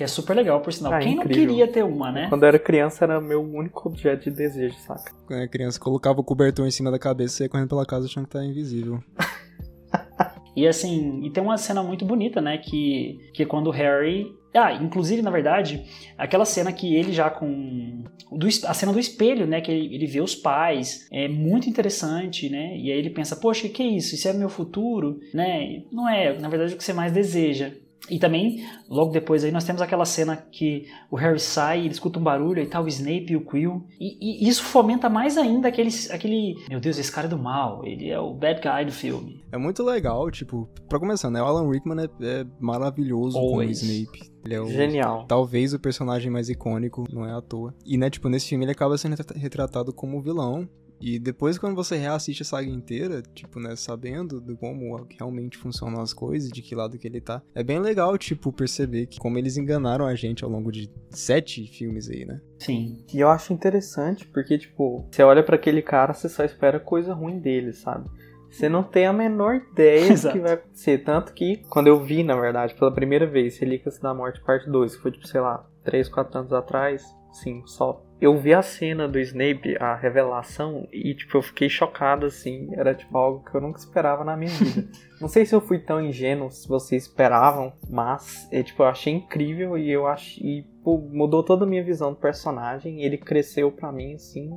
Que 0.00 0.04
é 0.04 0.06
super 0.06 0.34
legal, 0.34 0.62
por 0.62 0.72
sinal. 0.72 0.94
Ah, 0.94 0.98
Quem 0.98 1.14
não 1.14 1.24
incrível. 1.24 1.46
queria 1.48 1.68
ter 1.68 1.84
uma, 1.84 2.10
né? 2.10 2.26
Quando 2.30 2.44
eu 2.44 2.48
era 2.48 2.58
criança, 2.58 3.04
era 3.04 3.20
meu 3.20 3.42
único 3.42 3.86
objeto 3.86 4.30
de 4.30 4.30
desejo, 4.30 4.74
saca? 4.78 5.12
Quando 5.26 5.42
a 5.42 5.46
criança 5.46 5.78
colocava 5.78 6.18
o 6.22 6.24
cobertor 6.24 6.66
em 6.66 6.70
cima 6.70 6.90
da 6.90 6.98
cabeça 6.98 7.42
e 7.42 7.44
ia 7.44 7.50
correndo 7.50 7.68
pela 7.68 7.84
casa 7.84 8.06
achando 8.06 8.24
que 8.24 8.30
tá 8.30 8.42
invisível. 8.42 9.04
E 10.56 10.66
assim, 10.66 11.24
e 11.24 11.30
tem 11.30 11.42
uma 11.42 11.56
cena 11.56 11.80
muito 11.82 12.04
bonita, 12.04 12.40
né? 12.40 12.58
Que, 12.58 13.30
que 13.32 13.44
é 13.44 13.46
quando 13.46 13.68
o 13.68 13.70
Harry. 13.70 14.26
Ah, 14.52 14.72
inclusive, 14.74 15.22
na 15.22 15.30
verdade, 15.30 15.84
aquela 16.18 16.44
cena 16.44 16.72
que 16.72 16.96
ele 16.96 17.12
já 17.12 17.30
com. 17.30 18.02
do 18.32 18.46
a 18.66 18.74
cena 18.74 18.92
do 18.92 18.98
espelho, 18.98 19.46
né? 19.46 19.60
Que 19.60 19.70
ele, 19.70 19.94
ele 19.94 20.06
vê 20.06 20.20
os 20.20 20.34
pais. 20.34 21.06
É 21.12 21.28
muito 21.28 21.70
interessante, 21.70 22.50
né? 22.50 22.76
E 22.76 22.90
aí 22.90 22.98
ele 22.98 23.10
pensa, 23.10 23.36
poxa, 23.36 23.68
o 23.68 23.70
que 23.70 23.82
é 23.82 23.86
isso? 23.86 24.14
Isso 24.16 24.26
é 24.28 24.32
meu 24.32 24.48
futuro, 24.48 25.20
né? 25.32 25.84
Não 25.92 26.08
é, 26.08 26.36
na 26.36 26.48
verdade, 26.48 26.74
o 26.74 26.76
que 26.76 26.84
você 26.84 26.92
mais 26.92 27.12
deseja. 27.12 27.72
E 28.10 28.18
também, 28.18 28.66
logo 28.88 29.12
depois 29.12 29.44
aí, 29.44 29.52
nós 29.52 29.64
temos 29.64 29.80
aquela 29.80 30.04
cena 30.04 30.36
que 30.36 30.86
o 31.10 31.16
Harry 31.16 31.38
sai, 31.38 31.80
ele 31.80 31.90
escuta 31.90 32.18
um 32.18 32.22
barulho, 32.22 32.62
e 32.62 32.66
tá 32.66 32.80
o 32.80 32.88
Snape 32.88 33.26
e 33.32 33.36
o 33.36 33.44
Quill. 33.44 33.86
E, 34.00 34.44
e 34.44 34.48
isso 34.48 34.62
fomenta 34.64 35.08
mais 35.08 35.38
ainda 35.38 35.68
aquele, 35.68 35.90
aquele... 36.10 36.54
Meu 36.68 36.80
Deus, 36.80 36.98
esse 36.98 37.10
cara 37.12 37.26
é 37.26 37.30
do 37.30 37.38
mal, 37.38 37.84
ele 37.84 38.10
é 38.10 38.18
o 38.18 38.34
bad 38.34 38.60
guy 38.60 38.84
do 38.84 38.92
filme. 38.92 39.44
É 39.52 39.56
muito 39.56 39.82
legal, 39.82 40.30
tipo, 40.30 40.68
pra 40.88 40.98
começar, 40.98 41.30
né? 41.30 41.40
O 41.40 41.44
Alan 41.46 41.70
Rickman 41.70 42.04
é, 42.04 42.08
é 42.22 42.46
maravilhoso 42.58 43.38
como 43.38 43.50
Always. 43.60 43.82
Snape. 43.82 44.30
Ele 44.44 44.54
é 44.54 44.60
o, 44.60 44.66
Genial. 44.66 45.26
talvez 45.28 45.74
o 45.74 45.78
personagem 45.78 46.30
mais 46.30 46.48
icônico, 46.48 47.04
não 47.12 47.26
é 47.26 47.32
à 47.32 47.42
toa. 47.42 47.74
E, 47.84 47.98
né, 47.98 48.08
tipo, 48.08 48.28
nesse 48.28 48.48
filme 48.48 48.64
ele 48.64 48.72
acaba 48.72 48.96
sendo 48.96 49.14
retra- 49.14 49.38
retratado 49.38 49.92
como 49.92 50.20
vilão. 50.22 50.66
E 51.00 51.18
depois, 51.18 51.56
quando 51.58 51.74
você 51.74 51.96
reassiste 51.96 52.42
a 52.42 52.46
saga 52.46 52.68
inteira, 52.68 53.22
tipo, 53.34 53.58
né, 53.58 53.74
sabendo 53.74 54.40
de 54.40 54.54
como 54.56 55.06
realmente 55.18 55.56
funcionam 55.56 56.00
as 56.00 56.12
coisas, 56.12 56.50
de 56.50 56.60
que 56.60 56.74
lado 56.74 56.98
que 56.98 57.06
ele 57.08 57.20
tá, 57.20 57.42
é 57.54 57.62
bem 57.62 57.78
legal, 57.78 58.16
tipo, 58.18 58.52
perceber 58.52 59.06
que 59.06 59.18
como 59.18 59.38
eles 59.38 59.56
enganaram 59.56 60.06
a 60.06 60.14
gente 60.14 60.44
ao 60.44 60.50
longo 60.50 60.70
de 60.70 60.90
sete 61.08 61.66
filmes 61.66 62.08
aí, 62.10 62.24
né? 62.24 62.40
Sim, 62.58 63.02
E 63.12 63.20
eu 63.20 63.30
acho 63.30 63.52
interessante 63.52 64.26
porque, 64.26 64.58
tipo, 64.58 65.08
você 65.10 65.22
olha 65.22 65.42
pra 65.42 65.56
aquele 65.56 65.80
cara, 65.80 66.12
você 66.12 66.28
só 66.28 66.44
espera 66.44 66.78
coisa 66.78 67.14
ruim 67.14 67.38
dele, 67.38 67.72
sabe? 67.72 68.08
Você 68.50 68.68
não 68.68 68.82
tem 68.82 69.06
a 69.06 69.12
menor 69.12 69.62
ideia 69.72 70.12
do 70.14 70.32
que 70.32 70.40
vai 70.40 70.52
acontecer. 70.54 70.98
Tanto 70.98 71.32
que, 71.32 71.58
quando 71.68 71.86
eu 71.86 72.02
vi, 72.02 72.24
na 72.24 72.34
verdade, 72.34 72.74
pela 72.74 72.92
primeira 72.92 73.24
vez, 73.24 73.56
Relíquias 73.58 73.98
da 73.98 74.12
Morte 74.12 74.40
Parte 74.42 74.68
2, 74.68 74.96
que 74.96 75.02
foi, 75.02 75.12
tipo, 75.12 75.26
sei 75.26 75.40
lá, 75.40 75.64
3, 75.84 76.08
4 76.08 76.40
anos 76.40 76.52
atrás, 76.52 77.04
sim, 77.32 77.62
só. 77.64 78.04
Eu 78.20 78.36
vi 78.36 78.52
a 78.52 78.60
cena 78.60 79.08
do 79.08 79.18
Snape, 79.18 79.76
a 79.80 79.94
revelação, 79.94 80.86
e, 80.92 81.14
tipo, 81.14 81.38
eu 81.38 81.42
fiquei 81.42 81.70
chocado, 81.70 82.26
assim. 82.26 82.68
Era, 82.72 82.94
tipo, 82.94 83.16
algo 83.16 83.42
que 83.42 83.56
eu 83.56 83.60
nunca 83.62 83.78
esperava 83.78 84.22
na 84.22 84.36
minha 84.36 84.50
vida. 84.50 84.88
Não 85.18 85.28
sei 85.28 85.46
se 85.46 85.54
eu 85.54 85.60
fui 85.60 85.78
tão 85.78 86.00
ingênuo, 86.04 86.50
se 86.50 86.68
vocês 86.68 87.04
esperavam, 87.04 87.72
mas, 87.88 88.46
é, 88.52 88.62
tipo, 88.62 88.82
eu 88.82 88.86
achei 88.86 89.14
incrível 89.14 89.78
e 89.78 89.90
eu 89.90 90.06
achei. 90.06 90.44
E, 90.44 90.62
pô, 90.84 90.98
mudou 90.98 91.42
toda 91.42 91.64
a 91.64 91.68
minha 91.68 91.82
visão 91.82 92.10
do 92.10 92.18
personagem. 92.18 93.02
Ele 93.02 93.16
cresceu 93.16 93.72
pra 93.72 93.90
mim, 93.90 94.14
assim, 94.14 94.50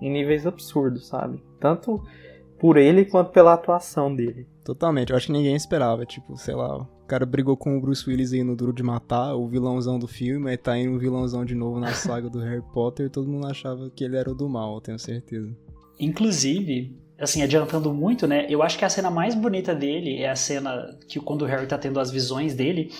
em 0.00 0.10
níveis 0.10 0.46
absurdos, 0.46 1.08
sabe? 1.08 1.42
Tanto 1.58 2.00
por 2.60 2.76
ele 2.76 3.04
quanto 3.04 3.32
pela 3.32 3.54
atuação 3.54 4.14
dele. 4.14 4.46
Totalmente, 4.64 5.10
eu 5.10 5.16
acho 5.16 5.26
que 5.26 5.32
ninguém 5.32 5.56
esperava, 5.56 6.04
tipo, 6.06 6.36
sei 6.36 6.54
lá, 6.54 6.86
cara 7.10 7.26
brigou 7.26 7.56
com 7.56 7.76
o 7.76 7.80
Bruce 7.80 8.08
Willis 8.08 8.32
aí 8.32 8.44
no 8.44 8.54
Duro 8.54 8.72
de 8.72 8.84
Matar, 8.84 9.34
o 9.34 9.48
vilãozão 9.48 9.98
do 9.98 10.06
filme, 10.06 10.48
aí 10.48 10.56
tá 10.56 10.78
indo 10.78 10.92
um 10.92 10.98
vilãozão 10.98 11.44
de 11.44 11.56
novo 11.56 11.80
na 11.80 11.90
saga 11.92 12.30
do 12.30 12.38
Harry 12.38 12.62
Potter, 12.72 13.06
e 13.06 13.10
todo 13.10 13.28
mundo 13.28 13.48
achava 13.48 13.90
que 13.90 14.04
ele 14.04 14.16
era 14.16 14.30
o 14.30 14.34
do 14.34 14.48
mal, 14.48 14.76
eu 14.76 14.80
tenho 14.80 14.98
certeza. 14.98 15.50
Inclusive, 15.98 16.96
assim, 17.18 17.42
adiantando 17.42 17.92
muito, 17.92 18.28
né? 18.28 18.46
Eu 18.48 18.62
acho 18.62 18.78
que 18.78 18.84
a 18.84 18.88
cena 18.88 19.10
mais 19.10 19.34
bonita 19.34 19.74
dele 19.74 20.22
é 20.22 20.30
a 20.30 20.36
cena 20.36 20.96
que 21.08 21.18
quando 21.18 21.42
o 21.42 21.46
Harry 21.46 21.66
tá 21.66 21.76
tendo 21.76 21.98
as 21.98 22.12
visões 22.12 22.54
dele, 22.54 22.92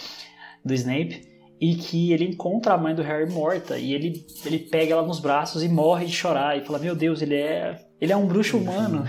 do 0.64 0.74
Snape, 0.74 1.22
e 1.60 1.76
que 1.76 2.12
ele 2.12 2.24
encontra 2.24 2.74
a 2.74 2.78
mãe 2.78 2.96
do 2.96 3.02
Harry 3.02 3.30
morta, 3.30 3.78
e 3.78 3.94
ele, 3.94 4.26
ele 4.44 4.58
pega 4.58 4.94
ela 4.94 5.06
nos 5.06 5.20
braços 5.20 5.62
e 5.62 5.68
morre 5.68 6.06
de 6.06 6.12
chorar, 6.12 6.58
e 6.58 6.64
fala, 6.64 6.80
meu 6.80 6.96
Deus, 6.96 7.22
ele 7.22 7.36
é. 7.36 7.78
Ele 8.00 8.12
é 8.12 8.16
um 8.16 8.26
bruxo 8.26 8.56
humano. 8.56 9.04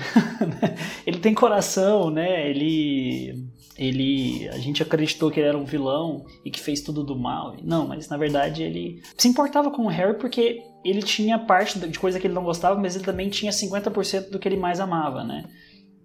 ele 1.07 1.17
tem 1.17 1.33
coração, 1.33 2.11
né? 2.11 2.47
Ele. 2.49 3.40
Ele. 3.81 4.47
A 4.49 4.57
gente 4.59 4.83
acreditou 4.83 5.31
que 5.31 5.39
ele 5.39 5.49
era 5.49 5.57
um 5.57 5.65
vilão 5.65 6.23
e 6.45 6.51
que 6.51 6.59
fez 6.59 6.81
tudo 6.81 7.03
do 7.03 7.17
mal. 7.17 7.55
Não, 7.63 7.87
mas 7.87 8.07
na 8.07 8.17
verdade 8.17 8.61
ele 8.61 9.01
se 9.17 9.27
importava 9.27 9.71
com 9.71 9.83
o 9.83 9.89
Harry 9.89 10.17
porque 10.19 10.61
ele 10.85 11.01
tinha 11.01 11.39
parte 11.39 11.79
de 11.79 11.99
coisa 11.99 12.19
que 12.19 12.27
ele 12.27 12.33
não 12.33 12.43
gostava, 12.43 12.79
mas 12.79 12.95
ele 12.95 13.05
também 13.05 13.29
tinha 13.29 13.51
50% 13.51 14.29
do 14.29 14.37
que 14.37 14.47
ele 14.47 14.57
mais 14.57 14.79
amava, 14.79 15.23
né? 15.23 15.45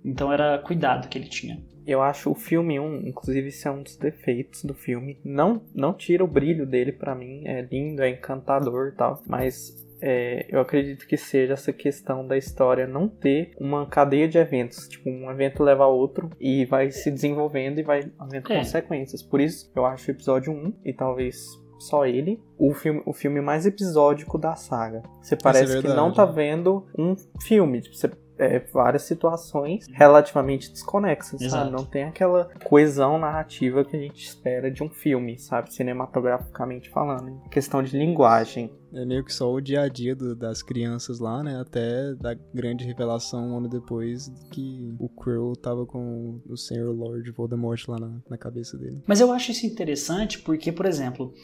Então 0.05 0.33
era 0.33 0.59
cuidado 0.59 1.09
que 1.09 1.19
ele 1.19 1.29
tinha. 1.29 1.63
Eu 1.87 2.03
acho 2.03 2.31
o 2.31 2.35
filme 2.35 2.81
1, 2.81 3.07
inclusive 3.07 3.49
isso 3.49 3.69
é 3.69 3.71
um 3.71 3.83
dos 3.83 3.97
defeitos 3.97 4.65
do 4.65 4.75
filme. 4.75 5.21
Não, 5.25 5.63
não 5.75 5.93
tira 5.93 6.25
o 6.25 6.29
brilho 6.29 6.67
dele 6.67 6.93
pra 6.93 7.15
mim, 7.15 7.43
é 7.47 7.63
lindo, 7.63 8.03
é 8.03 8.11
encantador 8.11 8.89
e 8.89 8.97
tal. 8.97 9.23
Mas 9.27 9.86
é, 10.01 10.47
eu 10.49 10.61
acredito 10.61 11.07
que 11.07 11.17
seja 11.17 11.55
essa 11.55 11.73
questão 11.73 12.27
da 12.27 12.37
história 12.37 12.87
não 12.87 13.09
ter 13.09 13.53
uma 13.59 13.87
cadeia 13.87 14.29
de 14.29 14.39
eventos. 14.39 14.89
Tipo, 14.89 15.09
um 15.11 15.31
evento 15.31 15.63
leva 15.63 15.85
a 15.85 15.89
outro 15.89 16.31
e 16.41 16.65
vai 16.65 16.91
se 16.91 17.11
desenvolvendo 17.11 17.79
e 17.79 17.83
vai 17.83 18.11
havendo 18.19 18.53
É. 18.53 18.59
consequências. 18.59 19.23
Por 19.23 19.41
isso, 19.41 19.71
eu 19.75 19.85
acho 19.87 20.09
o 20.09 20.15
episódio 20.15 20.53
1 20.53 20.73
e 20.85 20.93
talvez 20.93 21.37
só 21.79 22.07
ele, 22.07 22.41
o 22.59 22.73
filme, 22.73 23.03
o 23.05 23.13
filme 23.13 23.41
mais 23.41 23.67
episódico 23.67 24.39
da 24.39 24.55
saga. 24.57 25.03
Você 25.21 25.37
parece 25.37 25.65
que 25.67 25.71
é 25.79 25.83
verdade. 25.83 25.97
não 25.97 26.13
tá 26.13 26.25
vendo 26.25 26.87
um 26.99 27.15
filme. 27.43 27.81
Tipo, 27.83 27.95
você 27.97 28.11
é, 28.39 28.59
várias 28.59 29.03
situações 29.03 29.87
relativamente 29.93 30.71
desconexas, 30.71 31.41
Exato. 31.41 31.65
sabe? 31.65 31.77
Não 31.77 31.85
tem 31.85 32.05
aquela 32.05 32.49
coesão 32.65 33.19
narrativa 33.19 33.85
que 33.85 33.97
a 33.97 34.01
gente 34.01 34.25
espera 34.25 34.71
de 34.71 34.83
um 34.83 34.89
filme, 34.91 35.39
sabe? 35.39 35.73
Cinematograficamente 35.73 36.91
falando. 36.91 37.29
Em 37.47 37.49
questão 37.49 37.83
de 37.83 37.97
linguagem. 37.97 38.71
É 38.95 39.05
meio 39.05 39.25
que 39.25 39.33
só 39.33 39.53
o 39.53 39.61
dia 39.61 39.83
a 39.83 39.89
dia 39.89 40.15
do- 40.15 40.35
das 40.35 40.63
crianças 40.63 41.19
lá, 41.19 41.43
né? 41.43 41.59
Até 41.61 42.15
da 42.15 42.35
grande 42.55 42.85
revelação 42.85 43.53
um 43.53 43.59
ano 43.59 43.69
depois 43.69 44.29
que 44.51 44.95
o 44.99 45.09
Quirrell 45.09 45.53
tava 45.57 45.85
com 45.85 46.41
o 46.49 46.57
Senhor 46.57 46.95
Lord 46.95 47.31
Voldemort 47.33 47.87
lá 47.89 47.99
na, 47.99 48.19
na 48.31 48.39
cabeça 48.39 48.79
dele. 48.79 49.03
Mas 49.07 49.21
eu 49.21 49.31
acho 49.33 49.51
isso 49.51 49.67
interessante 49.67 50.39
porque, 50.41 50.73
por 50.73 50.87
exemplo, 50.87 51.35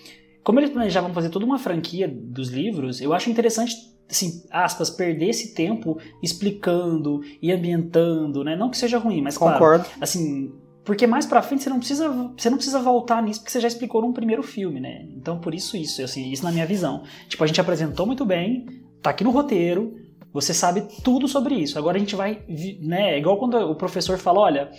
como 0.42 0.60
eles 0.60 0.70
planejavam 0.70 1.12
fazer 1.12 1.28
toda 1.28 1.44
uma 1.44 1.58
franquia 1.58 2.08
dos 2.08 2.48
livros, 2.48 3.00
eu 3.00 3.12
acho 3.12 3.28
interessante, 3.30 3.74
assim, 4.10 4.42
aspas, 4.50 4.90
perder 4.90 5.28
esse 5.30 5.54
tempo 5.54 5.98
explicando 6.22 7.20
e 7.40 7.50
ambientando, 7.52 8.44
né? 8.44 8.56
Não 8.56 8.70
que 8.70 8.76
seja 8.78 8.98
ruim, 8.98 9.20
mas 9.22 9.36
claro, 9.38 9.54
Concordo. 9.58 9.86
assim, 10.00 10.52
porque 10.84 11.06
mais 11.06 11.24
pra 11.26 11.42
frente 11.42 11.62
você 11.62 11.70
não 11.70 11.78
precisa, 11.78 12.08
você 12.36 12.50
não 12.50 12.56
precisa 12.56 12.80
voltar 12.80 13.22
nisso 13.22 13.40
porque 13.40 13.52
você 13.52 13.60
já 13.60 13.68
explicou 13.68 14.02
num 14.02 14.12
primeiro 14.12 14.42
filme, 14.42 14.80
né? 14.80 15.06
Então 15.16 15.38
por 15.38 15.54
isso 15.54 15.76
isso, 15.76 16.02
assim, 16.02 16.30
isso 16.30 16.44
na 16.44 16.52
minha 16.52 16.66
visão. 16.66 17.04
Tipo, 17.28 17.44
a 17.44 17.46
gente 17.46 17.60
apresentou 17.60 18.06
muito 18.06 18.24
bem, 18.24 18.66
tá 19.00 19.10
aqui 19.10 19.24
no 19.24 19.30
roteiro, 19.30 19.94
você 20.32 20.52
sabe 20.52 20.82
tudo 21.04 21.28
sobre 21.28 21.54
isso. 21.54 21.78
Agora 21.78 21.96
a 21.96 22.00
gente 22.00 22.16
vai, 22.16 22.42
né, 22.80 23.14
é 23.14 23.18
igual 23.18 23.38
quando 23.38 23.54
o 23.56 23.74
professor 23.76 24.18
fala, 24.18 24.40
olha, 24.40 24.70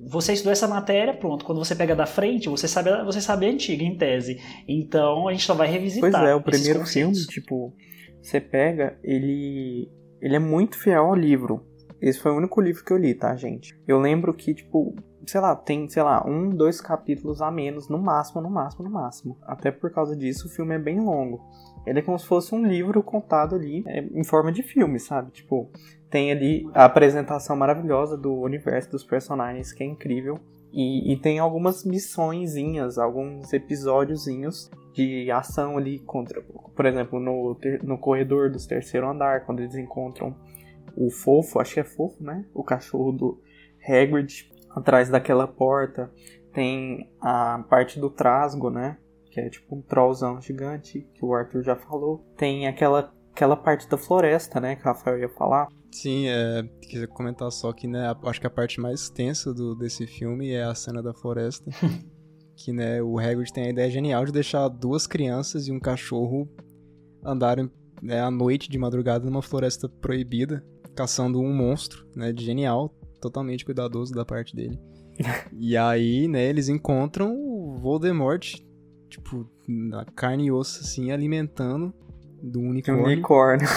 você 0.00 0.32
estudou 0.34 0.52
essa 0.52 0.68
matéria, 0.68 1.12
pronto. 1.14 1.44
Quando 1.44 1.58
você 1.58 1.74
pega 1.74 1.96
da 1.96 2.06
frente, 2.06 2.48
você 2.48 2.68
sabe, 2.68 2.90
a- 2.90 3.02
você 3.02 3.20
sabe 3.20 3.46
a 3.46 3.50
antiga, 3.50 3.82
em 3.82 3.96
tese. 3.96 4.38
Então 4.68 5.26
a 5.26 5.32
gente 5.32 5.44
só 5.44 5.54
vai 5.54 5.66
revisitar. 5.66 6.10
Pois 6.10 6.28
é, 6.30 6.34
o 6.34 6.40
primeiro 6.40 6.86
filme, 6.86 7.16
tipo, 7.26 7.72
você 8.28 8.40
pega, 8.40 8.98
ele 9.02 9.90
ele 10.20 10.36
é 10.36 10.38
muito 10.38 10.78
fiel 10.78 11.06
ao 11.06 11.14
livro. 11.14 11.64
Esse 12.00 12.20
foi 12.20 12.32
o 12.32 12.36
único 12.36 12.60
livro 12.60 12.84
que 12.84 12.92
eu 12.92 12.96
li, 12.96 13.14
tá, 13.14 13.34
gente? 13.34 13.76
Eu 13.86 13.98
lembro 13.98 14.32
que, 14.34 14.54
tipo, 14.54 14.94
sei 15.26 15.40
lá, 15.40 15.54
tem, 15.54 15.88
sei 15.88 16.02
lá, 16.02 16.24
um, 16.26 16.48
dois 16.50 16.80
capítulos 16.80 17.42
a 17.42 17.50
menos, 17.50 17.88
no 17.88 17.98
máximo, 17.98 18.40
no 18.40 18.50
máximo, 18.50 18.84
no 18.84 18.90
máximo. 18.90 19.36
Até 19.42 19.70
por 19.70 19.90
causa 19.90 20.16
disso, 20.16 20.46
o 20.46 20.50
filme 20.50 20.74
é 20.74 20.78
bem 20.78 21.00
longo. 21.00 21.40
Ele 21.86 21.98
é 21.98 22.02
como 22.02 22.18
se 22.18 22.26
fosse 22.26 22.54
um 22.54 22.64
livro 22.64 23.02
contado 23.02 23.54
ali 23.54 23.82
é, 23.86 24.00
em 24.00 24.24
forma 24.24 24.52
de 24.52 24.62
filme, 24.62 24.98
sabe? 25.00 25.30
Tipo, 25.32 25.70
tem 26.10 26.30
ali 26.30 26.68
a 26.72 26.84
apresentação 26.84 27.56
maravilhosa 27.56 28.16
do 28.16 28.32
universo 28.32 28.90
dos 28.90 29.04
personagens, 29.04 29.72
que 29.72 29.82
é 29.82 29.86
incrível. 29.86 30.38
E, 30.72 31.12
e 31.12 31.16
tem 31.16 31.38
algumas 31.38 31.84
missõezinhas, 31.84 32.98
alguns 32.98 33.52
episódiozinhos 33.52 34.70
de 34.92 35.30
ação 35.30 35.78
ali 35.78 35.98
contra, 36.00 36.42
por 36.42 36.84
exemplo, 36.84 37.18
no, 37.18 37.56
no 37.82 37.98
corredor 37.98 38.50
dos 38.50 38.66
terceiro 38.66 39.08
andar, 39.08 39.46
quando 39.46 39.60
eles 39.60 39.74
encontram 39.74 40.36
o 40.96 41.10
fofo, 41.10 41.60
acho 41.60 41.74
que 41.74 41.80
é 41.80 41.84
fofo, 41.84 42.22
né? 42.22 42.44
O 42.52 42.64
cachorro 42.64 43.12
do 43.12 43.40
Hagrid 43.86 44.50
atrás 44.70 45.08
daquela 45.08 45.46
porta. 45.46 46.10
Tem 46.52 47.10
a 47.20 47.64
parte 47.68 48.00
do 48.00 48.10
trasgo, 48.10 48.70
né? 48.70 48.98
Que 49.30 49.40
é 49.40 49.48
tipo 49.48 49.76
um 49.76 49.82
trollzão 49.82 50.40
gigante, 50.40 51.06
que 51.14 51.24
o 51.24 51.32
Arthur 51.32 51.62
já 51.62 51.76
falou. 51.76 52.24
Tem 52.36 52.66
aquela, 52.66 53.12
aquela 53.32 53.56
parte 53.56 53.88
da 53.88 53.96
floresta, 53.96 54.60
né? 54.60 54.74
Que 54.74 54.82
o 54.82 54.86
Rafael 54.86 55.18
ia 55.18 55.28
falar. 55.28 55.68
Sim, 55.90 56.28
é, 56.28 56.62
queria 56.82 57.08
comentar 57.08 57.50
só 57.50 57.72
que, 57.72 57.86
né, 57.86 58.14
acho 58.24 58.40
que 58.40 58.46
a 58.46 58.50
parte 58.50 58.80
mais 58.80 59.08
tensa 59.08 59.52
do, 59.52 59.74
desse 59.74 60.06
filme 60.06 60.50
é 60.50 60.64
a 60.64 60.74
cena 60.74 61.02
da 61.02 61.14
floresta. 61.14 61.70
que, 62.56 62.72
né, 62.72 63.02
o 63.02 63.18
Hagrid 63.18 63.52
tem 63.52 63.64
a 63.64 63.70
ideia 63.70 63.90
genial 63.90 64.24
de 64.24 64.32
deixar 64.32 64.68
duas 64.68 65.06
crianças 65.06 65.68
e 65.68 65.72
um 65.72 65.78
cachorro 65.78 66.48
andarem 67.24 67.70
né, 68.02 68.20
à 68.20 68.30
noite, 68.30 68.68
de 68.68 68.78
madrugada, 68.78 69.24
numa 69.24 69.42
floresta 69.42 69.88
proibida, 69.88 70.64
caçando 70.94 71.40
um 71.40 71.52
monstro, 71.52 72.06
né, 72.14 72.32
de 72.32 72.44
genial, 72.44 72.94
totalmente 73.20 73.64
cuidadoso 73.64 74.12
da 74.12 74.24
parte 74.24 74.54
dele. 74.54 74.78
e 75.52 75.76
aí, 75.76 76.28
né, 76.28 76.44
eles 76.44 76.68
encontram 76.68 77.34
o 77.34 77.76
Voldemort, 77.76 78.56
tipo, 79.08 79.48
na 79.66 80.04
carne 80.04 80.46
e 80.46 80.52
osso, 80.52 80.80
assim, 80.80 81.10
alimentando 81.10 81.94
do 82.42 82.60
um 82.60 82.70
unicórnio. 82.70 83.04
unicórnio. 83.04 83.68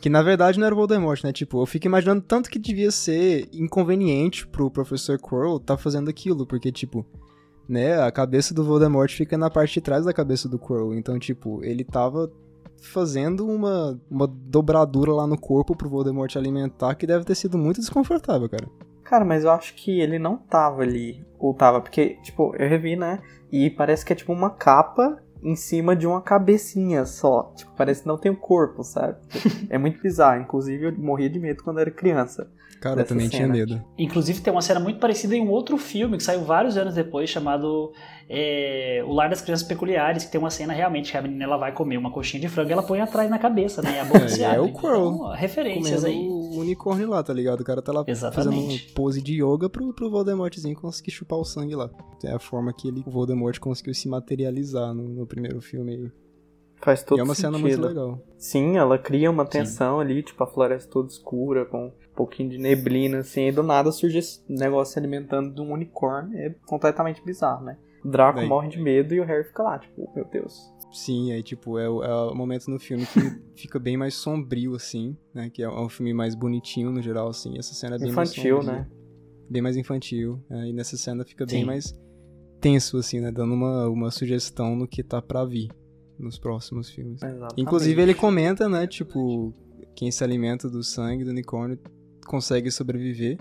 Que 0.00 0.08
na 0.08 0.22
verdade 0.22 0.58
não 0.58 0.66
era 0.66 0.74
o 0.74 0.78
Voldemort, 0.78 1.22
né? 1.22 1.32
Tipo, 1.32 1.60
eu 1.60 1.66
fico 1.66 1.86
imaginando 1.86 2.22
tanto 2.22 2.48
que 2.48 2.58
devia 2.58 2.90
ser 2.90 3.48
inconveniente 3.52 4.46
pro 4.46 4.70
professor 4.70 5.18
Quirrell 5.18 5.60
tá 5.60 5.76
fazendo 5.76 6.08
aquilo, 6.08 6.46
porque, 6.46 6.72
tipo, 6.72 7.04
né, 7.68 8.00
a 8.02 8.10
cabeça 8.10 8.54
do 8.54 8.64
Voldemort 8.64 9.12
fica 9.12 9.36
na 9.36 9.50
parte 9.50 9.74
de 9.74 9.80
trás 9.82 10.04
da 10.04 10.12
cabeça 10.12 10.48
do 10.48 10.58
Quirrell. 10.58 10.94
Então, 10.94 11.18
tipo, 11.18 11.62
ele 11.62 11.84
tava 11.84 12.32
fazendo 12.80 13.46
uma, 13.46 14.00
uma 14.10 14.26
dobradura 14.26 15.12
lá 15.12 15.26
no 15.26 15.38
corpo 15.38 15.76
pro 15.76 15.88
Voldemort 15.90 16.34
alimentar 16.34 16.94
que 16.94 17.06
deve 17.06 17.24
ter 17.24 17.34
sido 17.34 17.58
muito 17.58 17.80
desconfortável, 17.80 18.48
cara. 18.48 18.66
Cara, 19.04 19.24
mas 19.24 19.44
eu 19.44 19.50
acho 19.50 19.74
que 19.74 20.00
ele 20.00 20.18
não 20.18 20.36
tava 20.36 20.82
ali. 20.82 21.24
Ou 21.38 21.52
tava, 21.52 21.80
porque, 21.80 22.16
tipo, 22.22 22.54
eu 22.56 22.68
revi, 22.68 22.96
né? 22.96 23.20
E 23.52 23.68
parece 23.68 24.04
que 24.04 24.12
é 24.12 24.16
tipo 24.16 24.32
uma 24.32 24.50
capa 24.50 25.20
em 25.42 25.56
cima 25.56 25.96
de 25.96 26.06
uma 26.06 26.20
cabecinha 26.20 27.04
só. 27.04 27.52
Tipo, 27.56 27.72
parece 27.76 28.02
que 28.02 28.08
não 28.08 28.18
tem 28.18 28.30
o 28.30 28.36
corpo, 28.36 28.82
sabe? 28.82 29.18
é 29.68 29.78
muito 29.78 30.00
bizarro. 30.00 30.42
Inclusive, 30.42 30.86
eu 30.86 30.98
morria 30.98 31.30
de 31.30 31.38
medo 31.38 31.62
quando 31.62 31.80
era 31.80 31.90
criança. 31.90 32.50
Cara, 32.80 33.02
eu 33.02 33.06
também 33.06 33.28
tinha 33.28 33.42
cena. 33.42 33.52
medo. 33.52 33.84
Inclusive 33.98 34.40
tem 34.40 34.52
uma 34.52 34.62
cena 34.62 34.80
muito 34.80 34.98
parecida 34.98 35.36
em 35.36 35.42
um 35.42 35.50
outro 35.50 35.76
filme 35.76 36.16
que 36.16 36.22
saiu 36.22 36.44
vários 36.44 36.76
anos 36.76 36.94
depois, 36.94 37.28
chamado 37.28 37.92
é, 38.32 39.02
O 39.04 39.12
Lar 39.12 39.28
das 39.28 39.40
Crianças 39.42 39.66
Peculiares, 39.66 40.24
que 40.24 40.30
tem 40.30 40.38
uma 40.40 40.50
cena 40.50 40.72
realmente 40.72 41.10
que 41.10 41.18
a 41.18 41.22
menina 41.22 41.42
ela 41.44 41.56
vai 41.56 41.72
comer 41.72 41.96
uma 41.96 42.12
coxinha 42.12 42.40
de 42.40 42.48
frango 42.48 42.70
e 42.70 42.72
ela 42.72 42.82
põe 42.82 43.00
atrás 43.00 43.28
na 43.28 43.40
cabeça, 43.40 43.82
né? 43.82 43.96
E 43.96 43.98
a 43.98 44.04
boca 44.04 44.24
É, 44.24 44.28
se 44.28 44.38
e 44.40 44.44
é 44.44 44.46
abre. 44.46 44.60
o 44.70 44.72
Quirrell 44.72 45.12
Então, 45.14 45.30
referências 45.32 46.04
aí. 46.04 46.28
o 46.28 46.60
unicórnio 46.60 47.08
lá, 47.10 47.20
tá 47.24 47.32
ligado? 47.32 47.60
O 47.60 47.64
cara 47.64 47.82
tá 47.82 47.92
lá 47.92 48.04
Exatamente. 48.06 48.78
fazendo 48.78 48.94
pose 48.94 49.20
de 49.20 49.42
yoga 49.42 49.68
pro, 49.68 49.92
pro 49.92 50.08
Voldemortzinho 50.08 50.76
conseguir 50.76 51.10
chupar 51.10 51.40
o 51.40 51.44
sangue 51.44 51.74
lá. 51.74 51.90
É 52.24 52.30
a 52.32 52.38
forma 52.38 52.72
que 52.72 52.86
ele, 52.86 53.02
o 53.04 53.10
Voldemort 53.10 53.58
conseguiu 53.58 53.92
se 53.94 54.08
materializar 54.08 54.94
no, 54.94 55.08
no 55.08 55.26
primeiro 55.26 55.60
filme 55.60 55.92
aí. 55.96 56.10
Faz 56.82 57.02
todo 57.02 57.18
e 57.18 57.20
é 57.20 57.24
uma 57.24 57.34
sentido. 57.34 57.52
cena 57.54 57.58
muito 57.58 57.80
legal. 57.82 58.18
Sim, 58.38 58.78
ela 58.78 58.96
cria 58.96 59.30
uma 59.30 59.44
tensão 59.44 60.00
ali, 60.00 60.22
tipo, 60.22 60.42
a 60.42 60.46
floresta 60.46 60.88
toda 60.90 61.08
escura, 61.08 61.66
com 61.66 61.88
um 61.88 61.92
pouquinho 62.16 62.48
de 62.48 62.58
neblina, 62.58 63.18
assim, 63.18 63.48
e 63.48 63.52
do 63.52 63.62
nada 63.62 63.92
surge 63.92 64.16
esse 64.18 64.40
negócio 64.48 64.94
se 64.94 64.98
alimentando 64.98 65.52
de 65.54 65.60
um 65.60 65.72
unicórnio. 65.72 66.38
É 66.38 66.54
completamente 66.66 67.22
bizarro, 67.22 67.64
né? 67.66 67.76
Draco 68.04 68.38
Daí- 68.40 68.48
morre 68.48 68.68
de 68.68 68.80
medo 68.80 69.14
e 69.14 69.20
o 69.20 69.24
Harry 69.24 69.44
fica 69.44 69.62
lá, 69.62 69.78
tipo, 69.78 70.10
meu 70.14 70.24
Deus. 70.24 70.58
Sim, 70.92 71.30
aí 71.32 71.42
tipo, 71.42 71.78
é, 71.78 71.88
o- 71.88 72.02
é 72.02 72.12
o 72.32 72.34
momento 72.34 72.68
no 72.70 72.78
filme 72.80 73.06
que 73.06 73.20
fica 73.56 73.78
bem 73.78 73.96
mais 73.96 74.14
sombrio, 74.14 74.74
assim, 74.74 75.16
né? 75.34 75.48
Que 75.48 75.62
é 75.62 75.68
um 75.68 75.88
filme 75.88 76.12
mais 76.12 76.34
bonitinho 76.34 76.90
no 76.90 77.00
geral, 77.00 77.28
assim. 77.28 77.56
Essa 77.58 77.74
cena 77.74 77.96
é 77.96 77.98
bem 77.98 78.08
Infantil, 78.08 78.56
mais 78.56 78.66
sombria, 78.66 78.82
né? 78.84 78.90
Bem 79.48 79.62
mais 79.62 79.76
infantil. 79.76 80.40
é, 80.50 80.68
e 80.68 80.72
nessa 80.72 80.96
cena 80.96 81.24
fica 81.24 81.44
Sim. 81.48 81.56
bem 81.56 81.64
mais 81.64 81.94
tenso, 82.60 82.96
assim, 82.98 83.20
né? 83.20 83.30
Dando 83.30 83.54
uma, 83.54 83.88
uma 83.88 84.10
sugestão 84.10 84.74
no 84.76 84.86
que 84.88 85.02
tá 85.02 85.20
pra 85.22 85.44
vir 85.44 85.68
nos 86.18 86.38
próximos 86.38 86.90
filmes. 86.90 87.22
Exatamente. 87.22 87.54
Inclusive 87.60 88.02
ele 88.02 88.14
comenta, 88.14 88.68
né, 88.68 88.86
tipo, 88.86 89.54
quem 89.96 90.10
se 90.10 90.22
alimenta 90.24 90.68
do 90.68 90.82
sangue 90.82 91.24
do 91.24 91.30
unicórnio 91.30 91.78
consegue 92.26 92.70
sobreviver, 92.70 93.38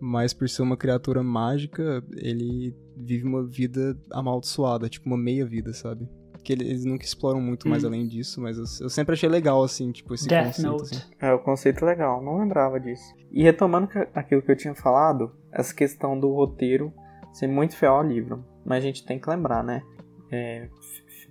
mas 0.00 0.32
por 0.34 0.48
ser 0.48 0.62
uma 0.62 0.76
criatura 0.76 1.22
mágica, 1.22 2.02
ele 2.16 2.74
vive 2.96 3.24
uma 3.26 3.44
vida 3.44 3.96
amaldiçoada, 4.12 4.88
tipo 4.88 5.06
uma 5.06 5.16
meia 5.18 5.44
vida, 5.46 5.72
sabe? 5.72 6.08
Que 6.44 6.52
ele- 6.52 6.64
eles 6.68 6.84
nunca 6.84 7.04
exploram 7.04 7.40
muito 7.40 7.68
mais 7.68 7.82
Hum. 7.82 7.88
além 7.88 8.06
disso, 8.06 8.40
mas 8.40 8.56
eu, 8.56 8.64
eu 8.84 8.88
sempre 8.90 9.14
achei 9.14 9.28
legal, 9.28 9.62
assim, 9.64 9.90
tipo, 9.90 10.14
esse 10.14 10.28
Death 10.28 10.46
conceito. 10.46 10.68
Note. 10.70 10.82
assim. 10.94 11.02
É, 11.20 11.32
o 11.32 11.38
conceito 11.40 11.84
é 11.84 11.88
legal, 11.88 12.22
não 12.22 12.38
lembrava 12.38 12.78
disso. 12.78 13.04
E 13.32 13.42
retomando 13.42 13.88
aquilo 14.14 14.42
que 14.42 14.50
eu 14.52 14.56
tinha 14.56 14.74
falado, 14.74 15.32
essa 15.52 15.74
questão 15.74 16.18
do 16.18 16.32
roteiro 16.32 16.92
ser 17.32 17.48
muito 17.48 17.76
fiel 17.76 17.94
ao 17.94 18.02
livro. 18.06 18.44
Mas 18.64 18.78
a 18.84 18.86
gente 18.86 19.04
tem 19.04 19.18
que 19.18 19.28
lembrar, 19.28 19.62
né? 19.64 19.82
É, 20.30 20.68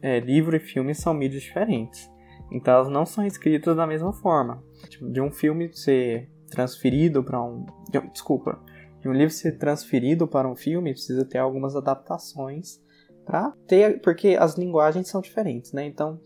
é, 0.02 0.20
livro 0.20 0.56
e 0.56 0.60
filme 0.60 0.94
são 0.94 1.14
mídias 1.14 1.44
diferentes. 1.44 2.10
Então 2.52 2.74
elas 2.76 2.90
não 2.90 3.06
são 3.06 3.26
escritas 3.26 3.76
da 3.76 3.88
mesma 3.88 4.14
forma. 4.14 4.62
Tipo, 4.90 5.10
de 5.10 5.20
um 5.22 5.32
filme 5.32 5.70
ser 5.74 6.30
transferido 6.50 7.24
para 7.24 7.42
um. 7.44 7.66
de 7.90 8.00
Desculpa. 8.12 8.60
De 9.00 9.10
um 9.10 9.14
livro 9.14 9.32
ser 9.32 9.58
transferido 9.58 10.28
para 10.28 10.48
um 10.48 10.56
filme, 10.56 10.92
precisa 10.92 11.24
ter 11.24 11.38
algumas 11.38 11.76
adaptações 11.76 12.82
para 13.26 13.52
ter. 13.68 14.02
Porque 14.02 14.36
as 14.40 14.56
linguagens 14.56 15.08
são 15.08 15.22
diferentes, 15.22 15.72
né? 15.74 15.86
Então 15.86 16.20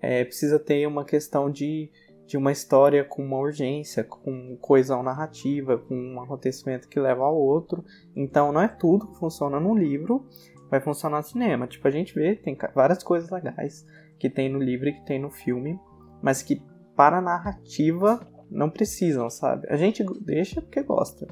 é, 0.00 0.24
precisa 0.24 0.58
ter 0.58 0.86
uma 0.86 1.04
questão 1.04 1.50
de 1.50 1.90
de 2.26 2.36
uma 2.36 2.50
história 2.50 3.04
com 3.04 3.24
uma 3.24 3.38
urgência, 3.38 4.02
com 4.02 4.56
coesão 4.60 5.02
narrativa, 5.02 5.78
com 5.78 5.94
um 5.94 6.20
acontecimento 6.20 6.88
que 6.88 6.98
leva 6.98 7.24
ao 7.24 7.36
outro. 7.36 7.84
Então 8.14 8.50
não 8.50 8.60
é 8.60 8.68
tudo 8.68 9.06
que 9.06 9.18
funciona 9.18 9.60
no 9.60 9.76
livro, 9.76 10.26
vai 10.68 10.80
funcionar 10.80 11.18
no 11.18 11.22
cinema. 11.22 11.66
Tipo, 11.66 11.86
a 11.86 11.90
gente 11.90 12.12
vê, 12.12 12.34
tem 12.34 12.58
várias 12.74 13.02
coisas 13.02 13.30
legais 13.30 13.86
que 14.18 14.28
tem 14.28 14.48
no 14.48 14.58
livro 14.58 14.88
e 14.88 14.92
que 14.92 15.06
tem 15.06 15.20
no 15.20 15.30
filme. 15.30 15.78
mas 16.20 16.42
que 16.42 16.60
para 16.96 17.18
a 17.18 17.22
narrativa 17.22 18.26
não 18.50 18.70
precisam, 18.70 19.28
sabe? 19.28 19.66
A 19.68 19.76
gente 19.76 20.04
deixa 20.20 20.60
porque 20.62 20.82
gosta. 20.82 21.26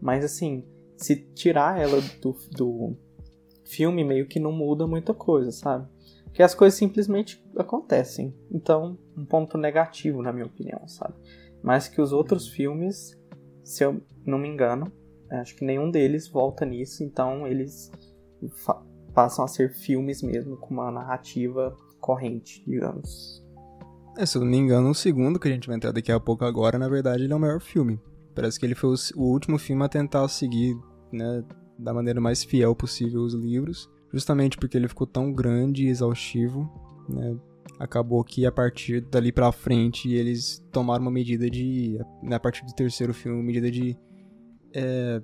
Mas 0.00 0.24
assim, 0.24 0.64
se 0.96 1.16
tirar 1.16 1.80
ela 1.80 2.00
do, 2.20 2.36
do 2.52 2.96
filme, 3.64 4.04
meio 4.04 4.26
que 4.26 4.38
não 4.38 4.52
muda 4.52 4.86
muita 4.86 5.14
coisa, 5.14 5.50
sabe? 5.50 5.88
Que 6.32 6.42
as 6.42 6.54
coisas 6.54 6.78
simplesmente 6.78 7.44
acontecem. 7.56 8.34
Então, 8.50 8.98
um 9.16 9.24
ponto 9.24 9.56
negativo, 9.56 10.22
na 10.22 10.32
minha 10.32 10.46
opinião, 10.46 10.86
sabe? 10.88 11.14
Mas 11.62 11.88
que 11.88 12.00
os 12.00 12.12
outros 12.12 12.48
filmes, 12.48 13.18
se 13.62 13.84
eu 13.84 14.00
não 14.24 14.38
me 14.38 14.48
engano, 14.48 14.92
acho 15.30 15.56
que 15.56 15.64
nenhum 15.64 15.90
deles 15.90 16.28
volta 16.28 16.64
nisso, 16.64 17.02
então 17.02 17.46
eles 17.46 17.90
passam 19.14 19.44
a 19.44 19.48
ser 19.48 19.72
filmes 19.72 20.22
mesmo, 20.22 20.56
com 20.56 20.74
uma 20.74 20.90
narrativa 20.90 21.76
corrente, 22.00 22.62
digamos. 22.66 23.43
É, 24.16 24.24
se 24.24 24.36
eu 24.36 24.42
não 24.42 24.48
me 24.48 24.56
engano, 24.56 24.90
o 24.90 24.94
segundo 24.94 25.40
que 25.40 25.48
a 25.48 25.50
gente 25.50 25.66
vai 25.66 25.76
entrar 25.76 25.90
daqui 25.90 26.12
a 26.12 26.20
pouco 26.20 26.44
agora, 26.44 26.78
na 26.78 26.88
verdade, 26.88 27.24
ele 27.24 27.32
é 27.32 27.36
o 27.36 27.40
maior 27.40 27.60
filme. 27.60 28.00
Parece 28.34 28.58
que 28.58 28.66
ele 28.66 28.74
foi 28.74 28.94
o, 29.16 29.22
último 29.22 29.58
filme 29.58 29.84
a 29.84 29.88
tentar 29.88 30.26
seguir, 30.28 30.76
né, 31.12 31.44
da 31.78 31.92
maneira 31.92 32.20
mais 32.20 32.44
fiel 32.44 32.74
possível 32.74 33.22
os 33.22 33.34
livros, 33.34 33.90
justamente 34.12 34.56
porque 34.56 34.76
ele 34.76 34.88
ficou 34.88 35.06
tão 35.06 35.32
grande 35.32 35.84
e 35.84 35.88
exaustivo, 35.88 36.70
né? 37.08 37.36
Acabou 37.78 38.22
que 38.22 38.46
a 38.46 38.52
partir 38.52 39.00
dali 39.00 39.32
pra 39.32 39.50
frente 39.50 40.12
eles 40.12 40.64
tomaram 40.70 41.02
uma 41.02 41.10
medida 41.10 41.50
de, 41.50 41.98
né, 42.22 42.36
a 42.36 42.40
partir 42.40 42.64
do 42.64 42.72
terceiro 42.72 43.12
filme, 43.12 43.36
uma 43.36 43.44
medida 43.44 43.68
de 43.68 43.96
é, 44.72 45.20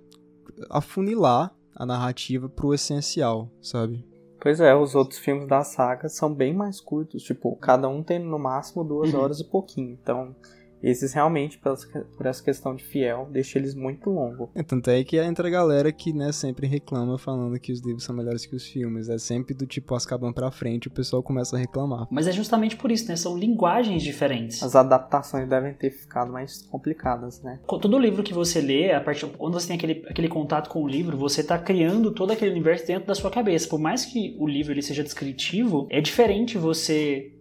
afunilar 0.69 1.55
a 1.77 1.87
narrativa 1.87 2.49
pro 2.49 2.75
essencial, 2.75 3.51
sabe? 3.63 4.05
Pois 4.41 4.59
é, 4.59 4.75
os 4.75 4.95
outros 4.95 5.21
filmes 5.21 5.47
da 5.47 5.63
saga 5.63 6.09
são 6.09 6.33
bem 6.33 6.55
mais 6.55 6.81
curtos, 6.81 7.23
tipo, 7.23 7.55
cada 7.57 7.89
um 7.89 8.03
tem 8.03 8.19
no 8.19 8.39
máximo 8.39 8.83
duas 8.83 9.13
uhum. 9.13 9.21
horas 9.21 9.39
e 9.39 9.45
pouquinho. 9.45 9.99
Então, 10.03 10.35
esses 10.83 11.13
realmente, 11.13 11.59
por 11.59 12.27
essa 12.27 12.43
questão 12.43 12.75
de 12.75 12.85
fiel, 12.85 13.29
deixa 13.31 13.59
eles 13.59 13.75
muito 13.75 14.11
longos. 14.11 14.49
É, 14.55 14.63
tanto 14.63 14.91
é 14.91 15.03
que 15.05 15.19
entra 15.19 15.49
a 15.49 15.51
galera 15.51 15.93
que, 15.93 16.13
né, 16.13 16.33
sempre 16.33 16.67
reclama 16.67 17.19
falando 17.19 17.59
que 17.59 17.73
os 17.73 17.81
livros 17.81 18.05
são 18.05 18.15
melhores 18.15 18.47
que 18.47 18.57
os 18.57 18.67
filmes. 18.67 19.09
É 19.09 19.19
sempre 19.19 19.55
do 19.55 19.67
tipo 19.67 19.95
Azkaban 19.95 20.33
pra 20.33 20.51
frente, 20.51 20.89
o 20.89 20.91
pessoal 20.91 21.23
começa 21.23 21.57
a 21.57 21.59
reclamar. 21.59 22.07
Mas 22.11 22.27
é 22.27 22.33
justamente 22.33 22.77
por 22.77 22.91
isso, 22.91 23.09
né? 23.09 23.17
São 23.17 23.37
linguagens 23.37 24.03
diferentes. 24.03 24.63
As 24.63 24.75
adaptações 24.75 25.49
devem 25.49 25.75
ter 25.75 25.91
ficado 25.91 26.33
mais 26.33 26.63
complicadas, 26.63 27.43
né? 27.43 27.61
Todo 27.67 27.99
livro 27.99 28.23
que 28.23 28.33
você 28.33 28.61
lê, 28.61 28.93
a 28.93 29.01
partir 29.01 29.27
quando 29.27 29.55
você 29.55 29.69
tem 29.69 29.77
aquele, 29.77 30.05
aquele 30.09 30.29
contato 30.29 30.71
com 30.71 30.83
o 30.83 30.89
livro, 30.89 31.17
você 31.17 31.45
tá 31.45 31.59
criando 31.59 32.13
todo 32.13 32.31
aquele 32.31 32.51
universo 32.51 32.87
dentro 32.87 33.07
da 33.07 33.15
sua 33.15 33.31
cabeça. 33.31 33.69
Por 33.69 33.79
mais 33.79 34.07
que 34.07 34.37
o 34.39 34.47
livro 34.47 34.73
ele 34.73 34.83
seja 34.83 35.03
descritivo, 35.03 35.87
é 35.91 36.01
diferente 36.01 36.57
você 36.57 37.33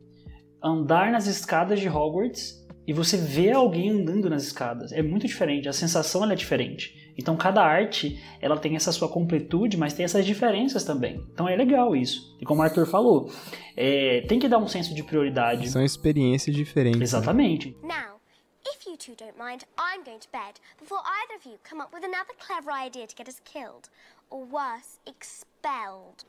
andar 0.62 1.12
nas 1.12 1.26
escadas 1.26 1.80
de 1.80 1.88
Hogwarts 1.88 2.59
e 2.90 2.94
você 2.94 3.18
vê 3.18 3.52
alguém 3.52 3.92
andando 3.92 4.32
nas 4.32 4.42
escadas. 4.42 4.92
É 4.92 5.04
muito 5.04 5.28
diferente, 5.28 5.70
a 5.70 5.74
sensação 5.74 6.28
é 6.28 6.34
diferente. 6.34 7.14
Então 7.16 7.38
cada 7.38 7.64
arte 7.64 8.20
ela 8.42 8.58
tem 8.58 8.76
essa 8.76 8.92
sua 8.92 9.08
completude, 9.08 9.78
mas 9.78 9.94
tem 9.94 10.04
essas 10.04 10.26
diferenças 10.26 10.84
também. 10.84 11.24
Então 11.32 11.48
é 11.48 11.56
legal 11.56 11.96
isso. 11.96 12.36
E 12.42 12.46
como 12.46 12.62
o 12.62 12.64
Arthur 12.64 12.88
falou, 12.88 13.32
é, 13.78 14.22
tem 14.22 14.40
que 14.40 14.48
dar 14.48 14.58
um 14.58 14.68
senso 14.68 14.96
de 14.96 15.04
prioridade. 15.04 15.70
São 15.70 15.84
experiências 15.86 16.56
diferentes. 16.56 17.00
Exatamente. 17.00 17.78
Né? 17.84 17.90
Now, 17.90 18.20
if 18.66 18.88
you 18.88 18.98
two 18.98 19.14
don't 19.16 19.38
mind, 19.38 19.62
I'm 19.78 20.04
going 20.04 20.18
to 20.18 20.30
bed 20.32 20.60
before 20.80 21.04
either 21.22 21.38
of 21.38 21.46
you 21.46 21.60
come 21.70 21.84
up 21.84 21.94
with 21.94 22.04
another 22.04 22.34
clever 22.44 22.72
idea 22.72 23.06
to 23.06 23.16
get 23.16 23.30
us 23.30 23.40
killed, 23.46 23.88
or 24.32 24.48
worse, 24.52 24.98
expelled. 25.06 26.26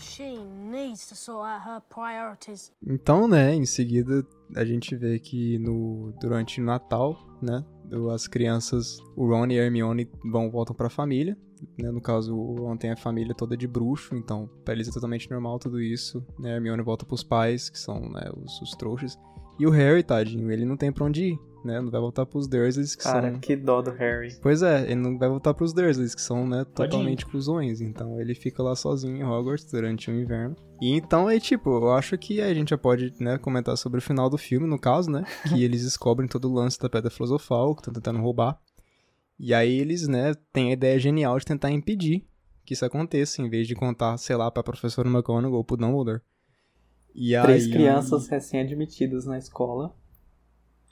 She 0.00 0.38
needs 0.70 1.06
to 1.08 1.14
sort 1.14 1.46
out 1.46 1.62
her 1.66 1.82
priorities. 1.90 2.72
Então, 2.82 3.28
né, 3.28 3.54
em 3.54 3.66
seguida 3.66 4.26
a 4.54 4.64
gente 4.64 4.94
vê 4.96 5.18
que 5.18 5.58
no 5.58 6.14
durante 6.20 6.60
o 6.60 6.64
Natal, 6.64 7.16
né, 7.42 7.64
as 8.12 8.26
crianças, 8.26 8.98
o 9.16 9.26
Ron 9.26 9.46
e 9.46 9.58
a 9.58 9.64
Hermione 9.64 10.08
vão 10.24 10.50
voltam 10.50 10.74
para 10.74 10.86
a 10.86 10.90
família, 10.90 11.36
né, 11.78 11.90
no 11.90 12.00
caso 12.00 12.34
o 12.34 12.54
Ron 12.56 12.76
tem 12.76 12.90
a 12.90 12.96
família 12.96 13.34
toda 13.34 13.56
de 13.56 13.66
bruxo, 13.66 14.14
então 14.14 14.48
para 14.64 14.74
eles 14.74 14.88
é 14.88 14.92
totalmente 14.92 15.30
normal 15.30 15.58
tudo 15.58 15.80
isso, 15.80 16.24
né, 16.38 16.52
a 16.52 16.56
Hermione 16.56 16.82
volta 16.82 17.04
para 17.04 17.14
os 17.14 17.22
pais, 17.22 17.68
que 17.68 17.78
são, 17.78 18.08
né, 18.10 18.30
os, 18.36 18.60
os 18.60 18.70
trouxas, 18.72 19.18
e 19.58 19.66
o 19.66 19.70
Harry, 19.70 20.02
tadinho, 20.02 20.50
ele 20.50 20.64
não 20.64 20.76
tem 20.76 20.92
pra 20.92 21.04
onde 21.04 21.26
ir, 21.26 21.38
né? 21.66 21.80
Não 21.80 21.90
vai 21.90 22.00
voltar 22.00 22.26
pros 22.26 22.46
Dursleys, 22.46 22.94
que 22.94 23.02
Cara, 23.04 23.30
são... 23.30 23.40
que 23.40 23.56
dó 23.56 23.82
do 23.82 23.90
Harry. 23.90 24.36
Pois 24.40 24.62
é, 24.62 24.82
ele 24.84 24.96
não 24.96 25.18
vai 25.18 25.28
voltar 25.28 25.54
pros 25.54 25.72
Dursleys, 25.72 26.14
que 26.14 26.20
são, 26.20 26.46
né, 26.46 26.64
totalmente 26.74 27.24
cuzões. 27.26 27.80
Então 27.80 28.20
ele 28.20 28.34
fica 28.34 28.62
lá 28.62 28.74
sozinho 28.74 29.16
em 29.16 29.24
Hogwarts 29.24 29.70
durante 29.70 30.10
o 30.10 30.14
inverno. 30.14 30.56
E 30.80 30.90
então 30.96 31.30
é 31.30 31.38
tipo, 31.40 31.70
eu 31.70 31.92
acho 31.92 32.18
que 32.18 32.40
a 32.40 32.52
gente 32.52 32.70
já 32.70 32.78
pode, 32.78 33.12
né, 33.20 33.38
comentar 33.38 33.76
sobre 33.76 33.98
o 33.98 34.02
final 34.02 34.28
do 34.28 34.38
filme, 34.38 34.66
no 34.66 34.78
caso, 34.78 35.10
né? 35.10 35.24
Que 35.48 35.64
eles 35.64 35.84
descobrem 35.84 36.28
todo 36.28 36.50
o 36.50 36.54
lance 36.54 36.78
da 36.78 36.88
Pedra 36.88 37.10
Filosofal, 37.10 37.74
que 37.74 37.80
estão 37.80 37.94
tentando 37.94 38.20
roubar. 38.20 38.58
E 39.38 39.52
aí 39.52 39.78
eles, 39.78 40.06
né, 40.06 40.34
têm 40.52 40.70
a 40.70 40.72
ideia 40.72 40.98
genial 40.98 41.38
de 41.38 41.44
tentar 41.44 41.70
impedir 41.70 42.24
que 42.64 42.72
isso 42.72 42.84
aconteça, 42.84 43.42
em 43.42 43.48
vez 43.48 43.68
de 43.68 43.74
contar, 43.74 44.16
sei 44.16 44.36
lá, 44.36 44.50
pra 44.50 44.62
professora 44.62 45.08
McGonagall 45.08 45.58
ou 45.58 45.64
pro 45.64 45.76
Dumbledore. 45.76 46.22
E 47.14 47.38
Três 47.42 47.66
aí... 47.66 47.72
crianças 47.72 48.26
recém-admitidas 48.26 49.24
na 49.24 49.38
escola. 49.38 49.94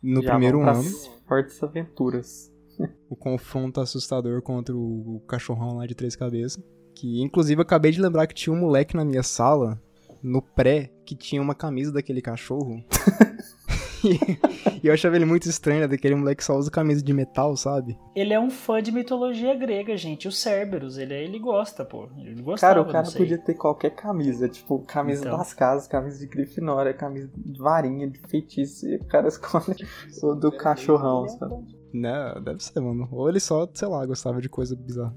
No 0.02 0.22
primeiro 0.22 0.62
ano. 0.62 0.82
Fortes 1.26 1.62
aventuras. 1.62 2.52
o 3.08 3.16
confronto 3.16 3.80
assustador 3.80 4.42
contra 4.42 4.74
o 4.74 5.22
cachorrão 5.28 5.76
lá 5.76 5.86
de 5.86 5.94
três 5.94 6.16
cabeças. 6.16 6.62
Que 6.94 7.22
inclusive 7.22 7.60
acabei 7.62 7.90
de 7.90 8.00
lembrar 8.00 8.26
que 8.26 8.34
tinha 8.34 8.54
um 8.54 8.60
moleque 8.60 8.96
na 8.96 9.04
minha 9.04 9.22
sala, 9.22 9.80
no 10.22 10.42
pré, 10.42 10.92
que 11.06 11.14
tinha 11.14 11.40
uma 11.40 11.54
camisa 11.54 11.92
daquele 11.92 12.20
cachorro. 12.20 12.84
e 14.82 14.86
eu 14.86 14.92
achava 14.92 15.16
ele 15.16 15.24
muito 15.24 15.48
estranho, 15.48 15.80
né? 15.80 15.88
Daquele 15.88 16.14
moleque 16.14 16.38
que 16.38 16.44
só 16.44 16.56
usa 16.56 16.70
camisa 16.70 17.02
de 17.02 17.12
metal, 17.12 17.56
sabe? 17.56 17.98
Ele 18.14 18.32
é 18.32 18.40
um 18.40 18.50
fã 18.50 18.82
de 18.82 18.92
mitologia 18.92 19.54
grega, 19.54 19.96
gente. 19.96 20.28
O 20.28 20.32
Cerberus, 20.32 20.98
ele, 20.98 21.14
ele 21.14 21.38
gosta, 21.38 21.84
pô. 21.84 22.08
Ele 22.18 22.42
gostava, 22.42 22.74
Cara, 22.74 22.88
o 22.88 22.92
cara 22.92 23.10
podia 23.10 23.38
ter 23.38 23.54
qualquer 23.54 23.90
camisa. 23.90 24.48
Tipo, 24.48 24.80
camisa 24.80 25.26
então. 25.26 25.38
das 25.38 25.54
casas, 25.54 25.88
camisa 25.88 26.18
de 26.18 26.26
Grifinória, 26.26 26.92
camisa 26.92 27.30
de 27.36 27.58
varinha, 27.58 28.08
de 28.08 28.18
feitiço. 28.28 28.86
E 28.86 28.96
o 28.96 29.04
cara 29.06 29.26
escolhe 29.28 29.76
o 30.22 30.34
do 30.34 30.52
cachorrão, 30.52 31.28
sabe? 31.28 31.54
Não, 31.92 32.42
deve 32.42 32.62
ser, 32.62 32.80
mano. 32.80 33.08
Ou 33.12 33.28
ele 33.28 33.40
só, 33.40 33.68
sei 33.72 33.88
lá, 33.88 34.04
gostava 34.06 34.40
de 34.40 34.48
coisa 34.48 34.74
bizarra. 34.74 35.14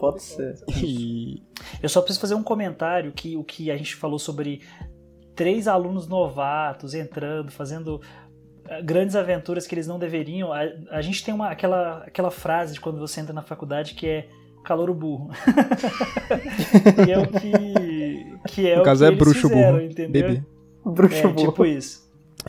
Pode 0.00 0.22
ser. 0.22 0.54
E... 0.82 1.42
Eu 1.82 1.90
só 1.90 2.00
preciso 2.00 2.20
fazer 2.20 2.34
um 2.34 2.42
comentário 2.42 3.12
que 3.12 3.36
o 3.36 3.44
que 3.44 3.70
a 3.70 3.76
gente 3.76 3.94
falou 3.94 4.18
sobre 4.18 4.62
três 5.40 5.66
alunos 5.66 6.06
novatos 6.06 6.92
entrando, 6.92 7.50
fazendo 7.50 7.98
eh, 8.68 8.82
grandes 8.82 9.16
aventuras 9.16 9.66
que 9.66 9.74
eles 9.74 9.86
não 9.86 9.98
deveriam. 9.98 10.52
A, 10.52 10.60
a 10.90 11.00
gente 11.00 11.24
tem 11.24 11.32
uma, 11.32 11.48
aquela, 11.48 12.04
aquela 12.06 12.30
frase 12.30 12.74
de 12.74 12.80
quando 12.80 12.98
você 12.98 13.22
entra 13.22 13.32
na 13.32 13.40
faculdade 13.40 13.94
que 13.94 14.06
é 14.06 14.28
calouro 14.62 14.92
burro. 14.92 15.30
que 17.06 17.08
é 17.10 17.18
o 17.18 17.26
que, 17.26 18.52
que 18.52 18.68
é 18.68 18.76
no 18.76 18.82
o 18.82 18.84
caso 18.84 19.02
que 19.02 19.10
é 19.10 19.16
bruxo 19.16 19.48
fizeram, 19.48 19.72
burro, 19.78 19.82
entendeu? 19.82 20.28
bebê. 20.28 20.44
Bruxo 20.84 21.16
é, 21.16 21.22
burro. 21.28 21.50
tipo 21.52 21.64
isso. 21.64 22.06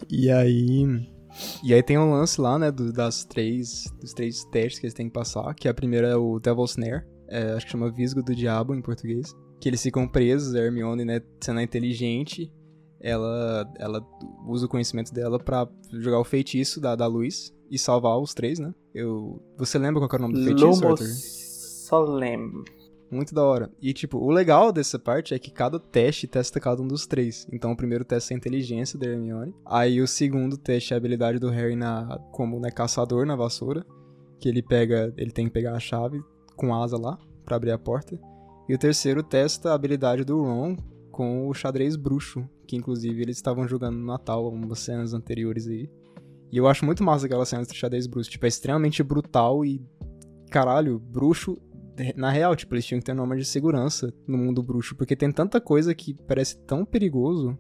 E 0.09 0.29
aí, 0.29 1.07
e 1.63 1.73
aí 1.73 1.81
tem 1.81 1.97
um 1.97 2.11
lance 2.11 2.41
lá, 2.41 2.59
né, 2.59 2.73
do, 2.73 2.91
das 2.91 3.23
três, 3.23 3.85
dos 4.01 4.11
três 4.11 4.43
testes 4.43 4.79
que 4.79 4.85
eles 4.85 4.93
têm 4.93 5.07
que 5.07 5.13
passar, 5.13 5.55
que 5.55 5.69
a 5.69 5.73
primeira 5.73 6.09
é 6.09 6.15
o 6.17 6.41
Devil's 6.41 6.71
Snare, 6.71 7.05
é, 7.29 7.53
acho 7.53 7.65
que 7.65 7.71
chama 7.71 7.89
Visgo 7.89 8.21
do 8.21 8.35
Diabo 8.35 8.75
em 8.75 8.81
português, 8.81 9.33
que 9.61 9.69
eles 9.69 9.81
ficam 9.81 10.05
presos, 10.05 10.55
a 10.55 10.59
Hermione, 10.59 11.05
né, 11.05 11.21
sendo 11.39 11.61
inteligente, 11.61 12.51
ela, 13.01 13.71
ela 13.77 14.07
usa 14.47 14.65
o 14.65 14.69
conhecimento 14.69 15.13
dela 15.13 15.39
para 15.39 15.67
jogar 15.91 16.19
o 16.19 16.23
feitiço 16.23 16.79
da, 16.79 16.95
da 16.95 17.07
luz 17.07 17.53
e 17.69 17.77
salvar 17.77 18.17
os 18.19 18.33
três, 18.33 18.59
né? 18.59 18.73
Eu, 18.93 19.41
você 19.57 19.77
lembra 19.79 20.07
qual 20.07 20.09
era 20.13 20.23
o 20.23 20.27
nome 20.27 20.39
do 20.39 20.45
feitiço, 20.45 20.87
Arthur? 20.87 21.07
Solem. 21.07 22.51
Muito 23.09 23.35
da 23.35 23.43
hora. 23.43 23.69
E, 23.81 23.93
tipo, 23.93 24.17
o 24.17 24.29
legal 24.29 24.71
dessa 24.71 24.97
parte 24.97 25.33
é 25.33 25.39
que 25.39 25.51
cada 25.51 25.77
teste 25.77 26.27
testa 26.27 26.59
cada 26.61 26.81
um 26.81 26.87
dos 26.87 27.05
três. 27.05 27.45
Então, 27.51 27.71
o 27.71 27.75
primeiro 27.75 28.05
teste 28.05 28.31
é 28.31 28.35
a 28.35 28.37
inteligência 28.37 28.97
da 28.97 29.07
Hermione. 29.07 29.53
Aí, 29.65 29.99
o 29.99 30.07
segundo 30.07 30.57
teste 30.57 30.93
é 30.93 30.95
a 30.95 30.97
habilidade 30.97 31.37
do 31.37 31.49
Harry 31.49 31.75
na, 31.75 32.17
como 32.31 32.59
né, 32.59 32.71
caçador 32.71 33.25
na 33.25 33.35
vassoura. 33.35 33.85
Que 34.39 34.47
ele 34.47 34.61
pega, 34.61 35.13
ele 35.17 35.31
tem 35.31 35.45
que 35.45 35.51
pegar 35.51 35.73
a 35.73 35.79
chave 35.79 36.21
com 36.55 36.73
asa 36.73 36.97
lá 36.97 37.17
para 37.43 37.57
abrir 37.57 37.71
a 37.71 37.77
porta. 37.77 38.17
E 38.69 38.73
o 38.73 38.77
terceiro 38.77 39.21
testa 39.21 39.71
a 39.71 39.73
habilidade 39.73 40.23
do 40.23 40.41
Ron 40.41 40.77
com 41.11 41.47
o 41.47 41.53
xadrez 41.53 41.95
bruxo, 41.95 42.47
que 42.67 42.75
inclusive 42.75 43.21
eles 43.21 43.37
estavam 43.37 43.67
jogando 43.67 43.97
no 43.97 44.05
Natal, 44.05 44.47
umas 44.51 44.79
cenas 44.79 45.13
anteriores 45.13 45.67
aí. 45.67 45.89
E 46.51 46.57
eu 46.57 46.67
acho 46.67 46.85
muito 46.85 47.03
massa 47.03 47.25
aquela 47.25 47.45
cena 47.45 47.63
do 47.63 47.73
xadrez 47.73 48.07
bruxo, 48.07 48.29
tipo, 48.29 48.45
é 48.45 48.49
extremamente 48.49 49.03
brutal 49.03 49.63
e 49.65 49.81
caralho, 50.49 50.99
bruxo 50.99 51.57
na 52.15 52.29
real, 52.29 52.55
tipo, 52.55 52.73
eles 52.73 52.85
tinham 52.85 52.99
que 52.99 53.05
ter 53.05 53.13
norma 53.13 53.35
de 53.35 53.45
segurança 53.45 54.13
no 54.27 54.37
mundo 54.37 54.63
bruxo, 54.63 54.95
porque 54.95 55.15
tem 55.15 55.31
tanta 55.31 55.59
coisa 55.59 55.93
que 55.93 56.13
parece 56.27 56.59
tão 56.65 56.85
perigoso. 56.85 57.57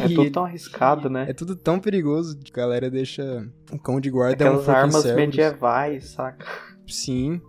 É 0.00 0.08
tudo 0.08 0.30
tão 0.30 0.44
arriscado, 0.44 1.08
né? 1.08 1.26
É 1.28 1.32
tudo 1.32 1.54
tão 1.54 1.78
perigoso 1.78 2.38
que 2.38 2.50
a 2.52 2.62
galera 2.62 2.90
deixa 2.90 3.48
o 3.72 3.78
cão 3.78 4.00
de 4.00 4.10
guarda 4.10 4.44
Aquelas 4.44 4.68
é 4.68 4.70
um 4.70 4.74
armas 4.74 5.02
Cerberus. 5.02 5.36
medievais, 5.36 6.04
saca? 6.10 6.46
Sim. 6.86 7.40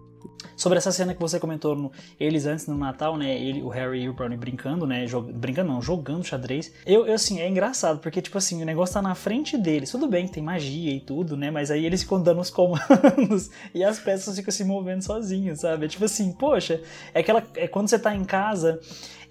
Sobre 0.56 0.78
essa 0.78 0.92
cena 0.92 1.14
que 1.14 1.22
você 1.22 1.40
comentou, 1.40 1.76
no, 1.76 1.92
eles 2.20 2.46
antes 2.46 2.68
no 2.68 2.78
Natal, 2.78 3.18
né? 3.18 3.34
Ele, 3.34 3.62
o 3.62 3.70
Harry 3.70 4.02
e 4.02 4.10
o 4.10 4.14
Ron 4.14 4.36
brincando, 4.36 4.86
né? 4.86 5.08
Jog, 5.08 5.32
brincando 5.32 5.72
não, 5.72 5.82
jogando 5.82 6.24
xadrez. 6.24 6.72
Eu, 6.86 7.08
eu, 7.08 7.14
assim, 7.14 7.40
é 7.40 7.48
engraçado, 7.48 8.00
porque, 8.00 8.22
tipo 8.22 8.38
assim, 8.38 8.62
o 8.62 8.66
negócio 8.66 8.94
tá 8.94 9.02
na 9.02 9.16
frente 9.16 9.58
deles. 9.58 9.90
Tudo 9.90 10.08
bem, 10.08 10.28
tem 10.28 10.44
magia 10.44 10.92
e 10.92 11.00
tudo, 11.00 11.38
né? 11.38 11.50
Mas 11.50 11.72
aí 11.72 11.86
eles 11.86 12.04
ficam 12.04 12.22
dando 12.22 12.42
os 12.42 12.50
comandos 12.50 13.50
e 13.74 13.84
as 13.84 14.00
peças 14.00 14.36
ficam 14.36 14.52
se 14.52 14.64
movendo 14.66 15.02
sozinhas, 15.02 15.62
sabe? 15.62 15.86
É 15.86 15.88
tipo 15.88 16.04
assim, 16.04 16.34
poxa, 16.34 16.82
é 17.14 17.20
aquela. 17.22 17.42
É 17.56 17.68
quando 17.68 17.88
você 17.88 17.98
tá 17.98 18.14
em 18.14 18.26
casa 18.26 18.80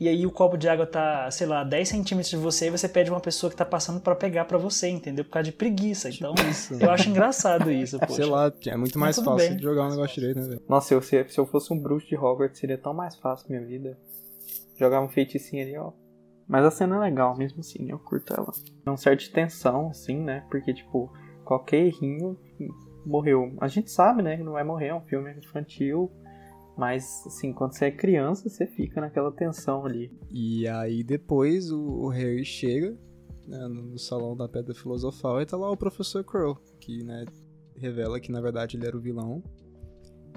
e 0.01 0.09
aí 0.09 0.25
o 0.25 0.31
copo 0.31 0.57
de 0.57 0.69
água 0.69 0.87
tá, 0.87 1.29
sei 1.31 1.47
lá, 1.47 1.65
10 1.65 1.89
centímetros 1.89 2.31
de 2.31 2.37
você 2.37 2.69
e 2.69 2.71
você 2.71 2.89
pede 2.89 3.11
uma 3.11 3.21
pessoa 3.21 3.51
que 3.51 3.57
tá 3.57 3.65
passando 3.65 4.01
para 4.01 4.15
pegar 4.15 4.45
para 4.45 4.57
você, 4.57 4.89
entendeu? 4.89 5.25
Por 5.25 5.33
causa 5.33 5.51
de 5.51 5.57
preguiça. 5.57 6.09
Então, 6.09 6.35
isso. 6.49 6.75
eu 6.75 6.91
acho 6.91 7.11
engraçado 7.11 7.71
isso, 7.71 7.99
poxa. 8.01 8.15
Sei 8.15 8.25
lá, 8.27 8.53
é 8.67 8.77
muito 8.77 8.99
mais 8.99 9.17
fácil 9.17 9.37
bem. 9.37 9.57
de 9.57 9.63
jogar 9.63 9.87
um 9.87 9.91
negócio 9.91 10.15
direito, 10.15 10.39
né, 10.39 10.49
velho? 10.49 10.63
Nossa, 10.69 10.95
eu, 10.95 11.03
se, 11.03 11.25
se 11.29 11.39
eu 11.39 11.47
fosse 11.47 11.73
um 11.73 11.79
bruxo 11.79 12.07
de 12.07 12.17
Hogwarts, 12.17 12.61
seria 12.61 12.79
tão 12.79 12.95
mais 12.95 13.17
fácil 13.17 13.47
minha 13.49 13.65
vida. 13.65 13.99
Jogar 14.77 15.01
um 15.01 15.09
feiticinho 15.09 15.63
ali, 15.63 15.77
ó. 15.77 15.91
Mas 16.47 16.65
a 16.65 16.71
cena 16.71 16.97
é 16.97 17.01
legal, 17.01 17.37
mesmo 17.37 17.61
assim, 17.61 17.91
eu 17.91 17.99
curto 17.99 18.33
ela. 18.33 18.53
É 18.87 18.91
um 18.91 18.97
certo 18.97 19.21
de 19.21 19.31
tensão, 19.31 19.89
assim, 19.89 20.17
né? 20.17 20.47
Porque, 20.49 20.73
tipo, 20.73 21.13
qualquer 21.45 21.85
errinho 21.85 22.39
morreu. 23.05 23.53
A 23.61 23.67
gente 23.67 23.91
sabe, 23.91 24.23
né, 24.23 24.37
que 24.37 24.43
não 24.43 24.53
vai 24.53 24.65
morrer, 24.65 24.89
é 24.89 24.95
um 24.95 25.01
filme 25.01 25.33
infantil. 25.33 26.11
Mas, 26.79 27.25
assim, 27.27 27.53
quando 27.53 27.73
você 27.73 27.87
é 27.87 27.91
criança, 27.91 28.49
você 28.49 28.65
fica 28.65 29.01
naquela 29.01 29.33
tensão 29.33 29.85
ali. 29.85 30.13
E 30.31 30.69
aí 30.69 31.03
depois 31.03 31.73
o, 31.73 31.81
o 31.81 32.09
Harry 32.09 32.45
chega 32.45 32.97
né, 33.49 33.67
no 33.67 33.99
salão 33.99 34.37
da 34.37 34.49
Pedra 34.49 34.73
Filosofal 34.73 35.43
e 35.43 35.47
tá 35.47 35.57
lá 35.57 35.69
o 35.69 35.77
Professor 35.77 36.23
Crow, 36.23 36.57
que, 36.79 37.03
né, 37.03 37.25
revela 37.77 38.21
que 38.21 38.31
na 38.31 38.41
verdade 38.41 38.77
ele 38.77 38.87
era 38.87 38.97
o 38.97 39.01
vilão. 39.01 39.43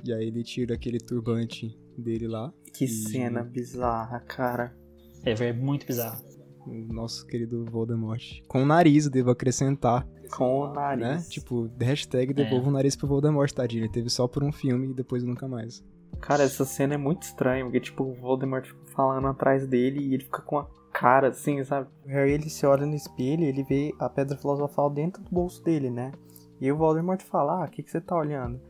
E 0.04 0.12
aí 0.12 0.26
ele 0.26 0.44
tira 0.44 0.74
aquele 0.74 0.98
turbante 0.98 1.78
dele 1.96 2.28
lá. 2.28 2.52
Que 2.74 2.86
e... 2.86 2.88
cena 2.88 3.44
bizarra, 3.44 4.20
cara. 4.22 4.76
É, 5.24 5.34
é 5.34 5.54
muito 5.54 5.86
bizarro. 5.86 6.26
O 6.66 6.92
nosso 6.92 7.28
querido 7.28 7.64
Voldemort. 7.66 8.42
Com 8.48 8.64
o 8.64 8.66
nariz, 8.66 9.08
devo 9.08 9.30
acrescentar. 9.30 10.08
Com 10.32 10.62
o 10.62 10.74
nariz. 10.74 11.02
Né? 11.04 11.24
Tipo, 11.30 11.70
hashtag 11.80 12.34
devolva 12.34 12.66
é. 12.66 12.70
o 12.70 12.72
nariz 12.72 12.96
pro 12.96 13.08
Voldemort, 13.08 13.52
tadinho. 13.52 13.84
Ele 13.84 13.92
teve 13.92 14.10
só 14.10 14.28
por 14.28 14.44
um 14.44 14.52
filme 14.52 14.90
e 14.90 14.94
depois 14.94 15.24
nunca 15.24 15.48
mais. 15.48 15.84
Cara, 16.20 16.44
essa 16.44 16.66
cena 16.66 16.94
é 16.94 16.98
muito 16.98 17.24
estranha, 17.24 17.64
porque, 17.64 17.80
tipo, 17.80 18.04
o 18.04 18.14
Voldemort 18.14 18.66
fica 18.66 18.80
falando 18.88 19.28
atrás 19.28 19.66
dele 19.66 20.00
e 20.00 20.14
ele 20.14 20.24
fica 20.24 20.42
com 20.42 20.60
a 20.60 20.68
cara 20.92 21.30
assim, 21.30 21.64
sabe? 21.64 21.88
O 22.06 22.10
Harry, 22.10 22.34
ele 22.34 22.50
se 22.50 22.66
olha 22.66 22.86
no 22.86 22.96
espelho 22.96 23.44
e 23.44 23.48
ele 23.48 23.64
vê 23.64 23.96
a 23.98 24.10
Pedra 24.10 24.38
Filosofal 24.38 24.90
dentro 24.90 25.24
do 25.24 25.32
bolso 25.32 25.64
dele, 25.64 25.90
né? 25.90 26.12
E 26.60 26.72
o 26.72 26.78
Voldemort 26.78 27.22
fala, 27.24 27.64
ah, 27.64 27.66
o 27.66 27.70
que, 27.70 27.82
que 27.82 27.90
você 27.90 28.00
tá 28.00 28.16
olhando? 28.16 28.62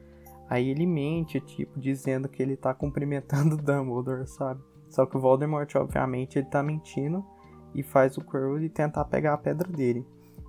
Aí 0.50 0.70
ele 0.70 0.86
mente, 0.86 1.39
tipo, 1.39 1.80
dizendo 1.80 2.30
que 2.30 2.42
ele 2.42 2.56
tá 2.56 2.74
cumprimentando 2.74 3.56
o 3.56 3.58
Dumbledore, 3.62 4.28
sabe? 4.28 4.62
Só 4.89 5.06
que 5.06 5.18
o 5.18 5.20
Voldemort, 5.22 5.74
obviamente, 5.76 6.38
ele 6.38 6.48
tá 6.48 6.62
mentindo 6.62 7.26
e 7.74 7.82
faz 7.82 8.18
o 8.18 8.22
Quirrell 8.22 8.70
tentar 8.70 9.06
pegar 9.06 9.34
a 9.34 9.38
pedra 9.38 9.70
dele. 9.72 10.06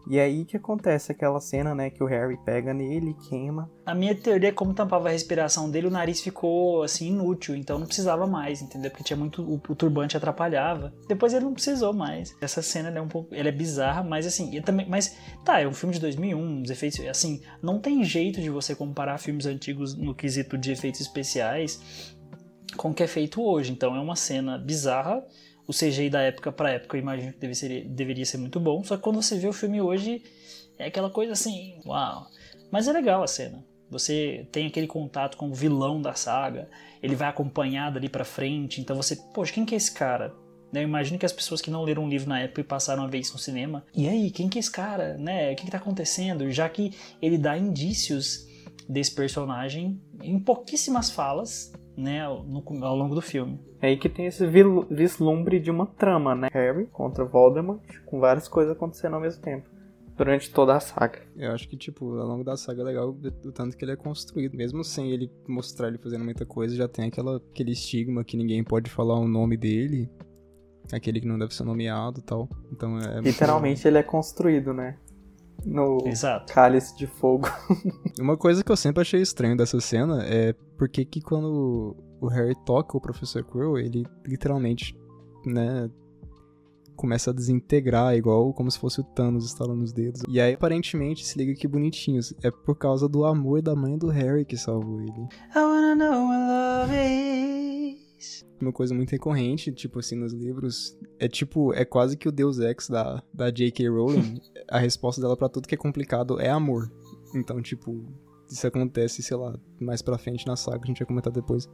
E 0.08 0.18
aí 0.18 0.44
que 0.44 0.56
acontece 0.56 1.12
aquela 1.12 1.40
cena, 1.40 1.74
né, 1.74 1.90
que 1.90 2.02
o 2.02 2.06
Harry 2.06 2.36
pega 2.44 2.74
nele 2.74 3.10
e 3.10 3.28
queima. 3.28 3.70
A 3.86 3.94
minha 3.94 4.14
teoria 4.14 4.48
é 4.48 4.52
como 4.52 4.74
tampava 4.74 5.08
a 5.08 5.12
respiração 5.12 5.70
dele, 5.70 5.86
o 5.86 5.90
nariz 5.90 6.20
ficou 6.20 6.82
assim 6.82 7.08
inútil, 7.08 7.54
então 7.54 7.78
não 7.78 7.86
precisava 7.86 8.26
mais, 8.26 8.62
entendeu? 8.62 8.90
Porque 8.90 9.04
tinha 9.04 9.16
muito 9.16 9.42
o, 9.42 9.54
o 9.54 9.74
turbante 9.74 10.16
atrapalhava. 10.16 10.92
Depois 11.08 11.32
ele 11.32 11.44
não 11.44 11.54
precisou 11.54 11.92
mais. 11.92 12.34
Essa 12.40 12.62
cena 12.62 12.90
é 12.90 13.00
um 13.00 13.08
pouco, 13.08 13.34
ela 13.34 13.48
é 13.48 13.52
bizarra, 13.52 14.02
mas 14.02 14.26
assim, 14.26 14.60
também, 14.62 14.88
mas 14.88 15.16
tá, 15.44 15.60
é 15.60 15.66
um 15.66 15.72
filme 15.72 15.94
de 15.94 16.00
2001, 16.00 16.62
os 16.62 16.70
efeitos 16.70 17.00
assim, 17.06 17.40
não 17.62 17.78
tem 17.78 18.04
jeito 18.04 18.40
de 18.40 18.50
você 18.50 18.74
comparar 18.74 19.18
filmes 19.18 19.46
antigos 19.46 19.94
no 19.94 20.14
quesito 20.14 20.58
de 20.58 20.72
efeitos 20.72 21.00
especiais 21.00 22.12
com 22.76 22.90
o 22.90 22.94
que 22.94 23.02
é 23.02 23.06
feito 23.06 23.42
hoje. 23.42 23.72
Então 23.72 23.94
é 23.94 24.00
uma 24.00 24.16
cena 24.16 24.58
bizarra 24.58 25.24
o 25.72 25.74
CGI 25.74 26.10
da 26.10 26.20
época 26.20 26.52
para 26.52 26.70
época 26.70 26.96
eu 26.96 27.00
imagino 27.00 27.32
que 27.32 27.38
deve 27.38 27.54
ser, 27.54 27.84
deveria 27.86 28.24
ser 28.24 28.36
muito 28.36 28.60
bom. 28.60 28.84
Só 28.84 28.96
que 28.96 29.02
quando 29.02 29.20
você 29.20 29.38
vê 29.38 29.48
o 29.48 29.52
filme 29.52 29.80
hoje, 29.80 30.22
é 30.78 30.86
aquela 30.86 31.10
coisa 31.10 31.32
assim, 31.32 31.80
uau. 31.84 32.26
Mas 32.70 32.86
é 32.86 32.92
legal 32.92 33.22
a 33.22 33.26
cena. 33.26 33.64
Você 33.90 34.46
tem 34.52 34.66
aquele 34.66 34.86
contato 34.86 35.36
com 35.36 35.50
o 35.50 35.54
vilão 35.54 36.00
da 36.00 36.14
saga, 36.14 36.68
ele 37.02 37.14
vai 37.14 37.28
acompanhado 37.28 37.98
ali 37.98 38.08
pra 38.08 38.24
frente, 38.24 38.80
então 38.80 38.96
você, 38.96 39.16
poxa, 39.34 39.52
quem 39.52 39.66
que 39.66 39.74
é 39.74 39.76
esse 39.76 39.92
cara? 39.92 40.34
Né, 40.72 40.80
eu 40.80 40.84
imagino 40.84 41.18
que 41.18 41.26
as 41.26 41.32
pessoas 41.32 41.60
que 41.60 41.70
não 41.70 41.82
leram 41.82 42.06
o 42.06 42.08
livro 42.08 42.26
na 42.26 42.40
época 42.40 42.62
e 42.62 42.64
passaram 42.64 43.02
a 43.02 43.06
ver 43.06 43.18
isso 43.18 43.34
no 43.34 43.38
cinema, 43.38 43.84
e 43.94 44.08
aí, 44.08 44.30
quem 44.30 44.48
que 44.48 44.58
é 44.58 44.60
esse 44.60 44.70
cara? 44.70 45.18
Né? 45.18 45.52
O 45.52 45.56
que, 45.56 45.66
que 45.66 45.70
tá 45.70 45.76
acontecendo? 45.76 46.50
Já 46.50 46.66
que 46.70 46.94
ele 47.20 47.36
dá 47.36 47.58
indícios 47.58 48.46
desse 48.92 49.14
personagem 49.14 50.00
em 50.22 50.38
pouquíssimas 50.38 51.10
falas, 51.10 51.72
né, 51.96 52.22
no, 52.28 52.62
ao 52.84 52.96
longo 52.96 53.14
do 53.14 53.22
filme. 53.22 53.58
É 53.80 53.88
aí 53.88 53.96
que 53.96 54.08
tem 54.08 54.26
esse 54.26 54.46
vislumbre 54.90 55.58
de 55.58 55.70
uma 55.70 55.86
trama, 55.86 56.34
né? 56.34 56.48
Harry 56.52 56.86
contra 56.86 57.24
Voldemort, 57.24 57.82
com 58.06 58.20
várias 58.20 58.46
coisas 58.46 58.74
acontecendo 58.74 59.14
ao 59.14 59.20
mesmo 59.20 59.42
tempo. 59.42 59.68
Durante 60.16 60.52
toda 60.52 60.76
a 60.76 60.80
saga. 60.80 61.20
Eu 61.34 61.52
acho 61.52 61.66
que, 61.66 61.76
tipo, 61.76 62.18
ao 62.18 62.28
longo 62.28 62.44
da 62.44 62.54
saga 62.56 62.82
é 62.82 62.84
legal 62.84 63.08
o 63.08 63.50
tanto 63.50 63.76
que 63.76 63.84
ele 63.84 63.92
é 63.92 63.96
construído. 63.96 64.54
Mesmo 64.54 64.84
sem 64.84 65.10
ele 65.10 65.32
mostrar 65.48 65.88
ele 65.88 65.98
fazendo 65.98 66.22
muita 66.22 66.44
coisa, 66.44 66.76
já 66.76 66.86
tem 66.86 67.06
aquela, 67.06 67.38
aquele 67.38 67.72
estigma 67.72 68.22
que 68.22 68.36
ninguém 68.36 68.62
pode 68.62 68.90
falar 68.90 69.18
o 69.18 69.26
nome 69.26 69.56
dele. 69.56 70.08
Aquele 70.92 71.20
que 71.20 71.26
não 71.26 71.38
deve 71.38 71.54
ser 71.54 71.64
nomeado 71.64 72.20
e 72.20 72.22
tal. 72.22 72.48
Então 72.70 72.98
é. 72.98 73.20
Literalmente 73.20 73.88
ele 73.88 73.98
é 73.98 74.02
construído, 74.02 74.74
né? 74.74 74.98
No 75.64 75.98
Exato. 76.06 76.52
cálice 76.52 76.96
de 76.96 77.06
fogo. 77.06 77.48
Uma 78.18 78.36
coisa 78.36 78.62
que 78.62 78.70
eu 78.70 78.76
sempre 78.76 79.02
achei 79.02 79.20
estranho 79.20 79.56
dessa 79.56 79.80
cena 79.80 80.22
é 80.24 80.54
porque 80.76 81.04
que 81.04 81.20
quando 81.20 81.96
o 82.20 82.26
Harry 82.28 82.54
toca 82.64 82.96
o 82.96 83.00
Professor 83.00 83.44
Quirrell, 83.44 83.78
ele 83.78 84.06
literalmente, 84.26 84.96
né, 85.44 85.90
começa 86.96 87.30
a 87.30 87.34
desintegrar, 87.34 88.14
igual 88.14 88.52
como 88.52 88.70
se 88.70 88.78
fosse 88.78 89.00
o 89.00 89.04
Thanos 89.04 89.44
estalando 89.44 89.82
os 89.82 89.92
dedos. 89.92 90.22
E 90.28 90.40
aí, 90.40 90.54
aparentemente, 90.54 91.24
se 91.24 91.36
liga 91.38 91.54
que 91.54 91.66
bonitinhos, 91.66 92.34
é 92.42 92.50
por 92.50 92.76
causa 92.76 93.08
do 93.08 93.24
amor 93.24 93.62
da 93.62 93.74
mãe 93.74 93.98
do 93.98 94.08
Harry 94.08 94.44
que 94.44 94.56
salvou 94.56 95.00
ele. 95.00 95.28
I 95.54 95.58
wanna 95.58 95.94
know 95.96 96.28
what 96.28 96.92
love 96.92 97.71
is. 98.22 98.46
Uma 98.60 98.72
coisa 98.72 98.94
muito 98.94 99.10
recorrente, 99.10 99.72
tipo 99.72 99.98
assim, 99.98 100.16
nos 100.16 100.32
livros, 100.32 100.96
é 101.18 101.28
tipo, 101.28 101.72
é 101.74 101.84
quase 101.84 102.16
que 102.16 102.28
o 102.28 102.32
Deus 102.32 102.58
Ex 102.58 102.88
da, 102.88 103.22
da 103.34 103.50
J.K. 103.50 103.88
Rowling, 103.88 104.40
a 104.68 104.78
resposta 104.78 105.20
dela 105.20 105.36
para 105.36 105.48
tudo 105.48 105.66
que 105.66 105.74
é 105.74 105.78
complicado 105.78 106.40
é 106.40 106.48
amor. 106.48 106.90
Então, 107.34 107.60
tipo, 107.60 108.04
isso 108.48 108.66
acontece, 108.66 109.22
sei 109.22 109.36
lá, 109.36 109.58
mais 109.80 110.00
pra 110.00 110.18
frente 110.18 110.46
na 110.46 110.56
saga, 110.56 110.80
a 110.82 110.86
gente 110.86 111.00
vai 111.00 111.06
comentar 111.06 111.32
depois. 111.32 111.68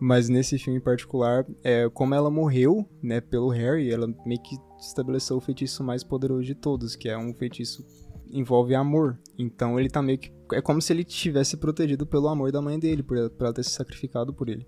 Mas 0.00 0.28
nesse 0.28 0.58
filme 0.58 0.78
em 0.78 0.82
particular, 0.82 1.44
é, 1.64 1.88
como 1.88 2.14
ela 2.14 2.30
morreu, 2.30 2.88
né, 3.02 3.20
pelo 3.20 3.48
Harry, 3.48 3.90
ela 3.90 4.06
meio 4.24 4.40
que 4.42 4.56
estabeleceu 4.78 5.36
o 5.36 5.40
feitiço 5.40 5.82
mais 5.82 6.04
poderoso 6.04 6.44
de 6.44 6.54
todos, 6.54 6.94
que 6.94 7.08
é 7.08 7.18
um 7.18 7.34
feitiço 7.34 7.84
envolve 8.30 8.74
amor. 8.74 9.18
Então 9.36 9.78
ele 9.78 9.88
tá 9.88 10.02
meio 10.02 10.18
que 10.18 10.32
é 10.52 10.62
como 10.62 10.80
se 10.80 10.92
ele 10.92 11.04
tivesse 11.04 11.56
protegido 11.56 12.06
pelo 12.06 12.28
amor 12.28 12.50
da 12.52 12.62
mãe 12.62 12.78
dele, 12.78 13.02
por 13.02 13.16
ela 13.16 13.52
ter 13.52 13.64
se 13.64 13.70
sacrificado 13.70 14.32
por 14.32 14.48
ele. 14.48 14.66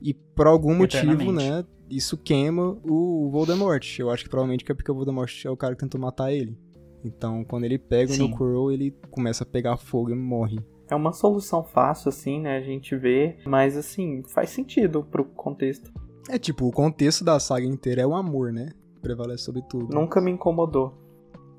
E 0.00 0.14
por 0.14 0.46
algum 0.46 0.74
motivo, 0.74 1.32
né, 1.32 1.64
isso 1.90 2.16
queima 2.16 2.76
o 2.84 3.28
Voldemort. 3.30 3.98
Eu 3.98 4.10
acho 4.10 4.24
que 4.24 4.30
provavelmente 4.30 4.64
é 4.68 4.74
porque 4.74 4.90
o 4.90 4.94
Voldemort 4.94 5.44
é 5.44 5.50
o 5.50 5.56
cara 5.56 5.74
que 5.74 5.80
tentou 5.80 6.00
matar 6.00 6.32
ele. 6.32 6.56
Então, 7.04 7.44
quando 7.44 7.64
ele 7.64 7.78
pega 7.78 8.12
Sim. 8.12 8.28
no 8.28 8.36
Quirrell, 8.36 8.72
ele 8.72 8.94
começa 9.10 9.44
a 9.44 9.46
pegar 9.46 9.76
fogo 9.76 10.10
e 10.10 10.14
morre. 10.14 10.58
É 10.90 10.94
uma 10.94 11.12
solução 11.12 11.62
fácil, 11.62 12.08
assim, 12.08 12.40
né? 12.40 12.56
A 12.56 12.62
gente 12.62 12.96
vê, 12.96 13.36
mas 13.46 13.76
assim, 13.76 14.22
faz 14.28 14.50
sentido 14.50 15.04
pro 15.04 15.24
contexto. 15.24 15.92
É 16.28 16.38
tipo, 16.38 16.66
o 16.66 16.72
contexto 16.72 17.24
da 17.24 17.38
saga 17.38 17.66
inteira 17.66 18.02
é 18.02 18.06
o 18.06 18.14
amor, 18.14 18.52
né? 18.52 18.70
Prevalece 19.00 19.44
sobre 19.44 19.62
tudo. 19.68 19.94
Nunca 19.94 20.20
me 20.20 20.30
incomodou. 20.30 20.94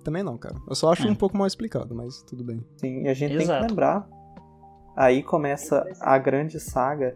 Também 0.03 0.23
não, 0.23 0.37
cara. 0.37 0.55
Eu 0.67 0.75
só 0.75 0.91
acho 0.91 1.07
é. 1.07 1.11
um 1.11 1.15
pouco 1.15 1.37
mal 1.37 1.47
explicado, 1.47 1.95
mas 1.95 2.21
tudo 2.23 2.43
bem. 2.43 2.63
Sim, 2.77 3.03
e 3.03 3.07
a 3.07 3.13
gente 3.13 3.35
Exato. 3.35 3.47
tem 3.47 3.59
que 3.59 3.67
lembrar. 3.69 4.07
Aí 4.95 5.23
começa 5.23 5.85
a 6.01 6.17
grande 6.17 6.59
saga 6.59 7.15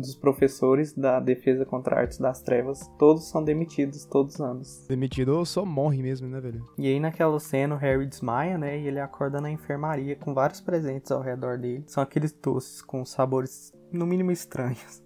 dos 0.00 0.14
professores 0.14 0.92
da 0.92 1.20
defesa 1.20 1.64
contra 1.64 1.98
artes 1.98 2.18
das 2.18 2.42
trevas, 2.42 2.88
todos 2.98 3.28
são 3.28 3.42
demitidos 3.42 4.04
todos 4.04 4.34
os 4.34 4.40
anos. 4.40 4.86
Demitido 4.88 5.36
ou 5.36 5.44
só 5.44 5.64
morre 5.64 6.02
mesmo, 6.02 6.28
né, 6.28 6.40
velho? 6.40 6.64
E 6.78 6.86
aí 6.86 7.00
naquela 7.00 7.38
cena 7.40 7.74
o 7.74 7.78
Harry 7.78 8.06
desmaia, 8.06 8.56
né, 8.56 8.78
e 8.78 8.86
ele 8.86 9.00
acorda 9.00 9.40
na 9.40 9.50
enfermaria 9.50 10.16
com 10.16 10.34
vários 10.34 10.60
presentes 10.60 11.10
ao 11.10 11.20
redor 11.20 11.58
dele. 11.58 11.84
São 11.86 12.02
aqueles 12.02 12.32
doces 12.32 12.82
com 12.82 13.04
sabores 13.04 13.72
no 13.92 14.06
mínimo 14.06 14.30
estranhos. 14.30 15.02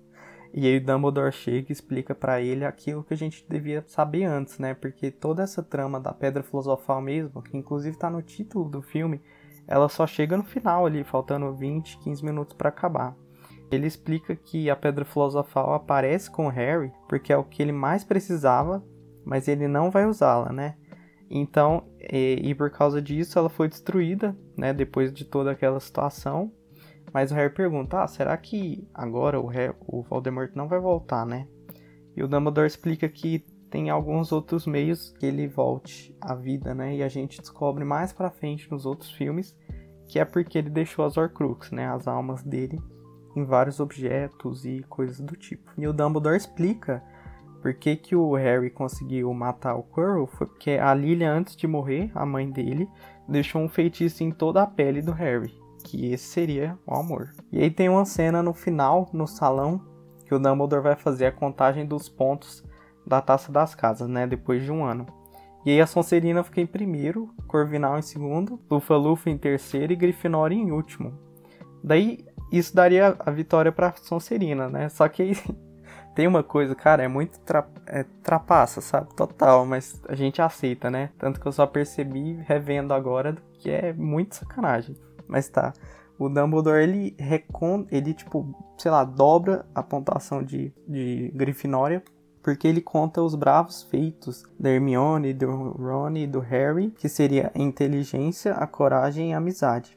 E 0.54 0.66
aí 0.66 0.76
o 0.76 0.84
Dumbledore 0.84 1.32
chega 1.32 1.68
e 1.70 1.72
explica 1.72 2.14
para 2.14 2.38
ele 2.42 2.62
aquilo 2.62 3.02
que 3.02 3.14
a 3.14 3.16
gente 3.16 3.46
devia 3.48 3.82
saber 3.86 4.24
antes, 4.24 4.58
né? 4.58 4.74
Porque 4.74 5.10
toda 5.10 5.42
essa 5.42 5.62
trama 5.62 5.98
da 5.98 6.12
Pedra 6.12 6.42
Filosofal 6.42 7.00
mesmo, 7.00 7.40
que 7.40 7.56
inclusive 7.56 7.96
tá 7.96 8.10
no 8.10 8.20
título 8.20 8.68
do 8.68 8.82
filme, 8.82 9.22
ela 9.66 9.88
só 9.88 10.06
chega 10.06 10.36
no 10.36 10.44
final 10.44 10.84
ali, 10.84 11.04
faltando 11.04 11.54
20, 11.54 11.98
15 12.00 12.22
minutos 12.22 12.54
para 12.54 12.68
acabar. 12.68 13.16
Ele 13.72 13.86
explica 13.86 14.36
que 14.36 14.68
a 14.68 14.76
Pedra 14.76 15.02
Filosofal 15.02 15.72
aparece 15.72 16.30
com 16.30 16.46
Harry 16.48 16.92
porque 17.08 17.32
é 17.32 17.36
o 17.36 17.44
que 17.44 17.62
ele 17.62 17.72
mais 17.72 18.04
precisava, 18.04 18.84
mas 19.24 19.48
ele 19.48 19.66
não 19.66 19.90
vai 19.90 20.04
usá-la, 20.04 20.52
né? 20.52 20.76
Então, 21.30 21.88
e, 21.98 22.38
e, 22.42 22.54
por 22.54 22.70
causa 22.70 23.00
disso 23.00 23.38
ela 23.38 23.48
foi 23.48 23.66
destruída, 23.66 24.36
né? 24.54 24.74
Depois 24.74 25.10
de 25.10 25.24
toda 25.24 25.50
aquela 25.50 25.80
situação. 25.80 26.52
Mas 27.14 27.32
o 27.32 27.34
Harry 27.34 27.54
pergunta: 27.54 28.02
ah, 28.02 28.06
será 28.06 28.36
que 28.36 28.86
agora 28.92 29.40
o, 29.40 29.46
Harry, 29.46 29.74
o 29.86 30.02
Voldemort 30.02 30.50
não 30.54 30.68
vai 30.68 30.78
voltar, 30.78 31.24
né? 31.24 31.48
E 32.14 32.22
o 32.22 32.28
Dumbledore 32.28 32.66
explica 32.66 33.08
que 33.08 33.38
tem 33.70 33.88
alguns 33.88 34.30
outros 34.32 34.66
meios 34.66 35.14
que 35.18 35.24
ele 35.24 35.48
volte 35.48 36.14
à 36.20 36.34
vida, 36.34 36.74
né? 36.74 36.96
E 36.96 37.02
a 37.02 37.08
gente 37.08 37.40
descobre 37.40 37.82
mais 37.82 38.12
pra 38.12 38.30
frente 38.30 38.70
nos 38.70 38.84
outros 38.84 39.10
filmes 39.10 39.56
que 40.06 40.18
é 40.18 40.26
porque 40.26 40.58
ele 40.58 40.68
deixou 40.68 41.06
as 41.06 41.16
Horcrux, 41.16 41.70
né? 41.70 41.88
As 41.88 42.06
almas 42.06 42.42
dele 42.42 42.78
em 43.34 43.44
vários 43.44 43.80
objetos 43.80 44.64
e 44.64 44.84
coisas 44.88 45.20
do 45.20 45.36
tipo. 45.36 45.70
E 45.78 45.86
o 45.86 45.92
Dumbledore 45.92 46.36
explica 46.36 47.02
por 47.62 47.72
que, 47.74 47.94
que 47.94 48.16
o 48.16 48.34
Harry 48.34 48.70
conseguiu 48.70 49.32
matar 49.32 49.76
o 49.76 49.84
Quirrell 49.84 50.26
foi 50.26 50.48
porque 50.48 50.72
a 50.72 50.92
Lilia, 50.92 51.32
antes 51.32 51.56
de 51.56 51.66
morrer, 51.66 52.10
a 52.14 52.26
mãe 52.26 52.50
dele, 52.50 52.88
deixou 53.28 53.62
um 53.62 53.68
feitiço 53.68 54.24
em 54.24 54.32
toda 54.32 54.62
a 54.62 54.66
pele 54.66 55.00
do 55.00 55.12
Harry, 55.12 55.54
que 55.84 56.12
esse 56.12 56.24
seria 56.24 56.76
o 56.84 56.94
amor. 56.94 57.30
E 57.52 57.62
aí 57.62 57.70
tem 57.70 57.88
uma 57.88 58.04
cena 58.04 58.42
no 58.42 58.52
final, 58.52 59.08
no 59.12 59.28
salão, 59.28 59.80
que 60.26 60.34
o 60.34 60.40
Dumbledore 60.40 60.82
vai 60.82 60.96
fazer 60.96 61.26
a 61.26 61.32
contagem 61.32 61.86
dos 61.86 62.08
pontos 62.08 62.64
da 63.06 63.20
Taça 63.20 63.52
das 63.52 63.74
Casas, 63.74 64.08
né, 64.08 64.26
depois 64.26 64.64
de 64.64 64.72
um 64.72 64.84
ano. 64.84 65.06
E 65.64 65.70
aí 65.70 65.80
a 65.80 65.86
Sonserina 65.86 66.42
fica 66.42 66.60
em 66.60 66.66
primeiro, 66.66 67.32
Corvinal 67.46 67.96
em 67.96 68.02
segundo, 68.02 68.58
Lufa-Lufa 68.68 69.30
em 69.30 69.38
terceiro 69.38 69.92
e 69.92 69.96
Grifinória 69.96 70.56
em 70.56 70.72
último. 70.72 71.16
Daí 71.84 72.24
isso 72.58 72.74
daria 72.74 73.16
a 73.18 73.30
vitória 73.30 73.72
para 73.72 73.92
Sonserina, 73.94 74.68
né? 74.68 74.88
Só 74.88 75.08
que 75.08 75.32
tem 76.14 76.26
uma 76.26 76.42
coisa, 76.42 76.74
cara, 76.74 77.02
é 77.02 77.08
muito 77.08 77.38
tra 77.40 77.66
é, 77.86 78.04
trapaça, 78.22 78.80
sabe? 78.80 79.14
Total, 79.14 79.64
mas 79.64 80.00
a 80.08 80.14
gente 80.14 80.40
aceita, 80.42 80.90
né? 80.90 81.10
Tanto 81.18 81.40
que 81.40 81.46
eu 81.46 81.52
só 81.52 81.66
percebi 81.66 82.34
revendo 82.46 82.92
agora 82.92 83.36
que 83.54 83.70
é 83.70 83.92
muito 83.92 84.36
sacanagem. 84.36 84.96
Mas 85.26 85.48
tá. 85.48 85.72
O 86.18 86.28
Dumbledore, 86.28 86.82
ele 86.82 87.16
recon... 87.18 87.86
ele, 87.90 88.14
tipo, 88.14 88.54
sei 88.78 88.90
lá, 88.90 89.02
dobra 89.02 89.66
a 89.74 89.82
pontuação 89.82 90.42
de, 90.42 90.72
de 90.86 91.32
Grifinória 91.34 92.02
porque 92.42 92.66
ele 92.66 92.80
conta 92.80 93.22
os 93.22 93.34
bravos 93.34 93.84
feitos 93.84 94.42
da 94.58 94.68
Hermione, 94.68 95.32
do 95.32 95.48
Ron 95.48 96.16
e 96.16 96.26
do 96.26 96.40
Harry, 96.40 96.90
que 96.90 97.08
seria 97.08 97.52
a 97.54 97.58
inteligência, 97.58 98.54
a 98.54 98.66
coragem 98.66 99.30
e 99.30 99.32
a 99.32 99.36
amizade. 99.36 99.96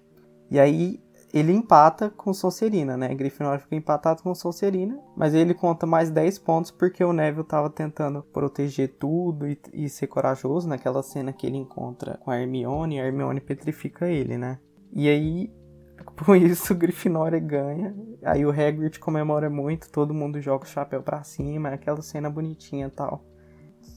E 0.51 0.59
aí 0.59 0.99
ele 1.35 1.51
empata 1.51 2.09
com 2.09 2.33
Sonserina, 2.33 2.95
né? 2.95 3.13
Grifinória 3.13 3.59
fica 3.59 3.75
empatado 3.75 4.23
com 4.23 4.33
Sonserina, 4.33 4.97
mas 5.17 5.33
ele 5.33 5.53
conta 5.53 5.85
mais 5.85 6.09
10 6.09 6.39
pontos 6.39 6.71
porque 6.71 7.03
o 7.03 7.11
Neville 7.11 7.41
estava 7.41 7.69
tentando 7.69 8.23
proteger 8.23 8.95
tudo 8.97 9.45
e, 9.45 9.59
e, 9.73 9.89
ser 9.89 10.07
corajoso 10.07 10.65
naquela 10.69 11.03
cena 11.03 11.33
que 11.33 11.45
ele 11.45 11.57
encontra 11.57 12.17
com 12.23 12.31
a 12.31 12.39
Hermione, 12.39 12.95
e 12.95 12.99
a 13.01 13.05
Hermione 13.05 13.41
petrifica 13.41 14.07
ele, 14.07 14.37
né? 14.37 14.59
E 14.93 15.09
aí 15.09 15.51
por 16.15 16.37
isso, 16.37 16.73
Grifinória 16.73 17.37
ganha. 17.37 17.93
Aí 18.23 18.45
o 18.45 18.49
Hagrid 18.49 18.97
comemora 18.97 19.49
muito, 19.49 19.91
todo 19.91 20.13
mundo 20.13 20.39
joga 20.39 20.63
o 20.63 20.69
chapéu 20.69 21.03
pra 21.03 21.21
cima, 21.23 21.69
é 21.69 21.73
aquela 21.73 22.01
cena 22.01 22.29
bonitinha 22.29 22.87
e 22.87 22.91
tal. 22.91 23.25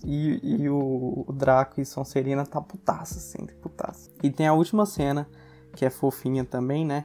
E, 0.05 0.41
e 0.43 0.68
o, 0.68 1.24
o, 1.24 1.32
Draco 1.32 1.80
e 1.80 1.84
Sonserina 1.84 2.45
tá 2.45 2.61
putaça, 2.61 3.18
assim, 3.18 3.47
putaça. 3.62 4.11
E 4.24 4.28
tem 4.28 4.49
a 4.49 4.53
última 4.53 4.84
cena, 4.84 5.28
que 5.76 5.84
é 5.84 5.91
fofinha 5.91 6.45
também, 6.45 6.84
né? 6.84 7.05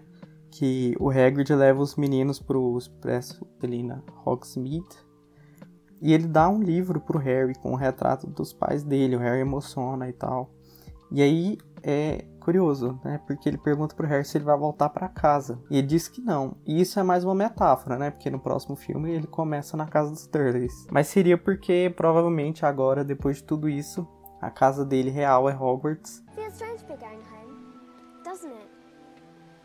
Que 0.55 0.95
o 0.99 1.09
Hagrid 1.09 1.51
leva 1.55 1.81
os 1.81 1.95
meninos 1.95 2.39
pro 2.39 2.77
expresso 2.77 3.45
ali 3.61 3.81
na 3.81 4.01
Hogsmeade. 4.23 5.03
E 5.99 6.13
ele 6.13 6.27
dá 6.27 6.47
um 6.47 6.61
livro 6.61 6.99
pro 6.99 7.17
Harry 7.17 7.55
com 7.55 7.71
o 7.71 7.75
retrato 7.75 8.27
dos 8.27 8.53
pais 8.53 8.83
dele. 8.83 9.15
O 9.15 9.19
Harry 9.19 9.39
emociona 9.39 10.07
e 10.07 10.13
tal. 10.13 10.51
E 11.11 11.21
aí 11.21 11.57
é 11.81 12.25
curioso, 12.39 12.99
né? 13.03 13.19
Porque 13.25 13.49
ele 13.49 13.57
pergunta 13.57 13.95
pro 13.95 14.05
Harry 14.05 14.25
se 14.25 14.37
ele 14.37 14.45
vai 14.45 14.57
voltar 14.57 14.89
para 14.89 15.07
casa. 15.07 15.59
E 15.69 15.77
ele 15.77 15.87
diz 15.87 16.07
que 16.07 16.21
não. 16.21 16.57
E 16.67 16.79
isso 16.79 16.99
é 16.99 17.03
mais 17.03 17.23
uma 17.23 17.33
metáfora, 17.33 17.97
né? 17.97 18.11
Porque 18.11 18.29
no 18.29 18.39
próximo 18.39 18.75
filme 18.75 19.11
ele 19.11 19.27
começa 19.27 19.75
na 19.75 19.87
casa 19.87 20.11
dos 20.11 20.27
Durleys. 20.27 20.85
Mas 20.91 21.07
seria 21.07 21.37
porque 21.37 21.91
provavelmente 21.95 22.65
agora, 22.65 23.03
depois 23.03 23.37
de 23.37 23.43
tudo 23.43 23.67
isso, 23.67 24.07
a 24.41 24.51
casa 24.51 24.85
dele 24.85 25.09
real 25.09 25.49
é 25.49 25.55
Hogwarts. 25.55 26.23
Feels 26.35 26.53
strange 26.53 26.83
to 26.83 26.93
be 26.93 26.99
going 26.99 27.21
home, 27.31 28.23
doesn't 28.23 28.51
it? 28.51 28.67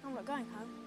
I'm 0.05 0.15
not 0.15 0.25
going 0.25 0.45
home. 0.45 0.78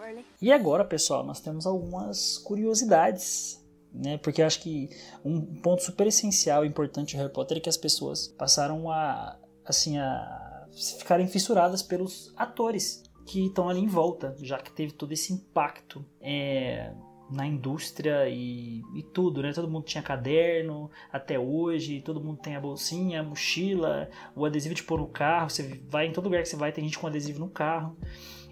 Really. 0.00 0.24
E 0.40 0.52
agora, 0.52 0.84
pessoal, 0.84 1.24
nós 1.24 1.40
temos 1.40 1.66
algumas 1.66 2.38
curiosidades 2.38 3.60
né? 3.92 4.18
Porque 4.18 4.40
eu 4.40 4.46
acho 4.46 4.60
que 4.60 4.88
um 5.24 5.40
ponto 5.40 5.82
super 5.82 6.06
essencial 6.06 6.64
e 6.64 6.68
importante 6.68 7.10
de 7.10 7.16
Harry 7.16 7.32
Potter 7.32 7.58
é 7.58 7.60
que 7.60 7.68
as 7.68 7.76
pessoas 7.76 8.28
passaram 8.28 8.90
a 8.90 9.36
assim 9.64 9.98
a 9.98 10.66
ficarem 10.98 11.26
fissuradas 11.26 11.82
pelos 11.82 12.32
atores 12.36 13.02
que 13.26 13.46
estão 13.46 13.68
ali 13.68 13.80
em 13.80 13.86
volta, 13.86 14.34
já 14.40 14.58
que 14.58 14.72
teve 14.72 14.92
todo 14.92 15.12
esse 15.12 15.32
impacto 15.32 16.04
é, 16.20 16.92
na 17.30 17.46
indústria 17.46 18.28
e, 18.28 18.82
e, 18.94 19.02
tudo, 19.12 19.42
né? 19.42 19.52
Todo 19.52 19.70
mundo 19.70 19.84
tinha 19.84 20.02
caderno 20.02 20.90
até 21.12 21.38
hoje, 21.38 22.00
todo 22.00 22.22
mundo 22.22 22.38
tem 22.38 22.56
a 22.56 22.60
bolsinha, 22.60 23.20
a 23.20 23.24
mochila, 23.24 24.08
o 24.34 24.44
adesivo 24.44 24.74
de 24.74 24.82
pôr 24.82 25.00
no 25.00 25.08
carro. 25.08 25.50
Você 25.50 25.80
vai 25.88 26.06
em 26.06 26.12
todo 26.12 26.24
lugar 26.24 26.42
que 26.42 26.48
você 26.48 26.56
vai 26.56 26.72
tem 26.72 26.84
gente 26.84 26.98
com 26.98 27.06
adesivo 27.06 27.40
no 27.40 27.50
carro. 27.50 27.96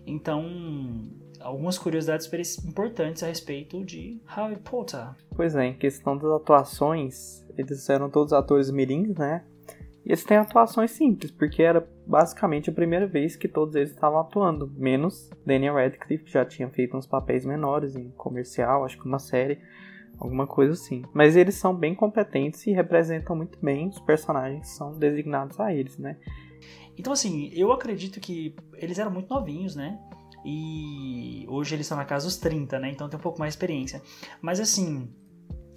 Então 0.07 0.45
algumas 1.41 1.79
curiosidades 1.79 2.29
importantes 2.65 3.23
a 3.23 3.27
respeito 3.27 3.85
de 3.85 4.21
Harry 4.27 4.59
Potter. 4.59 5.09
Pois 5.35 5.55
é, 5.55 5.67
em 5.67 5.75
questão 5.75 6.17
das 6.17 6.31
atuações, 6.31 7.45
eles 7.57 7.89
eram 7.89 8.11
todos 8.11 8.33
atores 8.33 8.71
mirins, 8.71 9.17
né? 9.17 9.45
E 10.05 10.11
eles 10.11 10.25
têm 10.25 10.39
atuações 10.39 10.93
simples, 10.93 11.31
porque 11.31 11.63
era 11.63 11.87
basicamente 12.07 12.71
a 12.71 12.73
primeira 12.73 13.07
vez 13.07 13.37
que 13.37 13.47
todos 13.47 13.75
eles 13.75 13.91
estavam 13.91 14.21
atuando, 14.21 14.73
menos 14.77 15.29
Daniel 15.45 15.75
Radcliffe, 15.75 16.25
que 16.25 16.33
já 16.33 16.45
tinha 16.45 16.69
feito 16.71 16.97
uns 16.97 17.07
papéis 17.07 17.45
menores 17.45 17.95
em 17.95 18.11
comercial, 18.13 18.85
acho 18.85 18.99
que 18.99 19.05
uma 19.05 19.19
série, 19.19 19.59
alguma 20.19 20.47
coisa 20.47 20.73
assim. 20.73 21.03
Mas 21.13 21.37
eles 21.37 21.57
são 21.57 21.75
bem 21.75 21.95
competentes 21.95 22.67
e 22.67 22.73
representam 22.73 23.37
muito 23.37 23.59
bem 23.61 23.89
os 23.89 24.01
personagens 24.01 24.61
que 24.63 24.69
são 24.69 24.99
designados 24.99 25.61
a 25.61 25.75
eles, 25.75 25.99
né? 25.99 26.17
Então, 26.97 27.13
assim, 27.13 27.51
eu 27.53 27.71
acredito 27.71 28.19
que 28.19 28.57
eles 28.75 28.99
eram 28.99 29.11
muito 29.11 29.33
novinhos, 29.33 29.77
né? 29.77 29.99
E 30.45 31.45
hoje 31.49 31.75
eles 31.75 31.87
estão 31.87 31.99
na 31.99 32.05
casa 32.05 32.27
dos 32.27 32.37
30, 32.37 32.79
né? 32.79 32.91
Então 32.91 33.09
tem 33.09 33.19
um 33.19 33.23
pouco 33.23 33.39
mais 33.39 33.53
de 33.53 33.57
experiência. 33.57 34.03
Mas 34.41 34.61
assim, 34.61 35.09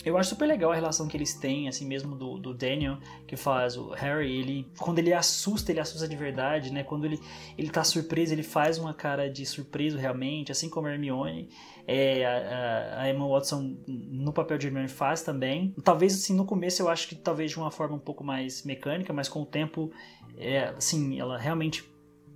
eu 0.03 0.17
acho 0.17 0.29
super 0.29 0.47
legal 0.47 0.71
a 0.71 0.75
relação 0.75 1.07
que 1.07 1.15
eles 1.15 1.35
têm, 1.35 1.67
assim 1.67 1.85
mesmo 1.85 2.15
do, 2.15 2.37
do, 2.37 2.53
Daniel, 2.53 2.97
que 3.27 3.35
faz 3.35 3.77
o 3.77 3.89
Harry, 3.89 4.31
ele 4.31 4.67
quando 4.79 4.99
ele 4.99 5.13
assusta, 5.13 5.71
ele 5.71 5.79
assusta 5.79 6.07
de 6.07 6.15
verdade, 6.15 6.73
né? 6.73 6.83
Quando 6.83 7.05
ele, 7.05 7.19
ele 7.57 7.69
tá 7.69 7.83
surpreso, 7.83 8.33
ele 8.33 8.43
faz 8.43 8.77
uma 8.79 8.93
cara 8.93 9.29
de 9.29 9.45
surpreso 9.45 9.97
realmente, 9.97 10.51
assim 10.51 10.69
como 10.69 10.87
a 10.87 10.91
Hermione. 10.91 11.49
É, 11.87 12.25
a, 12.25 13.01
a, 13.01 13.09
Emma 13.09 13.27
Watson 13.27 13.77
no 13.87 14.33
papel 14.33 14.57
de 14.57 14.67
Hermione 14.67 14.87
faz 14.87 15.21
também. 15.21 15.75
Talvez 15.83 16.15
assim, 16.15 16.35
no 16.35 16.45
começo 16.45 16.81
eu 16.81 16.89
acho 16.89 17.07
que 17.07 17.15
talvez 17.15 17.51
de 17.51 17.57
uma 17.57 17.69
forma 17.69 17.95
um 17.95 17.99
pouco 17.99 18.23
mais 18.23 18.63
mecânica, 18.63 19.13
mas 19.13 19.29
com 19.29 19.41
o 19.41 19.45
tempo, 19.45 19.91
é, 20.35 20.69
assim, 20.69 21.19
ela 21.19 21.37
realmente 21.37 21.90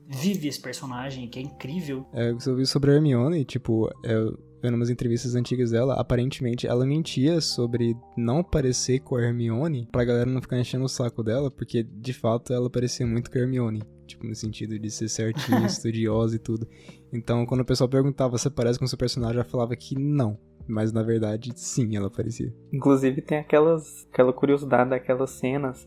vive 0.07 0.47
esse 0.47 0.61
personagem, 0.61 1.27
que 1.27 1.39
é 1.39 1.41
incrível. 1.41 2.05
É, 2.13 2.31
eu 2.31 2.55
vi 2.55 2.65
sobre 2.65 2.91
a 2.91 2.95
Hermione, 2.95 3.43
tipo, 3.45 3.89
eu 4.03 4.37
vendo 4.61 4.75
umas 4.75 4.89
entrevistas 4.89 5.35
antigas 5.35 5.71
dela, 5.71 5.93
aparentemente 5.93 6.65
ela 6.65 6.85
mentia 6.85 7.39
sobre 7.39 7.95
não 8.17 8.43
parecer 8.43 8.99
com 8.99 9.15
a 9.15 9.21
Hermione, 9.21 9.87
pra 9.91 10.03
galera 10.03 10.29
não 10.29 10.41
ficar 10.41 10.59
enchendo 10.59 10.85
o 10.85 10.89
saco 10.89 11.23
dela, 11.23 11.51
porque 11.51 11.83
de 11.83 12.13
fato 12.13 12.51
ela 12.51 12.69
parecia 12.69 13.05
muito 13.05 13.29
com 13.29 13.37
a 13.37 13.41
Hermione. 13.41 13.83
Tipo, 14.07 14.25
no 14.25 14.35
sentido 14.35 14.77
de 14.77 14.89
ser 14.91 15.09
certinha, 15.09 15.65
estudiosa 15.65 16.35
e 16.35 16.39
tudo. 16.39 16.67
Então, 17.11 17.45
quando 17.45 17.61
o 17.61 17.65
pessoal 17.65 17.89
perguntava 17.89 18.37
se 18.37 18.49
parece 18.49 18.77
com 18.77 18.85
o 18.85 18.87
seu 18.87 18.97
personagem, 18.97 19.35
ela 19.35 19.43
falava 19.43 19.75
que 19.75 19.97
não. 19.97 20.37
Mas 20.67 20.91
na 20.91 21.03
verdade, 21.03 21.51
sim, 21.55 21.95
ela 21.95 22.09
parecia. 22.09 22.53
Inclusive 22.73 23.21
tem 23.21 23.37
aquelas, 23.37 24.07
aquela 24.11 24.33
curiosidade 24.33 24.89
daquelas 24.89 25.31
cenas 25.31 25.85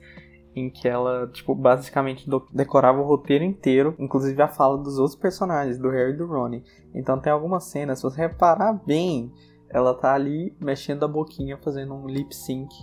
em 0.55 0.71
que 0.71 0.89
ela, 0.89 1.29
tipo, 1.29 1.55
basicamente 1.55 2.29
decorava 2.53 3.01
o 3.01 3.07
roteiro 3.07 3.45
inteiro, 3.45 3.95
inclusive 3.99 4.41
a 4.43 4.49
fala 4.49 4.79
dos 4.79 4.99
outros 4.99 5.19
personagens, 5.19 5.79
do 5.79 5.91
Harry 5.91 6.13
e 6.13 6.17
do 6.17 6.27
Ron. 6.27 6.63
Então 6.95 7.21
tem 7.21 7.33
algumas 7.33 7.65
cenas, 7.65 7.99
se 7.99 8.05
você 8.05 8.23
reparar 8.23 8.73
bem, 8.73 9.33
ela 9.71 9.95
tá 9.95 10.15
ali 10.15 10.57
mexendo 10.61 11.05
a 11.05 11.09
boquinha, 11.09 11.59
fazendo 11.59 11.95
um 11.95 12.07
lip 12.07 12.35
sync, 12.35 12.75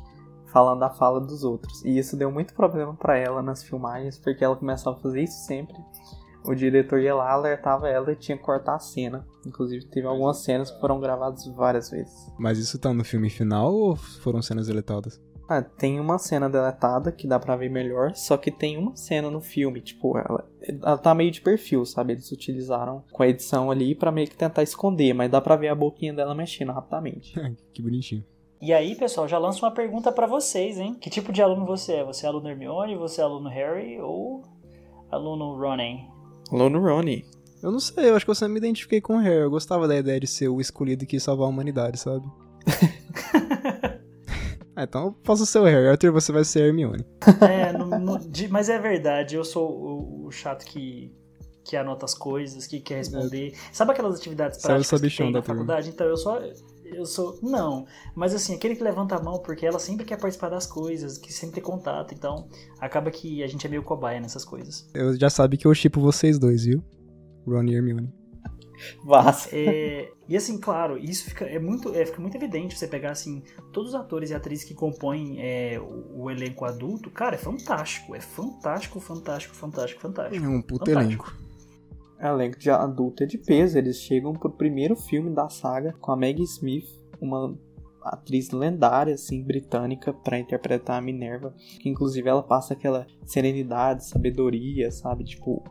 falando 0.48 0.84
a 0.84 0.90
fala 0.90 1.20
dos 1.20 1.44
outros. 1.44 1.84
E 1.84 1.98
isso 1.98 2.16
deu 2.16 2.32
muito 2.32 2.54
problema 2.54 2.94
para 2.94 3.18
ela 3.18 3.42
nas 3.42 3.64
filmagens, 3.64 4.18
porque 4.18 4.44
ela 4.44 4.56
começava 4.56 4.98
a 4.98 5.00
fazer 5.02 5.24
isso 5.24 5.46
sempre. 5.46 5.76
O 6.46 6.54
diretor 6.54 7.00
ia 7.00 7.16
lá, 7.16 7.32
alertava 7.32 7.90
ela 7.90 8.12
e 8.12 8.16
tinha 8.16 8.38
que 8.38 8.44
cortar 8.44 8.76
a 8.76 8.80
cena. 8.80 9.26
Inclusive, 9.46 9.86
teve 9.88 10.06
algumas 10.06 10.44
cenas 10.44 10.70
que 10.70 10.80
foram 10.80 11.00
gravadas 11.00 11.48
várias 11.48 11.90
vezes. 11.90 12.32
Mas 12.38 12.60
isso 12.60 12.78
tá 12.78 12.94
no 12.94 13.04
filme 13.04 13.32
final 13.32 13.74
ou 13.74 13.96
foram 13.96 14.44
cenas 14.44 14.68
deletadas? 14.68 15.20
Ah, 15.48 15.62
tem 15.62 16.00
uma 16.00 16.18
cena 16.18 16.50
deletada 16.50 17.12
que 17.12 17.28
dá 17.28 17.40
pra 17.40 17.56
ver 17.56 17.70
melhor, 17.70 18.16
só 18.16 18.36
que 18.36 18.50
tem 18.50 18.78
uma 18.78 18.96
cena 18.96 19.30
no 19.30 19.40
filme, 19.40 19.80
tipo, 19.80 20.18
ela, 20.18 20.44
ela 20.62 20.98
tá 20.98 21.14
meio 21.14 21.30
de 21.30 21.42
perfil, 21.42 21.86
sabe? 21.86 22.14
Eles 22.14 22.32
utilizaram 22.32 23.04
com 23.12 23.22
a 23.22 23.28
edição 23.28 23.70
ali 23.70 23.94
para 23.94 24.12
meio 24.12 24.28
que 24.28 24.36
tentar 24.36 24.64
esconder, 24.64 25.14
mas 25.14 25.30
dá 25.30 25.40
pra 25.40 25.56
ver 25.56 25.68
a 25.68 25.76
boquinha 25.76 26.14
dela 26.14 26.34
mexendo 26.34 26.72
rapidamente. 26.72 27.34
que 27.72 27.82
bonitinho. 27.82 28.24
E 28.60 28.74
aí, 28.74 28.96
pessoal, 28.96 29.28
já 29.28 29.38
lanço 29.38 29.64
uma 29.64 29.72
pergunta 29.72 30.12
para 30.12 30.26
vocês, 30.26 30.80
hein? 30.80 30.96
Que 31.00 31.10
tipo 31.10 31.32
de 31.32 31.42
aluno 31.42 31.66
você 31.66 31.94
é? 31.94 32.04
Você 32.04 32.26
é 32.26 32.30
aluno 32.30 32.50
Hermione, 32.50 32.96
você 32.96 33.22
é 33.22 33.24
aluno 33.24 33.50
Harry 33.50 34.02
ou 34.02 34.42
aluno 35.12 35.56
Ronnie? 35.56 36.08
Aluno 36.52 36.82
Ronnie. 36.82 37.26
Eu 37.62 37.72
não 37.72 37.80
sei, 37.80 38.10
eu 38.10 38.16
acho 38.16 38.26
que 38.26 38.32
eu 38.32 38.36
sempre 38.36 38.54
me 38.54 38.60
identifiquei 38.60 39.02
com 39.02 39.18
o 39.18 39.20
Harry. 39.20 39.42
Eu 39.42 39.52
gostava 39.52 39.88
da 39.88 39.96
ideia 39.96 40.20
de 40.20 40.28
ser 40.28 40.48
o 40.48 40.60
escolhido 40.60 41.06
que 41.06 41.18
ia 41.18 41.20
salvar 41.20 41.46
a 41.46 41.50
humanidade, 41.50 42.00
sabe? 42.00 42.26
ah, 44.76 44.84
então 44.84 45.06
eu 45.06 45.12
posso 45.14 45.46
ser 45.46 45.60
o 45.60 45.64
Harry. 45.64 45.88
Arthur, 45.88 46.12
você 46.12 46.32
vai 46.32 46.44
ser 46.44 46.64
a 46.64 46.68
Hermione. 46.68 47.06
É, 47.42 47.72
no- 47.72 48.00
no- 48.00 48.20
de- 48.20 48.48
mas 48.48 48.70
é 48.70 48.78
verdade, 48.80 49.36
eu 49.36 49.44
sou 49.44 49.70
o, 49.72 50.26
o 50.28 50.32
chato 50.32 50.66
que, 50.66 51.14
que 51.64 51.76
anota 51.78 52.06
as 52.06 52.14
coisas, 52.14 52.68
que 52.68 52.80
quer 52.80 52.96
responder. 52.98 53.54
Sabe 53.72 53.92
aquelas 53.92 54.16
atividades 54.20 54.62
práticas 54.62 54.88
que 54.90 54.96
sabichão 54.98 55.26
tem 55.28 55.34
da 55.34 55.40
na 55.40 55.46
turma. 55.46 55.62
faculdade? 55.62 55.90
Então 55.90 56.08
eu 56.08 56.18
sou. 56.18 56.40
Eu 56.86 57.04
sou. 57.06 57.40
Não, 57.42 57.86
mas 58.14 58.36
assim, 58.36 58.54
aquele 58.54 58.76
que 58.76 58.84
levanta 58.84 59.16
a 59.16 59.20
mão 59.24 59.40
porque 59.40 59.66
ela 59.66 59.80
sempre 59.80 60.06
quer 60.06 60.18
participar 60.20 60.50
das 60.50 60.68
coisas, 60.68 61.18
que 61.18 61.34
sempre 61.34 61.56
tem 61.56 61.64
contato, 61.64 62.14
então 62.14 62.48
acaba 62.80 63.10
que 63.10 63.42
a 63.44 63.48
gente 63.48 63.66
é 63.66 63.70
meio 63.70 63.82
cobaia 63.82 64.20
nessas 64.20 64.46
coisas. 64.46 64.88
Eu 64.94 65.18
já 65.20 65.30
sabe 65.32 65.58
que 65.58 65.66
eu 65.66 65.74
chipo 65.74 66.00
vocês 66.00 66.38
dois, 66.38 66.64
viu? 66.64 66.84
Ron 67.48 67.64
e 67.64 67.74
Hermione. 67.76 68.14
Vaza. 69.04 69.50
É, 69.52 70.12
e 70.28 70.36
assim, 70.36 70.60
claro, 70.60 70.98
isso 70.98 71.26
fica, 71.26 71.46
é 71.46 71.60
muito, 71.60 71.94
é, 71.94 72.06
fica 72.06 72.22
muito 72.22 72.36
evidente 72.36 72.78
você 72.78 72.88
pegar 72.88 73.12
assim, 73.12 73.44
todos 73.72 73.90
os 73.90 73.96
atores 73.96 74.30
e 74.30 74.34
atrizes 74.34 74.66
que 74.66 74.74
compõem 74.74 75.38
é, 75.40 75.80
o, 75.80 76.24
o 76.24 76.32
elenco 76.32 76.66
adulto, 76.66 77.10
cara, 77.10 77.36
é 77.36 77.38
fantástico, 77.38 78.16
é 78.16 78.22
fantástico, 78.22 79.00
fantástico, 79.00 79.56
fantástico, 79.56 80.02
fantástico. 80.02 80.46
É 80.46 80.50
um 80.50 80.62
puto 80.62 80.86
Fantástico. 80.86 81.28
elenco. 81.28 81.46
O 82.20 82.26
elenco 82.26 82.58
de 82.58 82.70
adulto 82.70 83.24
é 83.24 83.26
de 83.26 83.38
peso. 83.38 83.78
Eles 83.78 83.98
chegam 83.98 84.34
pro 84.34 84.50
primeiro 84.50 84.96
filme 84.96 85.30
da 85.34 85.50
saga 85.50 85.94
com 86.00 86.12
a 86.12 86.16
Maggie 86.16 86.44
Smith, 86.44 86.88
uma 87.20 87.58
atriz 88.02 88.52
lendária, 88.52 89.16
assim, 89.16 89.44
britânica, 89.44 90.14
pra 90.14 90.40
interpretar 90.40 90.98
a 90.98 91.02
Minerva. 91.02 91.54
Que 91.80 91.90
inclusive 91.90 92.28
ela 92.30 92.44
passa 92.44 92.74
aquela 92.74 93.06
serenidade, 93.26 94.06
sabedoria, 94.06 94.92
sabe? 94.92 95.24
Tipo, 95.24 95.64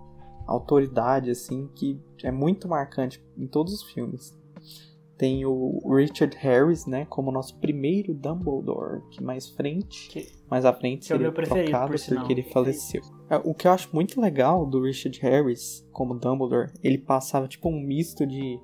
autoridade, 0.47 1.31
assim, 1.31 1.69
que 1.75 2.01
é 2.23 2.31
muito 2.31 2.69
marcante 2.69 3.23
em 3.37 3.47
todos 3.47 3.73
os 3.75 3.83
filmes. 3.83 4.37
Tem 5.17 5.47
o 5.47 5.81
Richard 5.95 6.37
Harris, 6.39 6.87
né, 6.87 7.05
como 7.05 7.31
nosso 7.31 7.57
primeiro 7.61 8.13
Dumbledore, 8.13 9.01
que 9.11 9.23
mais 9.23 9.49
frente, 9.49 10.09
Que- 10.11 10.27
mais 10.51 10.65
à 10.65 10.73
frente 10.73 11.13
é 11.13 11.15
o 11.15 11.19
seria 11.19 11.33
trocado 11.33 11.93
por 11.93 12.15
porque 12.17 12.33
ele 12.33 12.43
faleceu. 12.43 13.01
É, 13.31 13.37
O 13.37 13.55
que 13.55 13.69
eu 13.69 13.71
acho 13.73 13.89
muito 13.95 14.21
legal 14.21 14.67
do 14.67 14.83
Richard 14.83 15.19
Harris 15.21 15.87
como 15.93 16.19
Dumbledore, 16.19 16.73
ele 16.83 16.99
passava 16.99 17.47
tipo 17.47 17.69
um 17.69 17.81
misto 17.81 18.27
de 18.27 18.59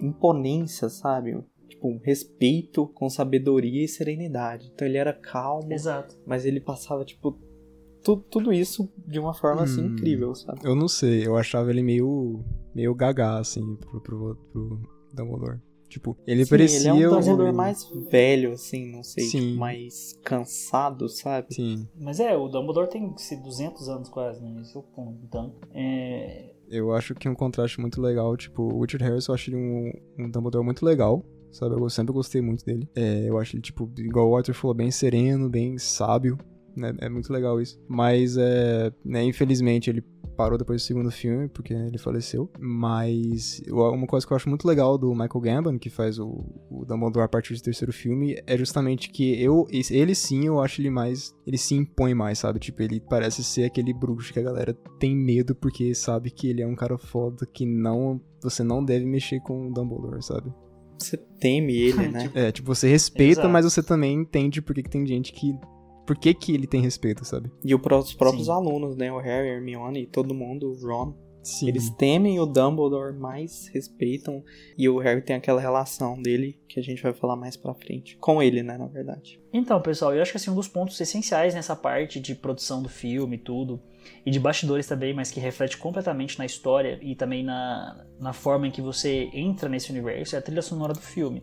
imponência, 0.00 0.88
sabe? 0.88 1.42
Tipo 1.68 1.88
um 1.88 1.98
respeito 2.02 2.86
com 2.88 3.08
sabedoria 3.08 3.84
e 3.84 3.88
serenidade. 3.88 4.70
Então 4.74 4.86
ele 4.86 4.98
era 4.98 5.12
calmo, 5.14 5.72
Exato. 5.72 6.18
mas 6.26 6.44
ele 6.44 6.60
passava 6.60 7.04
tipo 7.04 7.38
tu- 8.02 8.16
tudo 8.30 8.52
isso 8.52 8.88
de 9.06 9.18
uma 9.18 9.34
forma 9.34 9.62
assim 9.62 9.82
Hum. 9.82 9.86
incrível, 9.86 10.34
sabe? 10.34 10.60
Eu 10.64 10.74
não 10.74 10.88
sei, 10.88 11.26
eu 11.26 11.36
achava 11.36 11.70
ele 11.70 11.82
meio. 11.82 12.42
meio 12.74 12.94
gaga, 12.94 13.38
assim, 13.38 13.76
pro, 13.76 14.00
pro, 14.00 14.36
pro 14.52 14.80
Dumbledore. 15.12 15.58
Tipo, 15.88 16.16
ele 16.24 16.44
Sim, 16.44 16.50
parecia. 16.50 16.78
ele 16.78 16.88
é 16.88 17.08
um 17.08 17.12
o- 17.12 17.18
Dumbledore 17.18 17.52
mais 17.52 17.84
velho, 18.10 18.52
assim, 18.52 18.92
não 18.92 19.02
sei, 19.02 19.24
Sim. 19.24 19.40
tipo, 19.40 19.58
mais 19.58 20.12
cansado, 20.22 21.08
sabe? 21.08 21.52
Sim, 21.52 21.88
Mas 21.98 22.20
é, 22.20 22.36
o 22.36 22.46
Dumbledore 22.46 22.88
tem 22.88 23.12
se 23.18 23.34
200 23.42 23.88
anos 23.88 24.08
quase, 24.08 24.40
né? 24.40 24.60
Esse 24.60 24.76
é 24.76 24.78
o 24.78 24.84
ponto. 24.84 25.18
Então, 25.24 25.52
é, 25.74 26.52
eu 26.68 26.92
acho 26.94 27.12
que 27.16 27.26
é 27.26 27.30
um 27.30 27.34
contraste 27.34 27.80
muito 27.80 28.00
legal. 28.00 28.36
Tipo, 28.36 28.62
o 28.62 28.82
Richard 28.82 29.02
Harris, 29.04 29.26
eu 29.26 29.34
acho 29.34 29.50
ele 29.50 29.56
um, 29.56 29.92
um 30.16 30.30
Dumbledore 30.30 30.64
muito 30.64 30.84
legal. 30.86 31.24
Sabe, 31.50 31.74
eu 31.74 31.90
sempre 31.90 32.12
gostei 32.12 32.40
muito 32.40 32.64
dele. 32.64 32.88
É, 32.94 33.28
eu 33.28 33.36
acho 33.36 33.56
ele, 33.56 33.62
tipo, 33.62 33.90
igual 33.98 34.28
o 34.30 34.36
Arthur 34.36 34.54
falou, 34.54 34.72
bem 34.72 34.92
sereno, 34.92 35.48
bem 35.50 35.76
sábio. 35.76 36.38
Né? 36.76 36.94
É 36.98 37.08
muito 37.08 37.32
legal 37.32 37.60
isso. 37.60 37.78
Mas, 37.88 38.36
é, 38.36 38.92
né, 39.04 39.24
infelizmente, 39.24 39.90
ele 39.90 40.04
parou 40.40 40.56
depois 40.56 40.80
do 40.80 40.86
segundo 40.86 41.10
filme, 41.10 41.48
porque 41.48 41.74
ele 41.74 41.98
faleceu. 41.98 42.50
Mas 42.58 43.60
uma 43.68 44.06
coisa 44.06 44.26
que 44.26 44.32
eu 44.32 44.36
acho 44.36 44.48
muito 44.48 44.66
legal 44.66 44.96
do 44.96 45.10
Michael 45.10 45.40
Gambon, 45.40 45.78
que 45.78 45.90
faz 45.90 46.18
o, 46.18 46.46
o 46.70 46.84
Dumbledore 46.86 47.26
a 47.26 47.28
partir 47.28 47.52
do 47.52 47.60
terceiro 47.60 47.92
filme, 47.92 48.40
é 48.46 48.56
justamente 48.56 49.10
que 49.10 49.38
eu, 49.42 49.66
ele 49.70 50.14
sim, 50.14 50.46
eu 50.46 50.58
acho 50.58 50.80
ele 50.80 50.88
mais. 50.88 51.34
Ele 51.46 51.58
se 51.58 51.74
impõe 51.74 52.14
mais, 52.14 52.38
sabe? 52.38 52.58
Tipo, 52.58 52.82
ele 52.82 53.00
parece 53.00 53.44
ser 53.44 53.64
aquele 53.64 53.92
bruxo 53.92 54.32
que 54.32 54.38
a 54.38 54.42
galera 54.42 54.72
tem 54.98 55.14
medo 55.14 55.54
porque 55.54 55.94
sabe 55.94 56.30
que 56.30 56.48
ele 56.48 56.62
é 56.62 56.66
um 56.66 56.74
cara 56.74 56.96
foda, 56.96 57.44
que 57.44 57.66
não. 57.66 58.18
Você 58.42 58.64
não 58.64 58.82
deve 58.82 59.04
mexer 59.04 59.40
com 59.40 59.68
o 59.68 59.72
Dumbledore, 59.74 60.22
sabe? 60.22 60.50
Você 60.98 61.16
teme 61.16 61.76
ele, 61.76 62.08
né? 62.08 62.30
É, 62.34 62.52
tipo, 62.52 62.74
você 62.74 62.88
respeita, 62.88 63.42
Exato. 63.42 63.48
mas 63.50 63.64
você 63.64 63.82
também 63.82 64.14
entende 64.14 64.62
por 64.62 64.74
que, 64.74 64.82
que 64.82 64.90
tem 64.90 65.06
gente 65.06 65.32
que. 65.32 65.54
Por 66.10 66.18
que, 66.18 66.34
que 66.34 66.52
ele 66.52 66.66
tem 66.66 66.80
respeito, 66.80 67.24
sabe? 67.24 67.52
E 67.64 67.78
pró- 67.78 68.00
os 68.00 68.12
próprios 68.12 68.46
Sim. 68.46 68.52
alunos, 68.52 68.96
né? 68.96 69.12
O 69.12 69.18
Harry, 69.18 69.48
a 69.48 69.52
Hermione 69.52 70.02
e 70.02 70.06
todo 70.08 70.34
mundo, 70.34 70.72
o 70.72 70.84
Ron, 70.84 71.14
Sim. 71.40 71.68
Eles 71.68 71.88
temem 71.90 72.40
o 72.40 72.46
Dumbledore, 72.46 73.16
mais 73.16 73.68
respeitam. 73.68 74.42
E 74.76 74.88
o 74.88 74.98
Harry 74.98 75.22
tem 75.22 75.36
aquela 75.36 75.60
relação 75.60 76.20
dele 76.20 76.58
que 76.68 76.80
a 76.80 76.82
gente 76.82 77.00
vai 77.00 77.12
falar 77.12 77.36
mais 77.36 77.56
pra 77.56 77.72
frente. 77.74 78.16
Com 78.18 78.42
ele, 78.42 78.60
né, 78.62 78.76
na 78.76 78.88
verdade. 78.88 79.40
Então, 79.52 79.80
pessoal, 79.80 80.12
eu 80.12 80.20
acho 80.20 80.32
que 80.32 80.36
assim, 80.36 80.50
um 80.50 80.54
dos 80.56 80.66
pontos 80.66 81.00
essenciais 81.00 81.54
nessa 81.54 81.76
parte 81.76 82.18
de 82.18 82.34
produção 82.34 82.82
do 82.82 82.88
filme 82.88 83.36
e 83.36 83.38
tudo, 83.38 83.80
e 84.26 84.32
de 84.32 84.40
bastidores 84.40 84.88
também, 84.88 85.14
mas 85.14 85.30
que 85.30 85.38
reflete 85.38 85.78
completamente 85.78 86.36
na 86.38 86.44
história 86.44 86.98
e 87.00 87.14
também 87.14 87.44
na, 87.44 88.04
na 88.18 88.32
forma 88.32 88.66
em 88.66 88.70
que 88.72 88.82
você 88.82 89.30
entra 89.32 89.68
nesse 89.68 89.90
universo, 89.92 90.34
é 90.34 90.40
a 90.40 90.42
trilha 90.42 90.60
sonora 90.62 90.92
do 90.92 91.00
filme. 91.00 91.42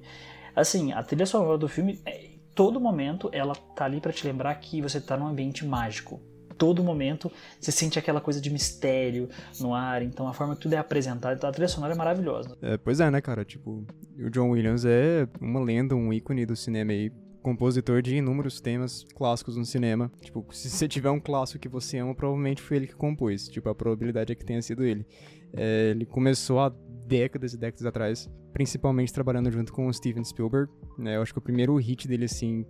Assim, 0.53 0.91
a 0.91 1.01
trilha 1.01 1.25
sonora 1.25 1.57
do 1.57 1.67
filme, 1.67 2.01
é, 2.05 2.36
todo 2.57 2.81
momento, 2.81 3.29
ela 3.31 3.53
tá 3.53 3.85
ali 3.85 4.01
pra 4.01 4.11
te 4.11 4.25
lembrar 4.25 4.55
que 4.55 4.81
você 4.81 4.99
tá 4.99 5.15
num 5.15 5.27
ambiente 5.27 5.63
mágico. 5.63 6.19
Todo 6.57 6.83
momento 6.83 7.31
você 7.61 7.71
sente 7.71 7.99
aquela 7.99 8.19
coisa 8.19 8.41
de 8.41 8.49
mistério 8.49 9.29
no 9.59 9.75
ar, 9.75 10.01
então 10.01 10.27
a 10.27 10.33
forma 10.33 10.55
que 10.55 10.61
tudo 10.61 10.73
é 10.73 10.77
apresentado, 10.77 11.37
então 11.37 11.47
a 11.47 11.53
trilha 11.53 11.67
sonora 11.67 11.93
é 11.93 11.95
maravilhosa. 11.95 12.57
É, 12.63 12.75
pois 12.75 12.99
é, 12.99 13.11
né, 13.11 13.21
cara? 13.21 13.45
Tipo, 13.45 13.85
o 14.17 14.29
John 14.31 14.49
Williams 14.49 14.85
é 14.85 15.27
uma 15.39 15.59
lenda, 15.59 15.95
um 15.95 16.11
ícone 16.11 16.47
do 16.47 16.55
cinema 16.55 16.91
aí. 16.91 17.11
Compositor 17.43 18.01
de 18.01 18.15
inúmeros 18.15 18.59
temas 18.59 19.05
clássicos 19.15 19.55
no 19.55 19.63
cinema. 19.63 20.11
Tipo, 20.19 20.45
se 20.51 20.69
você 20.69 20.85
tiver 20.85 21.11
um 21.11 21.19
clássico 21.19 21.59
que 21.59 21.69
você 21.69 21.99
ama, 21.99 22.13
provavelmente 22.13 22.61
foi 22.61 22.75
ele 22.75 22.87
que 22.87 22.95
compôs. 22.95 23.47
Tipo, 23.47 23.69
a 23.69 23.75
probabilidade 23.75 24.33
é 24.33 24.35
que 24.35 24.43
tenha 24.43 24.61
sido 24.61 24.83
ele. 24.83 25.05
É, 25.53 25.91
ele 25.91 26.05
começou 26.05 26.59
há 26.59 26.69
décadas 27.07 27.53
e 27.53 27.57
décadas 27.57 27.85
atrás, 27.85 28.29
principalmente 28.53 29.13
trabalhando 29.13 29.51
junto 29.51 29.71
com 29.71 29.87
o 29.87 29.93
Steven 29.93 30.23
Spielberg. 30.23 30.71
Né? 30.97 31.15
Eu 31.15 31.21
acho 31.21 31.33
que 31.33 31.39
o 31.39 31.41
primeiro 31.41 31.75
hit 31.77 32.07
dele, 32.07 32.25
assim, 32.25 32.65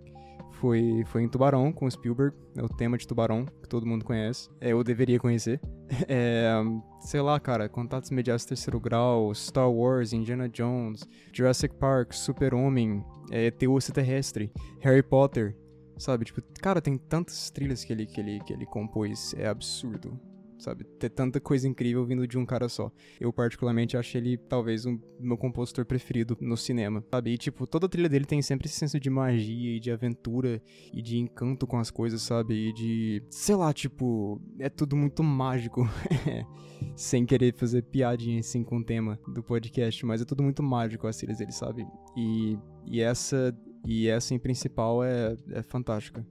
foi, 0.52 1.04
foi 1.06 1.22
em 1.22 1.28
Tubarão, 1.28 1.72
com 1.72 1.86
o 1.86 1.90
Spielberg. 1.90 2.36
É 2.56 2.62
o 2.62 2.68
tema 2.68 2.96
de 2.96 3.06
Tubarão, 3.06 3.44
que 3.44 3.68
todo 3.68 3.86
mundo 3.86 4.04
conhece. 4.04 4.48
É, 4.60 4.72
eu 4.72 4.82
deveria 4.82 5.18
conhecer. 5.18 5.60
É, 6.06 6.52
sei 7.00 7.20
lá, 7.20 7.40
cara, 7.40 7.68
Contatos 7.68 8.10
Imediatos 8.10 8.44
Terceiro 8.44 8.78
Grau, 8.78 9.34
Star 9.34 9.70
Wars, 9.70 10.12
Indiana 10.12 10.48
Jones, 10.48 11.02
Jurassic 11.32 11.74
Park, 11.76 12.12
Super-Homem, 12.12 13.02
é, 13.30 13.52
o 13.66 13.78
Terrestre, 13.92 14.52
Harry 14.80 15.02
Potter, 15.02 15.56
sabe? 15.98 16.26
Tipo, 16.26 16.42
cara, 16.60 16.80
tem 16.80 16.98
tantas 16.98 17.50
trilhas 17.50 17.84
que 17.84 17.92
ele, 17.92 18.06
que 18.06 18.20
ele, 18.20 18.40
que 18.40 18.52
ele 18.52 18.66
compôs, 18.66 19.34
é 19.38 19.48
absurdo, 19.48 20.18
sabe? 20.58 20.84
Ter 20.84 21.08
tanta 21.10 21.40
coisa 21.40 21.66
incrível 21.68 22.04
vindo 22.04 22.26
de 22.26 22.38
um 22.38 22.44
cara 22.44 22.68
só. 22.68 22.90
Eu, 23.20 23.32
particularmente, 23.32 23.96
acho 23.96 24.16
ele 24.16 24.36
talvez 24.36 24.84
o 24.84 24.98
meu 25.18 25.36
compositor 25.36 25.84
preferido 25.84 26.36
no 26.40 26.56
cinema, 26.56 27.04
sabe? 27.10 27.32
E, 27.32 27.38
tipo, 27.38 27.66
toda 27.66 27.86
a 27.86 27.88
trilha 27.88 28.08
dele 28.08 28.24
tem 28.24 28.42
sempre 28.42 28.66
esse 28.66 28.76
senso 28.76 28.98
de 28.98 29.10
magia 29.10 29.76
e 29.76 29.80
de 29.80 29.90
aventura 29.90 30.62
e 30.92 31.02
de 31.02 31.18
encanto 31.18 31.66
com 31.66 31.78
as 31.78 31.90
coisas, 31.90 32.22
sabe? 32.22 32.68
E 32.68 32.72
de, 32.72 33.22
sei 33.30 33.54
lá, 33.54 33.72
tipo, 33.72 34.40
é 34.58 34.68
tudo 34.68 34.96
muito 34.96 35.22
mágico. 35.22 35.88
Sem 36.94 37.26
querer 37.26 37.54
fazer 37.54 37.82
piadinha 37.82 38.38
assim 38.38 38.62
com 38.62 38.78
o 38.78 38.84
tema 38.84 39.18
do 39.26 39.42
podcast, 39.42 40.06
mas 40.06 40.22
é 40.22 40.24
tudo 40.24 40.42
muito 40.42 40.62
mágico 40.62 41.06
as 41.06 41.16
trilhas 41.16 41.38
dele, 41.38 41.52
sabe? 41.52 41.86
E, 42.16 42.56
e 42.86 43.00
essa 43.00 43.52
e 43.84 44.08
essa 44.08 44.34
em 44.34 44.38
principal 44.38 45.02
é, 45.02 45.36
é 45.50 45.62
fantástica. 45.62 46.24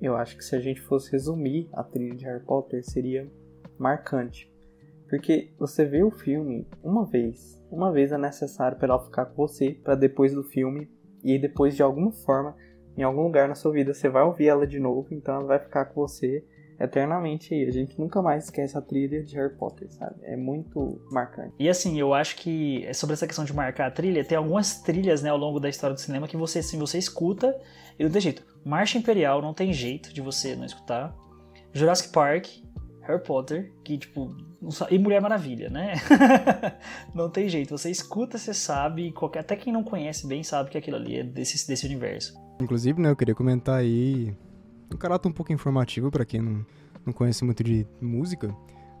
Eu 0.00 0.16
acho 0.16 0.36
que 0.36 0.44
se 0.44 0.54
a 0.54 0.60
gente 0.60 0.80
fosse 0.80 1.10
resumir 1.12 1.68
a 1.72 1.82
trilha 1.82 2.14
de 2.14 2.24
Harry 2.24 2.44
Potter, 2.44 2.84
seria 2.84 3.30
marcante. 3.78 4.52
Porque 5.08 5.50
você 5.58 5.84
vê 5.84 6.02
o 6.02 6.10
filme 6.10 6.66
uma 6.82 7.04
vez. 7.04 7.62
Uma 7.70 7.92
vez 7.92 8.12
é 8.12 8.18
necessário 8.18 8.76
para 8.76 8.88
ela 8.88 9.04
ficar 9.04 9.26
com 9.26 9.46
você, 9.46 9.78
para 9.82 9.94
depois 9.94 10.34
do 10.34 10.42
filme, 10.42 10.88
e 11.22 11.38
depois 11.38 11.74
de 11.74 11.82
alguma 11.82 12.12
forma, 12.12 12.56
em 12.96 13.02
algum 13.02 13.22
lugar 13.22 13.48
na 13.48 13.54
sua 13.54 13.72
vida, 13.72 13.92
você 13.92 14.08
vai 14.08 14.22
ouvir 14.22 14.48
ela 14.48 14.66
de 14.66 14.78
novo, 14.78 15.08
então 15.10 15.36
ela 15.36 15.44
vai 15.44 15.58
ficar 15.58 15.86
com 15.86 16.00
você 16.00 16.44
eternamente 16.78 17.54
aí. 17.54 17.66
A 17.66 17.70
gente 17.70 17.98
nunca 17.98 18.20
mais 18.20 18.44
esquece 18.44 18.76
a 18.76 18.80
trilha 18.80 19.22
de 19.22 19.34
Harry 19.36 19.54
Potter, 19.54 19.90
sabe? 19.92 20.16
É 20.22 20.36
muito 20.36 21.00
marcante. 21.10 21.54
E 21.58 21.68
assim, 21.68 21.98
eu 21.98 22.12
acho 22.12 22.36
que 22.36 22.84
é 22.84 22.92
sobre 22.92 23.14
essa 23.14 23.26
questão 23.26 23.44
de 23.44 23.52
marcar 23.52 23.86
a 23.86 23.90
trilha, 23.90 24.24
tem 24.24 24.36
algumas 24.36 24.80
trilhas 24.82 25.22
né, 25.22 25.30
ao 25.30 25.38
longo 25.38 25.58
da 25.58 25.68
história 25.68 25.94
do 25.94 26.00
cinema 26.00 26.28
que 26.28 26.36
você, 26.36 26.60
assim, 26.60 26.78
você 26.78 26.98
escuta 26.98 27.56
e 27.98 28.04
não 28.04 28.10
tem 28.10 28.20
jeito. 28.20 28.42
Marcha 28.64 28.98
Imperial 28.98 29.40
não 29.40 29.54
tem 29.54 29.72
jeito 29.72 30.12
de 30.12 30.20
você 30.20 30.56
não 30.56 30.64
escutar. 30.64 31.14
Jurassic 31.72 32.12
Park, 32.12 32.46
Harry 33.02 33.22
Potter, 33.22 33.72
que 33.84 33.96
tipo. 33.98 34.36
E 34.90 34.98
Mulher 34.98 35.20
Maravilha, 35.20 35.70
né? 35.70 35.94
não 37.14 37.30
tem 37.30 37.48
jeito. 37.48 37.76
Você 37.76 37.90
escuta, 37.90 38.38
você 38.38 38.52
sabe, 38.52 39.12
qualquer, 39.12 39.40
até 39.40 39.54
quem 39.54 39.72
não 39.72 39.84
conhece 39.84 40.26
bem 40.26 40.42
sabe 40.42 40.70
que 40.70 40.78
aquilo 40.78 40.96
ali 40.96 41.18
é 41.18 41.22
desse, 41.22 41.68
desse 41.68 41.86
universo. 41.86 42.34
Inclusive, 42.60 43.00
né, 43.00 43.10
eu 43.10 43.16
queria 43.16 43.34
comentar 43.34 43.78
aí 43.78 44.34
um 44.92 44.96
caráter 44.96 45.28
um 45.28 45.32
pouco 45.32 45.52
informativo 45.52 46.10
pra 46.10 46.24
quem 46.24 46.40
não, 46.40 46.66
não 47.04 47.12
conhece 47.12 47.44
muito 47.44 47.62
de 47.62 47.86
música, 48.00 48.54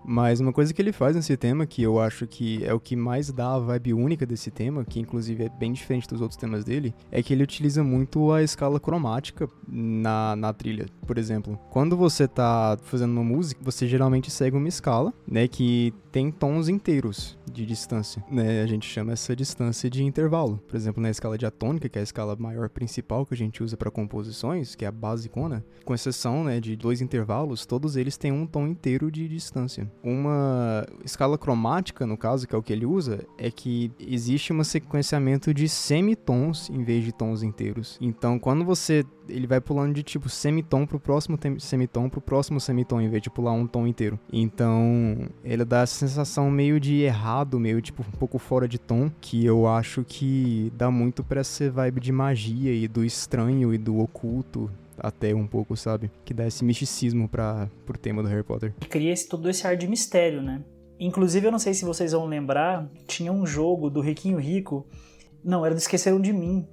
Mas 0.06 0.38
uma 0.38 0.52
coisa 0.52 0.72
que 0.72 0.80
ele 0.80 0.92
faz 0.92 1.16
nesse 1.16 1.36
tema, 1.36 1.66
que 1.66 1.82
eu 1.82 2.00
acho 2.00 2.26
que 2.26 2.64
é 2.64 2.72
o 2.72 2.78
que 2.78 2.94
mais 2.94 3.32
dá 3.32 3.54
a 3.54 3.58
vibe 3.58 3.92
única 3.92 4.24
desse 4.24 4.50
tema, 4.50 4.84
que 4.84 5.00
inclusive 5.00 5.44
é 5.44 5.48
bem 5.48 5.72
diferente 5.72 6.06
dos 6.06 6.20
outros 6.20 6.38
temas 6.38 6.64
dele, 6.64 6.94
é 7.10 7.22
que 7.22 7.32
ele 7.32 7.42
utiliza 7.42 7.82
muito 7.82 8.32
a 8.32 8.42
escala 8.42 8.78
cromática 8.78 9.48
na, 9.66 10.36
na 10.36 10.52
trilha. 10.52 10.86
Por 11.06 11.18
exemplo, 11.18 11.58
quando 11.70 11.96
você 11.96 12.28
tá 12.28 12.78
fazendo 12.82 13.10
uma 13.10 13.24
música, 13.24 13.60
você 13.62 13.88
geralmente 13.88 14.30
segue 14.30 14.56
uma 14.56 14.68
escala, 14.68 15.12
né, 15.26 15.48
que 15.48 15.92
tem 16.12 16.30
tons 16.30 16.68
inteiros 16.68 17.36
de 17.52 17.66
distância, 17.66 18.24
né? 18.30 18.62
A 18.62 18.66
gente 18.66 18.88
chama 18.88 19.12
essa 19.12 19.36
distância 19.36 19.90
de 19.90 20.02
intervalo. 20.02 20.58
Por 20.66 20.74
exemplo, 20.74 21.02
na 21.02 21.10
escala 21.10 21.36
diatônica, 21.36 21.90
que 21.90 21.98
é 21.98 22.00
a 22.00 22.02
escala 22.02 22.34
maior 22.36 22.70
principal 22.70 23.26
que 23.26 23.34
a 23.34 23.36
gente 23.36 23.62
usa 23.62 23.76
para 23.76 23.90
composições, 23.90 24.74
que 24.74 24.86
é 24.86 24.88
a 24.88 24.92
basicona, 24.92 25.62
com 25.84 25.94
exceção, 25.94 26.42
né, 26.42 26.58
de 26.58 26.74
dois 26.74 27.02
intervalos, 27.02 27.66
todos 27.66 27.96
eles 27.96 28.16
têm 28.16 28.32
um 28.32 28.46
tom 28.46 28.66
inteiro 28.66 29.10
de 29.10 29.28
distância. 29.28 29.90
Uma 30.02 30.86
escala 31.04 31.36
cromática, 31.36 32.06
no 32.06 32.16
caso, 32.16 32.46
que 32.46 32.54
é 32.54 32.58
o 32.58 32.62
que 32.62 32.72
ele 32.72 32.86
usa, 32.86 33.24
é 33.36 33.50
que 33.50 33.90
existe 33.98 34.52
um 34.52 34.62
sequenciamento 34.62 35.52
de 35.52 35.68
semitons 35.68 36.70
em 36.70 36.82
vez 36.84 37.04
de 37.04 37.12
tons 37.12 37.42
inteiros. 37.42 37.98
Então, 38.00 38.38
quando 38.38 38.64
você 38.64 39.04
ele 39.28 39.46
vai 39.46 39.60
pulando 39.60 39.94
de 39.94 40.02
tipo 40.02 40.28
semitom 40.28 40.86
pro 40.86 41.00
próximo 41.00 41.38
semitom 41.58 42.08
pro 42.08 42.20
próximo 42.20 42.60
semitom, 42.60 43.00
em 43.00 43.08
vez 43.08 43.22
de 43.22 43.30
pular 43.30 43.52
um 43.52 43.66
tom 43.66 43.86
inteiro. 43.86 44.18
Então, 44.32 45.28
ele 45.44 45.64
dá 45.64 45.80
essa 45.80 45.94
sensação 45.94 46.50
meio 46.50 46.78
de 46.78 47.00
errado, 47.00 47.58
meio 47.58 47.80
tipo 47.80 48.02
um 48.02 48.18
pouco 48.18 48.38
fora 48.38 48.68
de 48.68 48.78
tom, 48.78 49.10
que 49.20 49.44
eu 49.44 49.66
acho 49.66 50.04
que 50.04 50.72
dá 50.76 50.90
muito 50.90 51.24
para 51.24 51.40
essa 51.40 51.70
vibe 51.70 52.00
de 52.00 52.12
magia 52.12 52.72
e 52.72 52.86
do 52.86 53.04
estranho 53.04 53.74
e 53.74 53.78
do 53.78 53.98
oculto 53.98 54.70
até 54.98 55.34
um 55.34 55.46
pouco, 55.46 55.76
sabe? 55.76 56.10
Que 56.24 56.34
dá 56.34 56.46
esse 56.46 56.64
misticismo 56.64 57.28
para 57.28 57.70
pro 57.84 57.98
tema 57.98 58.22
do 58.22 58.28
Harry 58.28 58.42
Potter. 58.42 58.74
E 58.80 58.86
cria 58.86 59.12
esse, 59.12 59.28
todo 59.28 59.48
esse 59.48 59.66
ar 59.66 59.76
de 59.76 59.86
mistério, 59.88 60.42
né? 60.42 60.62
Inclusive, 60.98 61.46
eu 61.46 61.52
não 61.52 61.58
sei 61.58 61.74
se 61.74 61.84
vocês 61.84 62.12
vão 62.12 62.26
lembrar, 62.26 62.88
tinha 63.06 63.30
um 63.32 63.46
jogo 63.46 63.90
do 63.90 64.00
Riquinho 64.00 64.38
Rico, 64.38 64.86
não, 65.44 65.64
era 65.64 65.74
do 65.74 65.78
Esqueceram 65.78 66.20
de 66.20 66.32
Mim, 66.32 66.66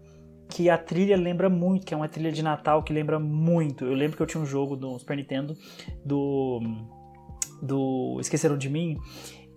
que 0.47 0.69
a 0.69 0.77
trilha 0.77 1.17
lembra 1.17 1.49
muito, 1.49 1.85
que 1.85 1.93
é 1.93 1.97
uma 1.97 2.07
trilha 2.07 2.31
de 2.31 2.41
Natal 2.41 2.83
que 2.83 2.93
lembra 2.93 3.19
muito. 3.19 3.85
Eu 3.85 3.93
lembro 3.93 4.15
que 4.15 4.23
eu 4.23 4.27
tinha 4.27 4.41
um 4.41 4.45
jogo 4.45 4.75
do 4.75 4.97
Super 4.99 5.17
Nintendo 5.17 5.57
do 6.05 6.61
do 7.61 8.17
Esqueceram 8.19 8.57
de 8.57 8.69
Mim 8.69 8.97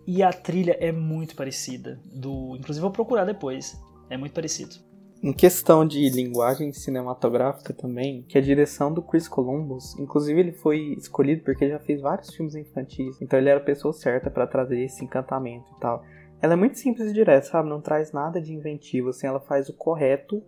e 0.07 0.23
a 0.23 0.33
trilha 0.33 0.77
é 0.81 0.93
muito 0.93 1.35
parecida. 1.35 2.01
Do, 2.05 2.57
inclusive 2.57 2.81
vou 2.81 2.91
procurar 2.91 3.25
depois. 3.25 3.77
É 4.09 4.17
muito 4.17 4.33
parecido. 4.33 4.86
Em 5.23 5.33
questão 5.33 5.87
de 5.87 6.09
linguagem 6.11 6.73
cinematográfica 6.73 7.73
também, 7.73 8.23
que 8.29 8.37
a 8.37 8.41
direção 8.41 8.93
do 8.93 9.03
Chris 9.03 9.27
Columbus, 9.27 9.99
inclusive 9.99 10.39
ele 10.39 10.53
foi 10.53 10.95
escolhido 10.99 11.43
porque 11.43 11.65
ele 11.65 11.73
já 11.73 11.79
fez 11.79 12.01
vários 12.01 12.35
filmes 12.35 12.55
infantis, 12.55 13.21
então 13.21 13.39
ele 13.39 13.49
era 13.49 13.59
a 13.59 13.65
pessoa 13.65 13.95
certa 13.95 14.31
para 14.31 14.47
trazer 14.47 14.79
esse 14.81 15.03
encantamento 15.03 15.67
e 15.75 15.81
tal. 15.81 16.05
Ela 16.41 16.53
é 16.53 16.57
muito 16.57 16.79
simples 16.79 17.11
e 17.11 17.15
direta, 17.15 17.47
sabe? 17.47 17.69
Não 17.69 17.81
traz 17.81 18.13
nada 18.13 18.41
de 18.41 18.53
inventivo, 18.53 19.09
assim, 19.09 19.27
ela 19.27 19.41
faz 19.41 19.71
o 19.71 19.73
correto, 19.73 20.43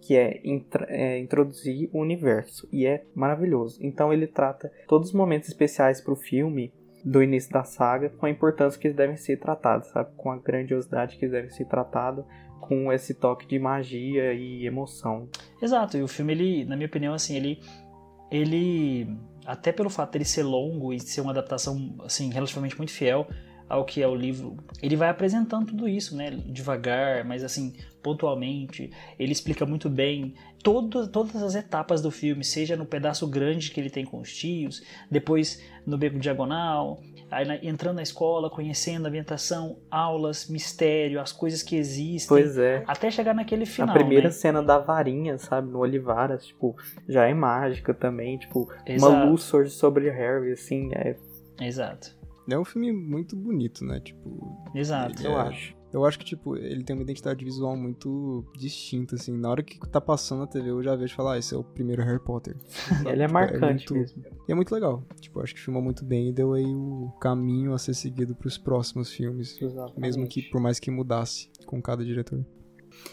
que 0.00 0.16
é, 0.16 0.40
é 0.88 1.18
introduzir 1.18 1.90
o 1.92 2.00
universo, 2.00 2.66
e 2.72 2.86
é 2.86 3.04
maravilhoso. 3.14 3.78
Então 3.82 4.12
ele 4.12 4.26
trata 4.26 4.72
todos 4.88 5.08
os 5.08 5.14
momentos 5.14 5.48
especiais 5.48 6.00
para 6.00 6.12
o 6.12 6.16
filme 6.16 6.72
do 7.04 7.22
início 7.22 7.52
da 7.52 7.64
saga 7.64 8.08
com 8.08 8.24
a 8.24 8.30
importância 8.30 8.80
que 8.80 8.86
eles 8.86 8.96
devem 8.96 9.16
ser 9.16 9.36
tratados, 9.36 9.88
sabe? 9.88 10.10
Com 10.16 10.30
a 10.30 10.38
grandiosidade 10.38 11.18
que 11.18 11.26
eles 11.26 11.32
devem 11.32 11.50
ser 11.50 11.66
tratados, 11.66 12.24
com 12.66 12.92
esse 12.92 13.14
toque 13.14 13.46
de 13.46 13.58
magia 13.58 14.32
e 14.32 14.66
emoção. 14.66 15.28
Exato, 15.60 15.96
e 15.98 16.02
o 16.02 16.08
filme, 16.08 16.32
ele, 16.32 16.64
na 16.64 16.76
minha 16.76 16.86
opinião, 16.86 17.14
assim, 17.14 17.36
ele. 17.36 17.60
Ele. 18.30 19.06
Até 19.46 19.70
pelo 19.70 19.90
fato 19.90 20.12
dele 20.12 20.24
ser 20.24 20.42
longo 20.42 20.92
e 20.92 20.98
ser 20.98 21.20
uma 21.20 21.30
adaptação, 21.30 21.94
assim, 22.02 22.30
relativamente 22.32 22.76
muito 22.78 22.92
fiel 22.92 23.28
ao 23.68 23.84
que 23.84 24.02
é 24.02 24.08
o 24.08 24.14
livro, 24.14 24.56
ele 24.82 24.96
vai 24.96 25.08
apresentando 25.08 25.66
tudo 25.66 25.88
isso, 25.88 26.16
né? 26.16 26.30
Devagar, 26.30 27.24
mas 27.24 27.42
assim, 27.42 27.74
pontualmente. 28.02 28.90
Ele 29.18 29.32
explica 29.32 29.64
muito 29.64 29.88
bem 29.88 30.34
todo, 30.62 31.08
todas 31.08 31.42
as 31.42 31.54
etapas 31.54 32.02
do 32.02 32.10
filme, 32.10 32.44
seja 32.44 32.76
no 32.76 32.86
pedaço 32.86 33.26
grande 33.26 33.70
que 33.70 33.80
ele 33.80 33.90
tem 33.90 34.04
com 34.04 34.20
os 34.20 34.34
tios, 34.34 34.82
depois 35.10 35.62
no 35.86 35.96
beco 35.96 36.18
diagonal, 36.18 37.00
aí 37.34 37.46
na, 37.46 37.56
entrando 37.56 37.96
na 37.96 38.02
escola, 38.02 38.48
conhecendo 38.48 39.06
a 39.06 39.08
ambientação, 39.08 39.78
aulas, 39.90 40.48
mistério, 40.48 41.20
as 41.20 41.32
coisas 41.32 41.62
que 41.62 41.76
existem. 41.76 42.28
Pois 42.28 42.56
é. 42.56 42.84
Até 42.86 43.10
chegar 43.10 43.34
naquele 43.34 43.66
final. 43.66 43.90
A 43.90 43.98
primeira 43.98 44.28
né? 44.28 44.30
cena 44.30 44.62
da 44.62 44.78
varinha, 44.78 45.36
sabe, 45.38 45.70
no 45.70 45.78
Olivaras, 45.78 46.46
tipo, 46.46 46.76
já 47.08 47.26
é 47.26 47.34
mágica 47.34 47.92
também, 47.92 48.38
tipo, 48.38 48.70
Exato. 48.86 49.12
uma 49.12 49.24
luz 49.24 49.42
surge 49.42 49.70
sobre 49.70 50.10
Harry, 50.10 50.52
assim, 50.52 50.90
é. 50.94 51.16
Exato. 51.60 52.16
É 52.50 52.58
um 52.58 52.64
filme 52.64 52.92
muito 52.92 53.34
bonito, 53.34 53.84
né? 53.84 54.00
Tipo. 54.00 54.70
Exato. 54.74 55.22
Eu 55.22 55.32
é... 55.32 55.48
acho. 55.48 55.74
Eu 55.94 56.04
acho 56.04 56.18
que, 56.18 56.24
tipo, 56.24 56.56
ele 56.56 56.82
tem 56.82 56.96
uma 56.96 57.04
identidade 57.04 57.44
visual 57.44 57.76
muito 57.76 58.44
distinta, 58.58 59.14
assim. 59.14 59.38
Na 59.38 59.48
hora 59.48 59.62
que 59.62 59.78
tá 59.88 60.00
passando 60.00 60.40
na 60.40 60.46
TV, 60.48 60.70
eu 60.70 60.82
já 60.82 60.96
vejo 60.96 61.14
falar, 61.14 61.34
ah, 61.34 61.38
esse 61.38 61.54
é 61.54 61.56
o 61.56 61.62
primeiro 61.62 62.02
Harry 62.02 62.18
Potter. 62.18 62.56
ele 63.06 63.22
é 63.22 63.26
tipo, 63.26 63.32
marcante 63.32 63.62
é 63.64 63.68
muito... 63.68 63.94
mesmo. 63.94 64.24
E 64.48 64.50
é 64.50 64.54
muito 64.56 64.74
legal. 64.74 65.04
Tipo, 65.20 65.40
acho 65.40 65.54
que 65.54 65.60
filmou 65.60 65.80
muito 65.80 66.04
bem 66.04 66.30
e 66.30 66.32
deu 66.32 66.52
aí 66.52 66.66
o 66.66 67.12
caminho 67.20 67.72
a 67.72 67.78
ser 67.78 67.94
seguido 67.94 68.34
pros 68.34 68.58
próximos 68.58 69.12
filmes. 69.12 69.56
Exatamente. 69.62 70.00
Mesmo 70.00 70.26
que, 70.26 70.42
por 70.42 70.60
mais 70.60 70.80
que 70.80 70.90
mudasse 70.90 71.48
com 71.64 71.80
cada 71.80 72.04
diretor. 72.04 72.44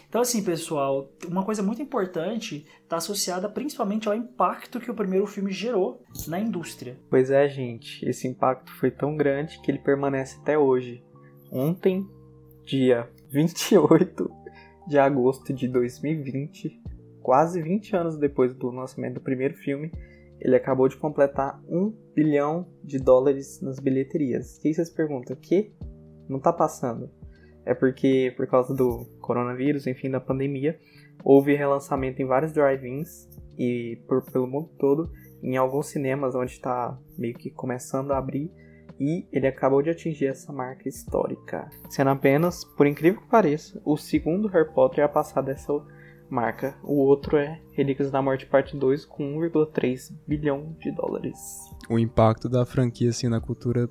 Então, 0.08 0.20
assim, 0.20 0.42
pessoal, 0.42 1.08
uma 1.28 1.44
coisa 1.44 1.62
muito 1.62 1.80
importante 1.80 2.66
está 2.82 2.96
associada 2.96 3.48
principalmente 3.48 4.08
ao 4.08 4.14
impacto 4.14 4.80
que 4.80 4.90
o 4.90 4.94
primeiro 4.94 5.26
filme 5.28 5.52
gerou 5.52 6.02
na 6.26 6.40
indústria. 6.40 6.98
Pois 7.08 7.30
é, 7.30 7.48
gente, 7.48 8.04
esse 8.04 8.26
impacto 8.26 8.72
foi 8.72 8.90
tão 8.90 9.16
grande 9.16 9.60
que 9.60 9.70
ele 9.70 9.78
permanece 9.78 10.36
até 10.40 10.58
hoje. 10.58 11.00
Ontem, 11.48 12.08
dia 12.64 13.08
28 13.30 14.30
de 14.86 14.98
agosto 14.98 15.52
de 15.52 15.68
2020, 15.68 16.80
quase 17.22 17.62
20 17.62 17.96
anos 17.96 18.16
depois 18.16 18.54
do 18.54 18.70
lançamento 18.70 19.14
do 19.14 19.20
primeiro 19.20 19.54
filme, 19.54 19.90
ele 20.40 20.56
acabou 20.56 20.88
de 20.88 20.96
completar 20.96 21.62
um 21.68 21.94
bilhão 22.14 22.66
de 22.82 22.98
dólares 22.98 23.60
nas 23.60 23.78
bilheterias. 23.78 24.58
E 24.64 24.68
aí 24.68 24.74
vocês 24.74 24.90
perguntam, 24.90 25.36
que? 25.36 25.72
Não 26.28 26.40
tá 26.40 26.52
passando? 26.52 27.08
É 27.64 27.74
porque, 27.74 28.32
por 28.36 28.46
causa 28.48 28.74
do 28.74 29.04
coronavírus, 29.20 29.86
enfim, 29.86 30.10
da 30.10 30.20
pandemia, 30.20 30.78
houve 31.24 31.54
relançamento 31.54 32.20
em 32.20 32.26
vários 32.26 32.52
drive-ins 32.52 33.28
e 33.56 34.02
por, 34.08 34.22
pelo 34.32 34.48
mundo 34.48 34.68
todo, 34.78 35.12
em 35.42 35.56
alguns 35.56 35.86
cinemas 35.86 36.34
onde 36.34 36.50
está 36.50 36.98
meio 37.16 37.34
que 37.34 37.50
começando 37.50 38.10
a 38.10 38.18
abrir, 38.18 38.50
e 38.98 39.26
ele 39.32 39.46
acabou 39.46 39.82
de 39.82 39.90
atingir 39.90 40.26
essa 40.26 40.52
marca 40.52 40.88
histórica, 40.88 41.68
sendo 41.90 42.10
apenas, 42.10 42.64
por 42.64 42.86
incrível 42.86 43.20
que 43.20 43.28
pareça, 43.28 43.80
o 43.84 43.96
segundo 43.96 44.48
Harry 44.48 44.72
Potter 44.72 45.04
a 45.04 45.08
passar 45.08 45.42
dessa 45.42 45.72
marca. 46.30 46.76
O 46.82 46.94
outro 46.94 47.36
é 47.36 47.60
Relíquias 47.72 48.10
da 48.10 48.22
Morte 48.22 48.46
Parte 48.46 48.76
2 48.76 49.04
com 49.04 49.38
1,3 49.38 50.12
bilhão 50.26 50.74
de 50.78 50.90
dólares. 50.90 51.38
O 51.90 51.98
impacto 51.98 52.48
da 52.48 52.64
franquia 52.64 53.10
assim 53.10 53.28
na 53.28 53.40
cultura 53.40 53.88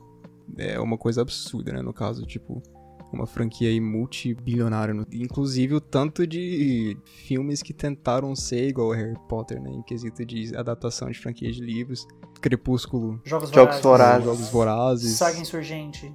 é 0.57 0.79
uma 0.79 0.97
coisa 0.97 1.21
absurda, 1.21 1.71
né? 1.71 1.81
No 1.81 1.93
caso, 1.93 2.25
tipo, 2.25 2.61
uma 3.15 3.27
franquia 3.27 3.69
aí 3.69 3.79
multibilionária. 3.79 4.93
Inclusive 5.11 5.75
o 5.75 5.81
tanto 5.81 6.25
de 6.25 6.97
filmes 7.05 7.61
que 7.61 7.73
tentaram 7.73 8.35
ser 8.35 8.67
igual 8.67 8.91
a 8.91 8.95
Harry 8.95 9.17
Potter, 9.27 9.61
né? 9.61 9.71
Em 9.71 9.81
quesito 9.81 10.25
de 10.25 10.55
adaptação 10.55 11.09
de 11.09 11.19
franquias 11.19 11.55
de 11.55 11.63
livros. 11.63 12.07
Crepúsculo. 12.41 13.21
Jogos, 13.23 13.49
Jogos 13.51 13.79
Vorazes. 13.79 13.83
Vorazes. 13.83 14.25
Jogos 14.25 14.49
Vorazes. 14.49 15.17
Saga 15.17 15.39
Insurgente. 15.39 16.13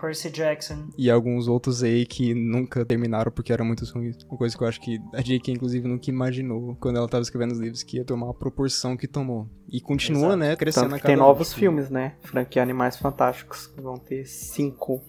Percy 0.00 0.30
Jackson. 0.30 0.88
E 0.96 1.10
alguns 1.10 1.46
outros 1.46 1.82
aí 1.82 2.06
que 2.06 2.32
nunca 2.32 2.84
terminaram 2.86 3.30
porque 3.30 3.52
eram 3.52 3.66
muito 3.66 3.84
ruins. 3.92 4.16
Uma 4.24 4.38
coisa 4.38 4.56
que 4.56 4.64
eu 4.64 4.68
acho 4.68 4.80
que 4.80 4.98
a 5.12 5.20
J.K. 5.20 5.52
inclusive 5.52 5.86
nunca 5.86 6.08
imaginou 6.08 6.74
quando 6.80 6.96
ela 6.96 7.04
estava 7.04 7.20
escrevendo 7.20 7.52
os 7.52 7.58
livros 7.58 7.82
que 7.82 7.98
ia 7.98 8.04
tomar 8.04 8.30
a 8.30 8.34
proporção 8.34 8.96
que 8.96 9.06
tomou. 9.06 9.46
E 9.68 9.78
continua, 9.80 10.28
Exato. 10.28 10.36
né, 10.38 10.56
crescendo 10.56 10.84
Tanto 10.84 10.94
a 10.94 10.98
que 10.98 11.02
cada 11.02 11.14
tem 11.14 11.22
novos 11.22 11.50
ano. 11.50 11.58
filmes, 11.58 11.90
né? 11.90 12.14
Franquia 12.22 12.62
Animais 12.62 12.96
Fantásticos, 12.96 13.66
que 13.66 13.80
vão 13.80 13.98
ter 13.98 14.24
cinco 14.24 15.02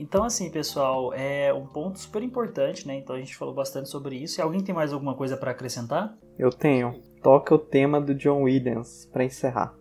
Então, 0.00 0.22
assim, 0.22 0.48
pessoal, 0.48 1.12
é 1.12 1.52
um 1.52 1.66
ponto 1.66 1.98
super 1.98 2.22
importante, 2.22 2.86
né? 2.86 2.94
Então 2.94 3.16
a 3.16 3.18
gente 3.18 3.36
falou 3.36 3.52
bastante 3.52 3.88
sobre 3.88 4.14
isso. 4.14 4.40
E 4.40 4.42
alguém 4.42 4.62
tem 4.62 4.72
mais 4.72 4.92
alguma 4.92 5.12
coisa 5.12 5.36
para 5.36 5.50
acrescentar? 5.50 6.16
Eu 6.38 6.50
tenho. 6.50 7.02
Toca 7.20 7.52
o 7.52 7.58
tema 7.58 8.00
do 8.00 8.14
John 8.14 8.42
Williams 8.42 9.06
para 9.12 9.24
encerrar. 9.24 9.74